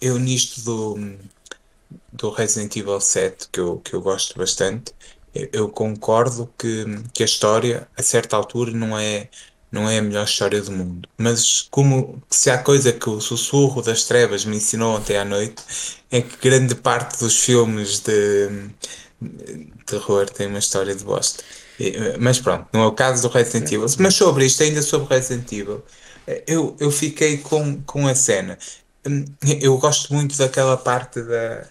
eu 0.00 0.18
nisto 0.18 0.62
do, 0.62 0.98
do 2.12 2.30
Resident 2.30 2.74
Evil 2.76 3.00
7, 3.00 3.48
que 3.50 3.60
eu, 3.60 3.78
que 3.78 3.94
eu 3.94 4.00
gosto 4.00 4.38
bastante, 4.38 4.92
eu 5.34 5.68
concordo 5.68 6.52
que, 6.58 6.84
que 7.12 7.22
a 7.22 7.26
história, 7.26 7.88
a 7.96 8.02
certa 8.02 8.36
altura, 8.36 8.72
não 8.72 8.98
é, 8.98 9.28
não 9.70 9.88
é 9.88 9.98
a 9.98 10.02
melhor 10.02 10.24
história 10.24 10.60
do 10.60 10.72
mundo. 10.72 11.08
Mas 11.16 11.62
como 11.70 12.22
se 12.28 12.50
há 12.50 12.58
coisa 12.58 12.92
que 12.92 13.08
o 13.08 13.20
sussurro 13.20 13.82
das 13.82 14.04
trevas 14.04 14.44
me 14.44 14.56
ensinou 14.56 14.96
ontem 14.96 15.16
à 15.16 15.24
noite, 15.24 15.62
é 16.10 16.20
que 16.20 16.36
grande 16.36 16.74
parte 16.74 17.18
dos 17.20 17.38
filmes 17.38 18.00
de, 18.00 18.48
de 19.20 19.66
terror 19.86 20.28
tem 20.28 20.46
uma 20.48 20.58
história 20.58 20.94
de 20.94 21.04
bosta. 21.04 21.42
Mas 22.18 22.38
pronto, 22.38 22.66
não 22.72 22.82
é 22.82 22.86
o 22.86 22.92
caso 22.92 23.22
do 23.22 23.32
Resident 23.32 23.70
Evil. 23.72 23.86
Mas 23.98 24.14
sobre 24.14 24.44
isto, 24.44 24.62
ainda 24.62 24.82
sobre 24.82 25.14
Resident 25.14 25.50
Evil, 25.52 25.82
eu, 26.46 26.76
eu 26.78 26.90
fiquei 26.90 27.38
com, 27.38 27.80
com 27.82 28.06
a 28.06 28.14
cena. 28.14 28.58
Eu 29.60 29.78
gosto 29.78 30.12
muito 30.12 30.36
daquela 30.36 30.76
parte 30.76 31.22
da 31.22 31.66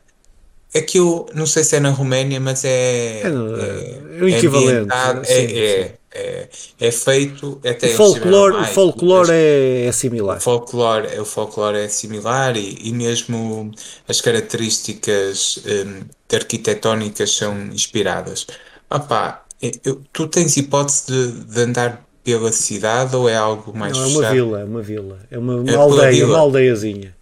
é 0.73 0.81
que 0.81 0.99
eu 0.99 1.27
não 1.33 1.45
sei 1.45 1.63
se 1.63 1.75
é 1.75 1.79
na 1.79 1.89
Roménia, 1.89 2.39
mas 2.39 2.63
é. 2.63 3.21
É, 3.21 3.29
no, 3.29 3.59
é, 3.59 3.99
é 4.19 4.23
o 4.23 4.29
equivalente. 4.29 4.89
É, 4.91 5.23
sim, 5.23 5.57
é. 5.57 5.95
É, 6.11 6.47
é, 6.79 6.91
feito. 6.91 7.61
Até 7.63 7.87
o 7.87 7.95
folclore, 7.95 8.53
mais, 8.55 8.71
o 8.71 8.73
folclore 8.73 9.31
é, 9.31 9.85
é, 9.85 9.91
similar. 9.91 10.37
O 10.37 10.41
folclore, 10.41 11.19
o 11.19 11.25
folclore 11.25 11.77
é 11.77 11.87
similar 11.87 12.57
e, 12.57 12.79
e 12.81 12.91
mesmo 12.91 13.71
as 14.07 14.19
características 14.19 15.63
um, 15.67 16.01
arquitetónicas 16.35 17.35
são 17.35 17.55
inspiradas. 17.67 18.47
Opa, 18.89 19.45
eu, 19.85 20.01
tu 20.11 20.27
tens 20.27 20.57
hipótese 20.57 21.05
de, 21.07 21.43
de 21.45 21.61
andar 21.61 22.03
pela 22.23 22.51
cidade 22.51 23.15
ou 23.15 23.29
é 23.29 23.35
algo 23.35 23.75
mais 23.77 23.95
Não, 23.95 24.03
é 24.03 24.07
uma 24.07 24.31
vila, 24.31 24.59
é 24.61 24.63
uma 24.63 24.81
vila. 24.81 25.19
É 25.29 25.37
uma, 25.37 25.55
uma 25.57 25.77
aldeia, 25.77 26.25
uma 26.25 26.39
aldeiazinha. 26.39 27.15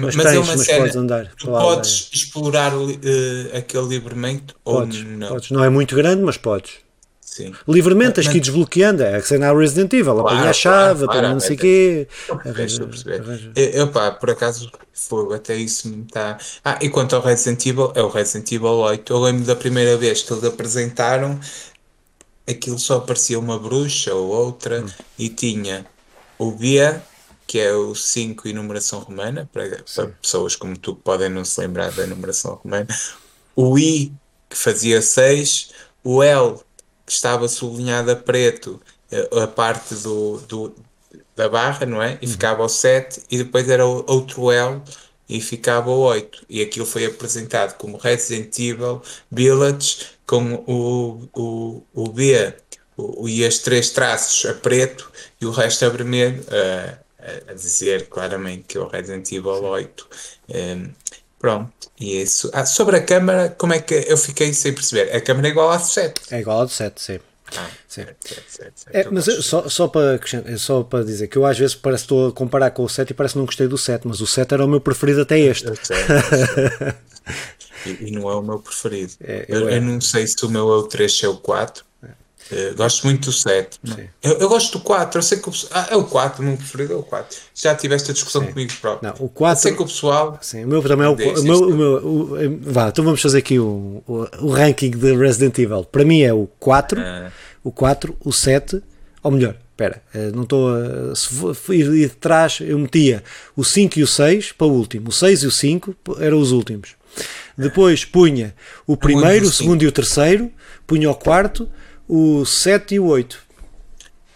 Mas, 0.00 0.16
mas 0.16 0.26
tens, 0.26 0.34
é 0.34 0.38
uma 0.38 0.56
mas 0.56 0.66
cena, 0.66 0.78
podes 0.78 0.96
andar. 0.96 1.32
Tu 1.36 1.46
podes 1.46 2.10
explorar 2.12 2.74
uh, 2.74 2.96
aquele 3.56 3.86
livremente 3.88 4.54
podes, 4.64 5.00
ou 5.00 5.04
não? 5.04 5.28
Podes. 5.28 5.50
Não 5.50 5.64
é 5.64 5.68
muito 5.68 5.94
grande, 5.94 6.22
mas 6.22 6.36
podes. 6.36 6.72
Sim. 7.30 7.54
Livremente, 7.68 8.14
tens 8.14 8.26
que 8.26 8.38
ir 8.38 8.40
desbloqueando. 8.40 9.04
É 9.04 9.20
que 9.20 9.28
sei 9.28 9.38
na 9.38 9.52
Resident 9.52 9.92
Evil, 9.92 10.14
claro, 10.14 10.28
apanha 10.28 10.50
a 10.50 10.52
chave, 10.52 11.04
claro, 11.04 11.18
apanha 11.18 11.32
não 11.32 11.40
sei 11.40 11.54
o 11.54 11.58
quê. 11.58 12.08
Arranja, 12.28 12.82
arranja. 12.82 13.52
Eu, 13.54 13.88
pá, 13.88 14.10
por 14.10 14.30
acaso, 14.30 14.70
fogo, 14.92 15.32
até 15.32 15.54
isso 15.54 15.88
me 15.88 16.02
está. 16.02 16.38
Ah, 16.64 16.78
e 16.82 16.88
quanto 16.88 17.14
ao 17.14 17.22
Resident 17.22 17.64
Evil, 17.64 17.92
é 17.94 18.02
o 18.02 18.08
Resident 18.08 18.50
Evil 18.50 18.78
8. 18.78 19.12
Eu 19.12 19.20
lembro 19.20 19.44
da 19.44 19.54
primeira 19.54 19.96
vez 19.96 20.22
que 20.22 20.32
eles 20.32 20.42
apresentaram, 20.42 21.38
aquilo 22.48 22.80
só 22.80 22.98
parecia 22.98 23.38
uma 23.38 23.58
bruxa 23.58 24.12
ou 24.12 24.26
outra, 24.28 24.82
hum. 24.82 24.88
e 25.16 25.28
tinha 25.28 25.86
o 26.36 26.50
Bia 26.50 27.00
que 27.50 27.58
é 27.58 27.74
o 27.74 27.96
5 27.96 28.46
e 28.46 28.52
numeração 28.52 29.00
romana, 29.00 29.50
para, 29.52 29.82
para, 29.92 30.06
pessoas 30.22 30.54
como 30.54 30.78
tu 30.78 30.94
que 30.94 31.02
podem 31.02 31.28
não 31.28 31.44
se 31.44 31.60
lembrar 31.60 31.90
da 31.90 32.06
numeração 32.06 32.54
romana, 32.54 32.86
o 33.56 33.76
I 33.76 34.12
que 34.48 34.56
fazia 34.56 35.02
6, 35.02 35.72
o 36.04 36.22
L 36.22 36.60
que 37.04 37.10
estava 37.10 37.48
sublinhado 37.48 38.12
a 38.12 38.14
preto, 38.14 38.80
a, 39.32 39.42
a 39.42 39.46
parte 39.48 39.96
do, 39.96 40.38
do, 40.46 40.76
da 41.34 41.48
barra, 41.48 41.84
não 41.84 42.00
é? 42.00 42.18
E 42.22 42.26
uhum. 42.26 42.30
ficava 42.30 42.62
o 42.62 42.68
7, 42.68 43.22
e 43.28 43.38
depois 43.38 43.68
era 43.68 43.84
o, 43.84 44.04
outro 44.06 44.52
L 44.52 44.80
e 45.28 45.40
ficava 45.40 45.90
o 45.90 45.98
8. 45.98 46.46
E 46.48 46.62
aquilo 46.62 46.86
foi 46.86 47.04
apresentado 47.04 47.76
como 47.78 47.96
Resident 47.96 48.56
Evil 48.60 49.02
Village, 49.28 50.06
com 50.24 50.54
o, 50.68 51.28
o, 51.34 51.82
o 51.92 52.08
B 52.12 52.54
o, 52.96 53.28
e 53.28 53.44
as 53.44 53.58
três 53.58 53.90
traços 53.90 54.48
a 54.48 54.54
preto 54.54 55.10
e 55.40 55.46
o 55.46 55.50
resto 55.50 55.84
a 55.84 55.88
vermelho. 55.88 56.40
Uh, 56.42 57.09
a, 57.48 57.54
dizer 57.54 58.08
claramente 58.08 58.64
que 58.68 58.78
é 58.78 58.80
o 58.80 58.86
Resident 58.86 59.30
Evil 59.32 59.62
8. 59.62 60.08
Um, 60.48 60.90
pronto, 61.38 61.72
e 61.98 62.16
é 62.16 62.22
isso. 62.22 62.50
Ah, 62.52 62.66
sobre 62.66 62.96
a 62.96 63.02
câmera, 63.02 63.54
como 63.56 63.72
é 63.72 63.80
que 63.80 63.94
eu 64.06 64.16
fiquei 64.16 64.52
sem 64.52 64.72
perceber? 64.72 65.14
A 65.14 65.20
câmera 65.20 65.48
é 65.48 65.50
igual 65.50 65.70
à 65.70 65.76
do 65.76 65.86
7. 65.86 66.34
É 66.34 66.40
igual 66.40 66.60
à 66.60 66.64
do 66.64 66.70
7, 66.70 67.00
sim. 67.00 67.20
Ah, 67.56 67.68
sim. 67.88 68.02
Certo, 68.02 68.16
certo, 68.26 68.72
certo, 68.76 68.96
é, 68.96 69.10
mas 69.10 69.24
só, 69.44 69.68
só, 69.68 69.88
para, 69.88 70.20
só 70.56 70.84
para 70.84 71.04
dizer 71.04 71.26
que 71.26 71.36
eu 71.36 71.44
às 71.44 71.58
vezes 71.58 71.74
parece 71.74 72.04
estou 72.04 72.28
a 72.28 72.32
comparar 72.32 72.70
com 72.70 72.84
o 72.84 72.88
7 72.88 73.10
e 73.10 73.14
parece 73.14 73.32
que 73.32 73.38
não 73.38 73.46
gostei 73.46 73.66
do 73.66 73.76
7, 73.76 74.06
mas 74.06 74.20
o 74.20 74.26
7 74.26 74.54
era 74.54 74.64
o 74.64 74.68
meu 74.68 74.80
preferido 74.80 75.22
até 75.22 75.38
este. 75.38 75.66
E, 77.86 78.08
e, 78.08 78.10
não 78.10 78.28
é 78.30 78.34
o 78.34 78.42
meu 78.42 78.58
preferido. 78.58 79.12
É, 79.20 79.46
eu, 79.48 79.60
eu, 79.60 79.70
eu, 79.70 79.80
não 79.80 80.00
sei 80.00 80.26
se 80.26 80.44
o 80.44 80.50
meu 80.50 80.70
é 80.70 80.76
o 80.76 80.82
3 80.82 81.22
ou 81.24 81.30
é 81.30 81.32
o 81.32 81.38
4. 81.38 81.84
Uh, 82.50 82.74
gosto 82.74 83.06
muito 83.06 83.26
do 83.26 83.32
7. 83.32 83.78
Eu, 84.22 84.32
eu, 84.38 84.48
gosto 84.48 84.78
do 84.78 84.84
4. 84.84 85.18
Eu 85.18 85.22
sei 85.22 85.38
que 85.38 85.48
o, 85.48 85.52
ah, 85.70 85.88
é 85.90 85.96
o 85.96 86.04
4, 86.04 86.42
o 86.42 86.46
meu 86.46 86.56
preferido 86.56 86.94
é 86.94 86.96
o 86.96 87.02
4. 87.02 87.38
Já 87.54 87.74
tiveste 87.74 88.10
a 88.10 88.14
discussão 88.14 88.42
sim. 88.42 88.48
comigo 88.48 88.72
próprio. 88.80 89.08
Não, 89.08 89.24
o 89.24 89.28
4, 89.28 89.58
eu 89.58 89.62
sei 89.62 89.76
que 89.76 89.82
o 89.82 89.86
pessoal. 89.86 90.38
Sim, 90.42 90.64
o 90.64 90.68
meu 90.68 90.82
também 90.82 91.06
é 91.06 91.10
o, 91.10 91.14
o 91.14 91.42
meu. 91.42 91.60
O 91.60 91.76
meu 91.76 91.92
o, 92.06 92.58
vá, 92.60 92.88
então 92.88 93.04
vamos 93.04 93.22
fazer 93.22 93.38
aqui 93.38 93.58
o, 93.58 94.02
o, 94.06 94.48
ranking 94.48 94.90
de 94.90 95.16
Resident 95.16 95.58
Evil. 95.58 95.84
Para 95.84 96.04
mim 96.04 96.22
é 96.22 96.32
o 96.32 96.48
4, 96.58 97.00
ah. 97.00 97.30
o 97.62 97.70
4, 97.70 98.16
o 98.24 98.32
7, 98.32 98.82
ou 99.22 99.30
melhor, 99.30 99.54
espera, 99.70 100.02
eh, 100.12 100.30
não 100.34 100.42
estou 100.42 100.74
a. 100.74 101.14
Se 101.14 101.72
ir 101.72 102.08
de 102.08 102.16
trás, 102.16 102.58
eu 102.60 102.78
metia 102.78 103.22
o 103.56 103.64
5 103.64 103.98
e 103.98 104.02
o 104.02 104.06
6 104.06 104.52
para 104.52 104.66
o 104.66 104.72
último. 104.72 105.08
O 105.08 105.12
6 105.12 105.44
e 105.44 105.46
o 105.46 105.50
5 105.50 105.96
eram 106.18 106.40
os 106.40 106.50
últimos. 106.52 106.96
Depois 107.56 108.04
punha 108.04 108.54
o 108.86 108.96
primeiro, 108.96 109.46
o 109.46 109.52
segundo 109.52 109.82
e 109.82 109.86
o 109.86 109.92
terceiro, 109.92 110.50
punha 110.86 111.10
o 111.10 111.14
quarto 111.14 111.68
o 112.10 112.44
7 112.44 112.96
e 112.96 113.00
o 113.00 113.06
8. 113.06 113.38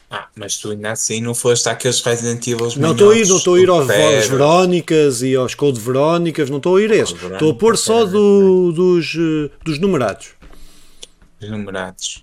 Ah, 0.08 0.28
mas 0.36 0.56
tu 0.58 0.70
ainda 0.70 0.92
assim 0.92 1.20
não 1.20 1.34
foste 1.34 1.68
àqueles 1.68 2.00
Resident 2.00 2.46
Evil 2.46 2.68
Não 2.76 2.92
estou 2.92 3.10
a 3.10 3.18
ir, 3.18 3.26
não 3.26 3.36
estou 3.36 3.54
a 3.56 3.60
ir 3.60 3.68
aos, 3.68 3.90
aos 3.90 4.26
Verónicas 4.28 5.22
e 5.22 5.34
aos 5.34 5.56
Code 5.56 5.80
Verónicas, 5.80 6.48
não 6.48 6.58
estou 6.58 6.76
a 6.76 6.82
ir 6.82 6.92
a 6.92 6.96
esse. 6.96 7.14
Estou 7.14 7.50
a 7.50 7.54
pôr 7.54 7.76
só 7.76 8.04
do, 8.04 8.70
dos, 8.70 9.16
eh, 9.16 9.50
dos 9.64 9.80
numerados. 9.80 10.28
Os 11.42 11.50
numerados. 11.50 12.22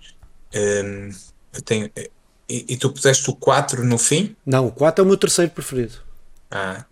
Hum, 0.54 1.10
eu 1.52 1.62
tenho, 1.62 1.90
e, 2.48 2.64
e, 2.70 2.76
tu 2.78 2.90
puseste 2.90 3.28
o 3.28 3.34
4 3.34 3.84
no 3.84 3.98
fim? 3.98 4.34
Não, 4.46 4.68
o 4.68 4.72
4 4.72 5.02
é 5.02 5.04
o 5.04 5.06
meu 5.06 5.18
terceiro 5.18 5.50
preferido. 5.50 5.98
Ah, 6.50 6.86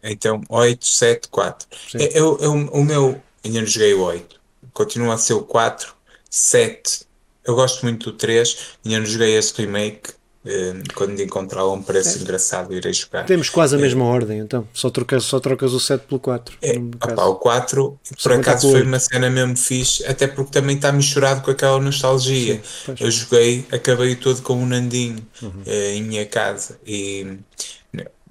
então 0.00 0.42
8, 0.48 0.86
7, 0.86 1.28
4. 1.28 1.66
Eu, 1.94 2.38
eu, 2.40 2.52
o 2.52 2.84
meu, 2.84 3.20
ainda 3.44 3.60
não 3.60 3.66
joguei 3.66 3.94
o 3.94 4.02
8. 4.02 4.40
Continua 4.72 5.14
a 5.14 5.18
ser 5.18 5.32
o 5.32 5.42
4, 5.42 5.92
7 6.30 7.05
eu 7.46 7.54
gosto 7.54 7.82
muito 7.84 8.10
do 8.10 8.16
3, 8.16 8.56
ainda 8.84 9.00
não 9.00 9.06
joguei 9.06 9.36
esse 9.36 9.54
remake. 9.60 10.16
Eh, 10.48 10.74
quando 10.94 11.20
encontrar 11.20 11.66
um 11.66 11.82
preço 11.82 12.18
é. 12.18 12.20
engraçado, 12.20 12.72
irei 12.72 12.92
jogar. 12.92 13.26
Temos 13.26 13.50
quase 13.50 13.74
a 13.74 13.78
é. 13.78 13.82
mesma 13.82 14.04
ordem, 14.04 14.38
então. 14.38 14.66
Só 14.72 14.90
trocas, 14.90 15.24
só 15.24 15.40
trocas 15.40 15.72
o 15.72 15.80
7 15.80 16.02
pelo 16.06 16.20
4. 16.20 16.56
É, 16.62 16.76
opa, 16.78 17.24
o 17.24 17.34
4, 17.34 17.98
por 18.22 18.32
acaso, 18.32 18.70
foi 18.70 18.82
uma 18.82 19.00
cena 19.00 19.28
mesmo 19.28 19.56
fixe, 19.56 20.06
até 20.06 20.28
porque 20.28 20.52
também 20.52 20.76
está 20.76 20.92
misturado 20.92 21.42
com 21.42 21.50
aquela 21.50 21.80
nostalgia. 21.80 22.62
Sim, 22.62 22.94
eu 23.00 23.10
joguei, 23.10 23.66
acabei 23.72 24.14
todo 24.14 24.40
com 24.42 24.54
um 24.54 24.66
Nandinho 24.66 25.18
uhum. 25.42 25.48
uh, 25.66 25.70
em 25.94 26.02
minha 26.04 26.24
casa. 26.24 26.78
E 26.86 27.38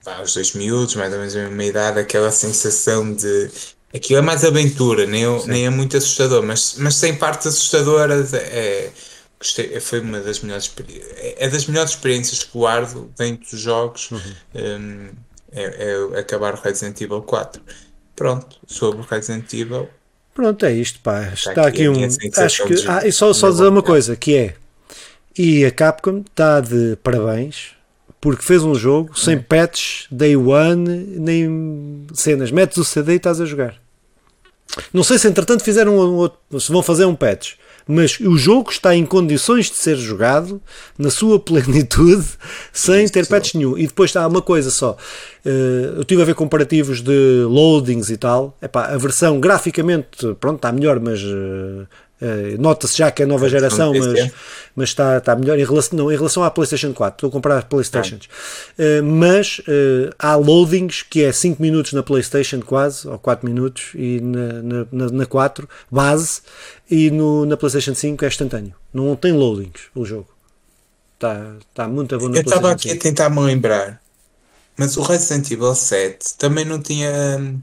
aos 0.05 0.33
dois 0.33 0.53
miúdos, 0.53 0.95
mais 0.95 1.11
ou 1.11 1.19
menos 1.19 1.35
a 1.35 1.39
mesma 1.39 1.63
idade, 1.63 1.99
aquela 1.99 2.31
sensação 2.31 3.13
de 3.13 3.49
Aquilo 3.95 4.19
é 4.19 4.21
mais 4.21 4.43
aventura, 4.43 5.05
nem, 5.05 5.23
nem 5.45 5.65
é 5.65 5.69
muito 5.69 5.95
assustador, 5.95 6.43
mas, 6.43 6.75
mas 6.77 6.95
sem 6.95 7.15
partes 7.15 7.47
assustadoras 7.47 8.33
é, 8.33 8.91
gostei, 9.39 9.79
foi 9.79 10.01
uma 10.01 10.19
das 10.19 10.41
melhores 10.41 10.71
é, 11.17 11.45
é 11.45 11.49
das 11.49 11.65
melhores 11.67 11.91
experiências 11.91 12.43
que 12.43 12.57
guardo 12.57 13.09
dentro 13.17 13.49
dos 13.49 13.59
jogos 13.59 14.11
uhum. 14.11 14.19
um, 14.55 15.09
é, 15.53 16.13
é, 16.13 16.19
acabar 16.19 16.55
o 16.55 16.61
Resident 16.61 16.99
Evil 16.99 17.21
4 17.21 17.61
pronto, 18.15 18.57
sobre 18.67 19.01
o 19.01 19.03
Resident 19.03 19.51
Evil 19.53 19.87
pronto, 20.33 20.65
é 20.65 20.73
isto 20.73 20.99
pá, 20.99 21.21
está, 21.33 21.51
está 21.51 21.67
aqui, 21.67 21.87
aqui 21.87 21.89
um 21.89 22.43
acho 22.43 22.65
que, 22.65 22.73
ah, 22.87 23.09
só, 23.11 23.31
só 23.33 23.49
dizer 23.49 23.67
uma 23.67 23.83
coisa, 23.83 24.15
que 24.15 24.35
é 24.35 24.55
e 25.37 25.65
a 25.65 25.71
Capcom 25.71 26.19
está 26.19 26.59
de 26.59 26.97
parabéns 27.03 27.75
porque 28.19 28.41
fez 28.41 28.63
um 28.63 28.73
jogo 28.73 29.17
sem 29.17 29.35
uhum. 29.35 29.43
patches, 29.43 30.07
day 30.09 30.35
one, 30.35 30.89
nem 31.19 32.07
cenas. 32.15 32.49
Metes 32.49 32.77
o 32.77 32.83
CD 32.83 33.13
e 33.13 33.15
estás 33.17 33.39
a 33.39 33.45
jogar. 33.45 33.75
Não 34.93 35.03
sei 35.03 35.17
se 35.17 35.27
entretanto 35.27 35.63
fizeram 35.63 35.95
um 35.95 36.15
outro, 36.15 36.59
se 36.59 36.71
vão 36.71 36.81
fazer 36.81 37.05
um 37.05 37.15
patch, 37.15 37.53
mas 37.87 38.19
o 38.19 38.35
jogo 38.37 38.71
está 38.71 38.95
em 38.95 39.05
condições 39.05 39.69
de 39.69 39.75
ser 39.75 39.95
jogado 39.97 40.61
na 40.97 41.09
sua 41.09 41.37
plenitude 41.39 42.25
sem 42.73 43.07
ter 43.07 43.27
patch 43.27 43.53
nenhum. 43.53 43.77
E 43.77 43.87
depois 43.87 44.09
está 44.09 44.27
uma 44.27 44.41
coisa 44.41 44.71
só. 44.71 44.97
Eh, 45.45 45.93
eu 45.95 46.01
estive 46.01 46.21
a 46.21 46.25
ver 46.25 46.35
comparativos 46.35 47.01
de 47.01 47.43
loadings 47.47 48.09
e 48.09 48.17
tal. 48.17 48.57
Epá, 48.61 48.87
a 48.87 48.97
versão 48.97 49.39
graficamente, 49.39 50.33
pronto, 50.39 50.57
está 50.57 50.71
melhor, 50.71 50.99
mas 50.99 51.21
eh, 51.21 51.85
Uh, 52.25 52.59
Nota-se 52.59 52.97
já 52.97 53.11
que 53.11 53.21
é 53.21 53.25
nova 53.25 53.47
geração, 53.47 53.93
mas, 53.93 54.31
mas 54.75 54.89
está, 54.89 55.17
está 55.17 55.35
melhor 55.35 55.59
em 55.59 55.63
relação, 55.63 55.97
não, 55.97 56.11
em 56.11 56.15
relação 56.15 56.43
à 56.43 56.49
PlayStation 56.49 56.91
4. 56.91 57.17
Estou 57.17 57.27
a 57.27 57.31
comprar 57.31 57.63
PlayStations. 57.65 58.25
Uh, 58.25 59.03
mas 59.03 59.59
uh, 59.59 60.11
há 60.17 60.35
loadings 60.35 61.03
que 61.03 61.23
é 61.23 61.31
5 61.31 61.61
minutos 61.61 61.93
na 61.93 62.01
PlayStation, 62.01 62.61
quase, 62.61 63.07
ou 63.07 63.19
4 63.19 63.47
minutos, 63.47 63.91
e 63.93 64.19
na, 64.21 64.85
na, 64.91 65.11
na 65.11 65.25
4, 65.27 65.69
base, 65.91 66.41
e 66.89 67.11
no, 67.11 67.45
na 67.45 67.55
PlayStation 67.55 67.93
5 67.93 68.25
é 68.25 68.27
instantâneo. 68.27 68.73
Não 68.91 69.15
tem 69.15 69.31
loadings 69.31 69.81
o 69.93 70.03
jogo. 70.03 70.27
Está, 71.13 71.55
está 71.69 71.87
muito 71.87 72.17
bom 72.17 72.29
na 72.29 72.37
Eu 72.37 72.41
estava 72.41 72.71
aqui 72.71 72.89
5. 72.89 72.95
a 72.95 73.03
tentar 73.03 73.29
me 73.29 73.41
lembrar, 73.41 74.01
mas 74.75 74.97
o 74.97 75.01
Resident 75.03 75.51
Evil 75.51 75.75
7 75.75 76.37
também 76.37 76.65
não 76.65 76.81
tinha. 76.81 77.37
Hum, 77.39 77.59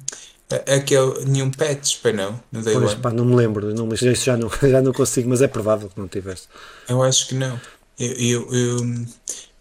Aquele, 0.56 1.24
nenhum 1.24 1.50
patch, 1.50 2.00
para 2.00 2.12
não? 2.12 2.40
No 2.50 2.62
Day 2.62 2.74
pois, 2.74 2.94
pá, 2.94 3.10
não 3.10 3.24
me 3.24 3.34
lembro, 3.34 3.74
não, 3.74 3.92
isso 3.92 4.14
já 4.14 4.36
não, 4.36 4.50
já 4.62 4.82
não 4.82 4.92
consigo, 4.92 5.28
mas 5.28 5.42
é 5.42 5.48
provável 5.48 5.88
que 5.88 5.98
não 5.98 6.08
tivesse. 6.08 6.48
Eu 6.88 7.02
acho 7.02 7.28
que 7.28 7.34
não. 7.34 7.60
Eu, 7.98 8.12
eu, 8.12 8.54
eu 8.54 9.06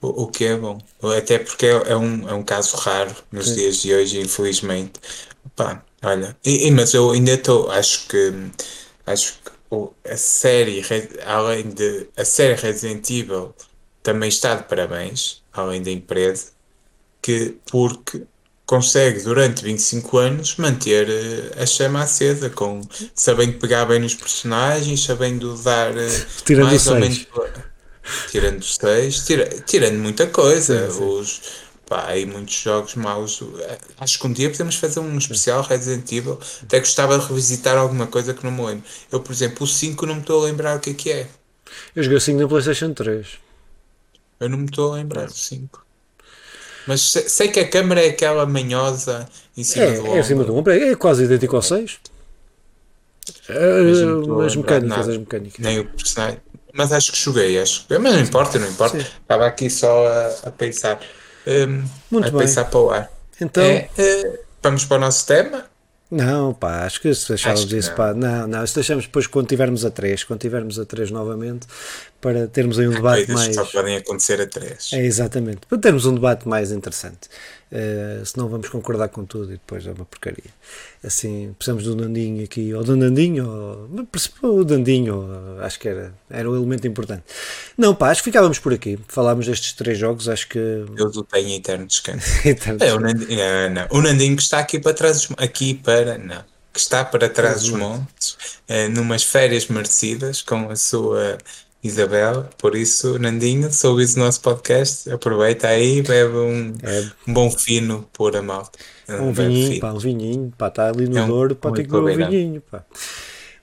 o, 0.02 0.24
o, 0.24 0.28
que 0.28 0.46
é 0.46 0.58
bom, 0.58 0.80
até 1.18 1.38
porque 1.40 1.68
é, 1.68 1.92
é, 1.92 1.96
um, 1.96 2.28
é 2.28 2.34
um 2.34 2.44
caso 2.44 2.76
raro 2.78 3.16
nos 3.32 3.50
Sim. 3.50 3.56
dias 3.56 3.78
de 3.78 3.94
hoje, 3.94 4.20
infelizmente. 4.20 4.94
Pá, 5.56 5.84
olha, 6.04 6.36
e, 6.44 6.68
e, 6.68 6.72
mas 6.72 6.94
eu 6.94 7.12
ainda 7.12 7.34
estou, 7.34 7.70
acho 7.70 8.08
que 8.08 8.34
acho 9.06 9.40
que 9.44 10.12
a 10.12 10.18
série, 10.18 10.84
além 11.26 11.70
de 11.70 12.08
a 12.18 12.26
série 12.26 12.56
Resident 12.56 13.10
Evil 13.10 13.54
também 14.04 14.30
está 14.30 14.56
de 14.56 14.64
parabéns, 14.64 15.44
além 15.54 15.82
da 15.82 15.92
empresa, 15.92 16.52
que 17.22 17.58
porque 17.70 18.24
consegue 18.72 19.22
durante 19.24 19.66
25 19.66 20.18
anos 20.18 20.56
manter 20.56 21.10
eh, 21.10 21.62
a 21.62 21.66
chama 21.66 22.04
acesa, 22.04 22.50
com, 22.50 22.80
sabendo 23.14 23.60
pegar 23.60 23.84
bem 23.84 24.00
nos 24.00 24.16
personagens, 24.16 25.04
sabendo 25.04 25.54
dar 25.58 25.98
eh, 25.98 26.08
tirando 26.46 26.68
mais 26.68 26.88
ou 26.88 26.96
menos. 26.96 27.28
Tirando 28.30 28.64
seis, 28.64 29.26
tira, 29.26 29.50
tirando 29.66 30.00
muita 30.00 30.26
coisa. 30.28 30.90
Sim, 30.90 30.98
sim. 30.98 31.04
Os, 31.04 31.42
pá, 31.86 32.06
aí 32.08 32.26
muitos 32.26 32.56
jogos 32.56 32.96
maus. 32.96 33.44
Eh, 33.60 33.78
acho 34.00 34.18
que 34.18 34.28
um 34.28 34.32
dia 34.32 34.50
podemos 34.50 34.76
fazer 34.76 35.02
um 35.02 35.18
especial 35.18 35.64
Resident 35.64 36.10
Evil. 36.10 36.40
Até 36.64 36.80
gostava 36.80 37.20
de 37.20 37.28
revisitar 37.28 37.76
alguma 37.76 38.08
coisa 38.08 38.34
que 38.34 38.46
não 38.46 38.54
me 38.54 38.66
lembro. 38.66 38.86
Eu, 39.12 39.20
por 39.20 39.34
exemplo, 39.34 39.66
o 39.66 39.68
5 39.68 40.06
não 40.06 40.16
me 40.16 40.22
estou 40.22 40.42
a 40.42 40.46
lembrar 40.46 40.78
o 40.78 40.80
que 40.80 40.92
é 40.92 40.94
que 40.94 41.12
é. 41.12 41.28
Eu 41.94 42.04
joguei 42.04 42.18
o 42.18 42.22
5 42.22 42.40
na 42.40 42.48
PlayStation 42.48 42.94
3. 42.94 43.28
Eu 44.40 44.48
não 44.48 44.60
me 44.60 44.66
estou 44.66 44.94
a 44.94 44.96
lembrar 44.96 45.26
do 45.26 45.34
5. 45.34 45.91
Mas 46.88 47.02
sei 47.02 47.48
que 47.48 47.60
a 47.60 47.68
câmera 47.68 48.04
é 48.04 48.10
aquela 48.10 48.46
manhosa 48.46 49.28
em 49.56 49.64
cima 49.64 49.86
é, 49.86 49.94
do 49.94 50.02
ombro. 50.02 50.16
É, 50.16 50.20
em 50.20 50.24
cima 50.24 50.44
do 50.44 50.56
ombro, 50.56 50.74
é 50.74 50.96
quase 50.96 51.24
idêntico 51.24 51.56
ao 51.56 51.62
6. 51.62 52.00
Uh, 53.50 54.42
as 54.42 54.56
mecânicas, 54.56 55.10
as 55.10 55.18
mecânicas. 55.18 55.60
Nem 55.60 55.80
o 55.80 55.86
personagem. 55.86 56.40
Mas 56.74 56.92
acho 56.92 57.12
que 57.12 57.18
joguei, 57.18 57.60
acho 57.60 57.86
que. 57.86 57.98
Mas 57.98 58.14
não 58.14 58.22
importa, 58.22 58.58
não 58.58 58.68
importa. 58.68 59.00
Sim. 59.00 59.06
Estava 59.22 59.46
aqui 59.46 59.70
só 59.70 60.08
a, 60.08 60.48
a 60.48 60.52
pensar. 60.52 61.00
Um, 61.46 61.84
Muito 62.10 62.28
a 62.28 62.32
bem. 62.32 62.40
pensar 62.40 62.66
para 62.66 62.80
o 62.80 62.90
ar. 62.90 63.12
Então, 63.40 63.64
é, 63.64 63.90
uh, 63.98 64.40
vamos 64.62 64.86
para 64.86 64.98
o 64.98 65.00
nosso 65.00 65.26
tema. 65.26 65.66
Não, 66.12 66.54
pá, 66.54 66.86
acho 66.86 67.00
que 67.00 67.14
se 67.14 67.30
deixarmos 67.30 67.72
isso, 67.72 67.90
não. 67.92 67.96
pá, 67.96 68.14
não, 68.14 68.46
não, 68.46 68.68
se 68.68 68.76
deixamos 68.76 69.06
depois 69.06 69.28
quando 69.28 69.48
tivermos 69.48 69.86
a 69.86 69.90
3, 69.90 70.26
quando 70.26 70.42
tivermos 70.42 70.78
a 70.78 70.84
3 70.84 71.10
novamente, 71.10 71.66
para 72.20 72.48
termos 72.48 72.78
aí 72.78 72.88
um 72.90 72.92
debate 72.92 73.32
mais. 73.32 73.56
só 73.56 73.64
podem 73.64 73.96
acontecer 73.96 74.42
a 74.42 74.46
3. 74.46 74.90
É, 74.92 75.06
exatamente, 75.06 75.62
para 75.70 75.78
termos 75.78 76.06
um 76.06 76.14
debate 76.14 76.46
mais 76.50 76.74
interessante. 76.74 77.30
Uh, 77.72 78.26
senão 78.26 78.50
vamos 78.50 78.68
concordar 78.68 79.08
com 79.08 79.24
tudo 79.24 79.46
e 79.46 79.54
depois 79.54 79.88
é 79.88 79.92
uma 79.92 80.04
porcaria. 80.04 80.52
Assim, 81.02 81.56
precisamos 81.58 81.86
do 81.86 81.96
Nandinho 81.96 82.44
aqui, 82.44 82.74
ou 82.74 82.84
do 82.84 82.98
Nandinho, 82.98 83.48
ou, 84.42 84.60
o 84.60 84.66
Dandinho, 84.66 85.26
acho 85.62 85.80
que 85.80 85.88
era, 85.88 86.14
era 86.30 86.50
um 86.50 86.56
elemento 86.56 86.86
importante. 86.86 87.24
Não, 87.78 87.96
pá, 87.96 88.10
acho 88.10 88.22
que 88.22 88.30
ficávamos 88.30 88.60
por 88.60 88.74
aqui. 88.74 89.00
Falámos 89.08 89.46
destes 89.46 89.72
três 89.72 89.98
jogos, 89.98 90.28
acho 90.28 90.50
que. 90.50 90.60
Eu 90.60 91.08
o 91.08 91.24
tenho 91.24 91.56
eterno 91.56 91.88
descanso. 91.88 92.26
eterno 92.46 92.84
é, 92.84 92.94
o, 92.94 93.00
Nandinho, 93.00 93.40
não, 93.40 93.70
não. 93.70 93.88
o 93.90 94.02
Nandinho 94.02 94.36
que 94.36 94.44
está 94.44 94.60
aqui 94.60 94.78
para 94.78 94.94
trás, 94.94 95.30
aqui 95.38 95.74
para. 95.74 96.18
Não, 96.18 96.44
que 96.74 96.80
está 96.80 97.06
para 97.06 97.30
trás 97.30 97.62
dos 97.62 97.72
montes, 97.72 98.38
uh, 98.70 98.90
numas 98.90 99.24
férias 99.24 99.68
merecidas, 99.68 100.42
com 100.42 100.70
a 100.70 100.76
sua 100.76 101.38
Isabel, 101.84 102.48
por 102.60 102.76
isso, 102.76 103.18
Nandinho, 103.18 103.72
se 103.72 103.88
ouvires 103.88 104.16
o 104.16 104.20
nosso 104.20 104.40
podcast, 104.42 105.10
aproveita 105.12 105.68
aí, 105.68 106.04
bebe 106.04 106.38
um, 106.38 106.76
é. 106.84 107.12
um 107.28 107.34
bom 107.34 107.50
fino 107.50 108.08
por 108.14 108.36
a 108.36 108.42
malta. 108.42 108.78
Um, 109.10 109.30
um 109.30 109.34
vinhinho, 109.34 109.80
pá, 109.80 109.92
um 109.92 109.98
vinhinho, 109.98 110.54
pá, 110.56 110.68
está 110.68 110.90
ali 110.90 111.10
no 111.10 111.18
é 111.18 111.24
um, 111.24 111.28
Douro, 111.28 111.56
pá, 111.56 111.72
tem 111.72 111.86
que 111.86 111.92
beber 111.92 112.14
um 112.14 112.30
vinhinho, 112.30 112.62
pá. 112.62 112.86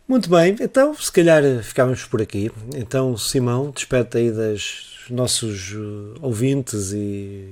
Muito 0.09 0.29
bem, 0.29 0.57
então 0.61 0.95
se 0.95 1.13
calhar 1.13 1.43
ficávamos 1.63 2.05
por 2.07 2.21
aqui. 2.21 2.51
Então, 2.75 3.17
Simão, 3.17 3.71
despede 3.71 4.19
aí 4.19 4.33
dos 4.33 5.05
nossos 5.11 5.73
uh, 5.73 6.15
ouvintes 6.21 6.93
e. 6.93 7.49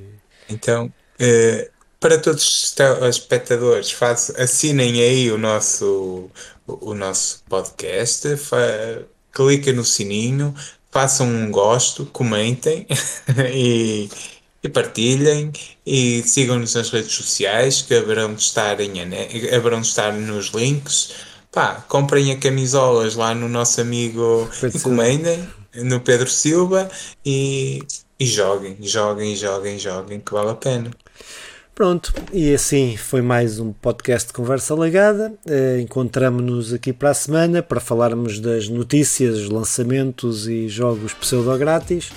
Então, 0.48 0.86
uh, 0.86 1.70
para 2.00 2.18
todos 2.18 2.42
os 2.42 3.08
espectadores, 3.08 3.92
faz, 3.92 4.32
assinem 4.36 5.00
aí 5.00 5.30
o 5.30 5.38
nosso, 5.38 6.28
o, 6.66 6.90
o 6.90 6.94
nosso 6.94 7.44
podcast, 7.48 8.36
fa, 8.36 9.06
cliquem 9.36 9.74
no 9.74 9.84
sininho, 9.84 10.54
façam 10.90 11.28
um 11.28 11.50
gosto, 11.50 12.06
comentem 12.06 12.86
e, 13.52 14.08
e 14.62 14.68
partilhem 14.70 15.52
e 15.84 16.22
sigam-nos 16.22 16.74
nas 16.74 16.88
redes 16.88 17.12
sociais 17.12 17.82
que 17.82 17.94
haverão 17.94 18.32
de 18.32 18.40
estar, 18.40 18.80
em, 18.80 18.94
haverão 19.54 19.82
de 19.82 19.88
estar 19.88 20.14
nos 20.14 20.46
links. 20.46 21.12
Pá, 21.52 21.84
comprem 21.86 22.32
a 22.32 22.38
camisolas 22.38 23.14
lá 23.14 23.34
no 23.34 23.46
nosso 23.46 23.78
amigo 23.82 24.48
encomendem, 24.74 25.46
no 25.74 26.00
Pedro 26.00 26.30
Silva 26.30 26.90
e, 27.24 27.82
e 28.18 28.24
joguem, 28.24 28.78
joguem, 28.80 29.36
joguem, 29.36 29.78
joguem, 29.78 30.20
que 30.20 30.32
vale 30.32 30.50
a 30.50 30.54
pena. 30.54 30.90
Pronto, 31.76 32.10
e 32.32 32.54
assim 32.54 32.96
foi 32.96 33.20
mais 33.20 33.58
um 33.58 33.70
podcast 33.70 34.28
de 34.28 34.32
Conversa 34.32 34.74
Legada. 34.74 35.34
Uh, 35.46 35.78
Encontramos-nos 35.78 36.72
aqui 36.72 36.90
para 36.90 37.10
a 37.10 37.14
semana 37.14 37.62
para 37.62 37.80
falarmos 37.80 38.40
das 38.40 38.66
notícias, 38.66 39.46
lançamentos 39.50 40.48
e 40.48 40.70
jogos 40.70 41.12
pseudo-grátis. 41.12 42.08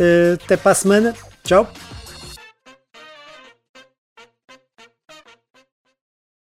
Uh, 0.00 0.34
até 0.42 0.56
para 0.56 0.72
a 0.72 0.74
semana. 0.74 1.14
Tchau! 1.44 1.72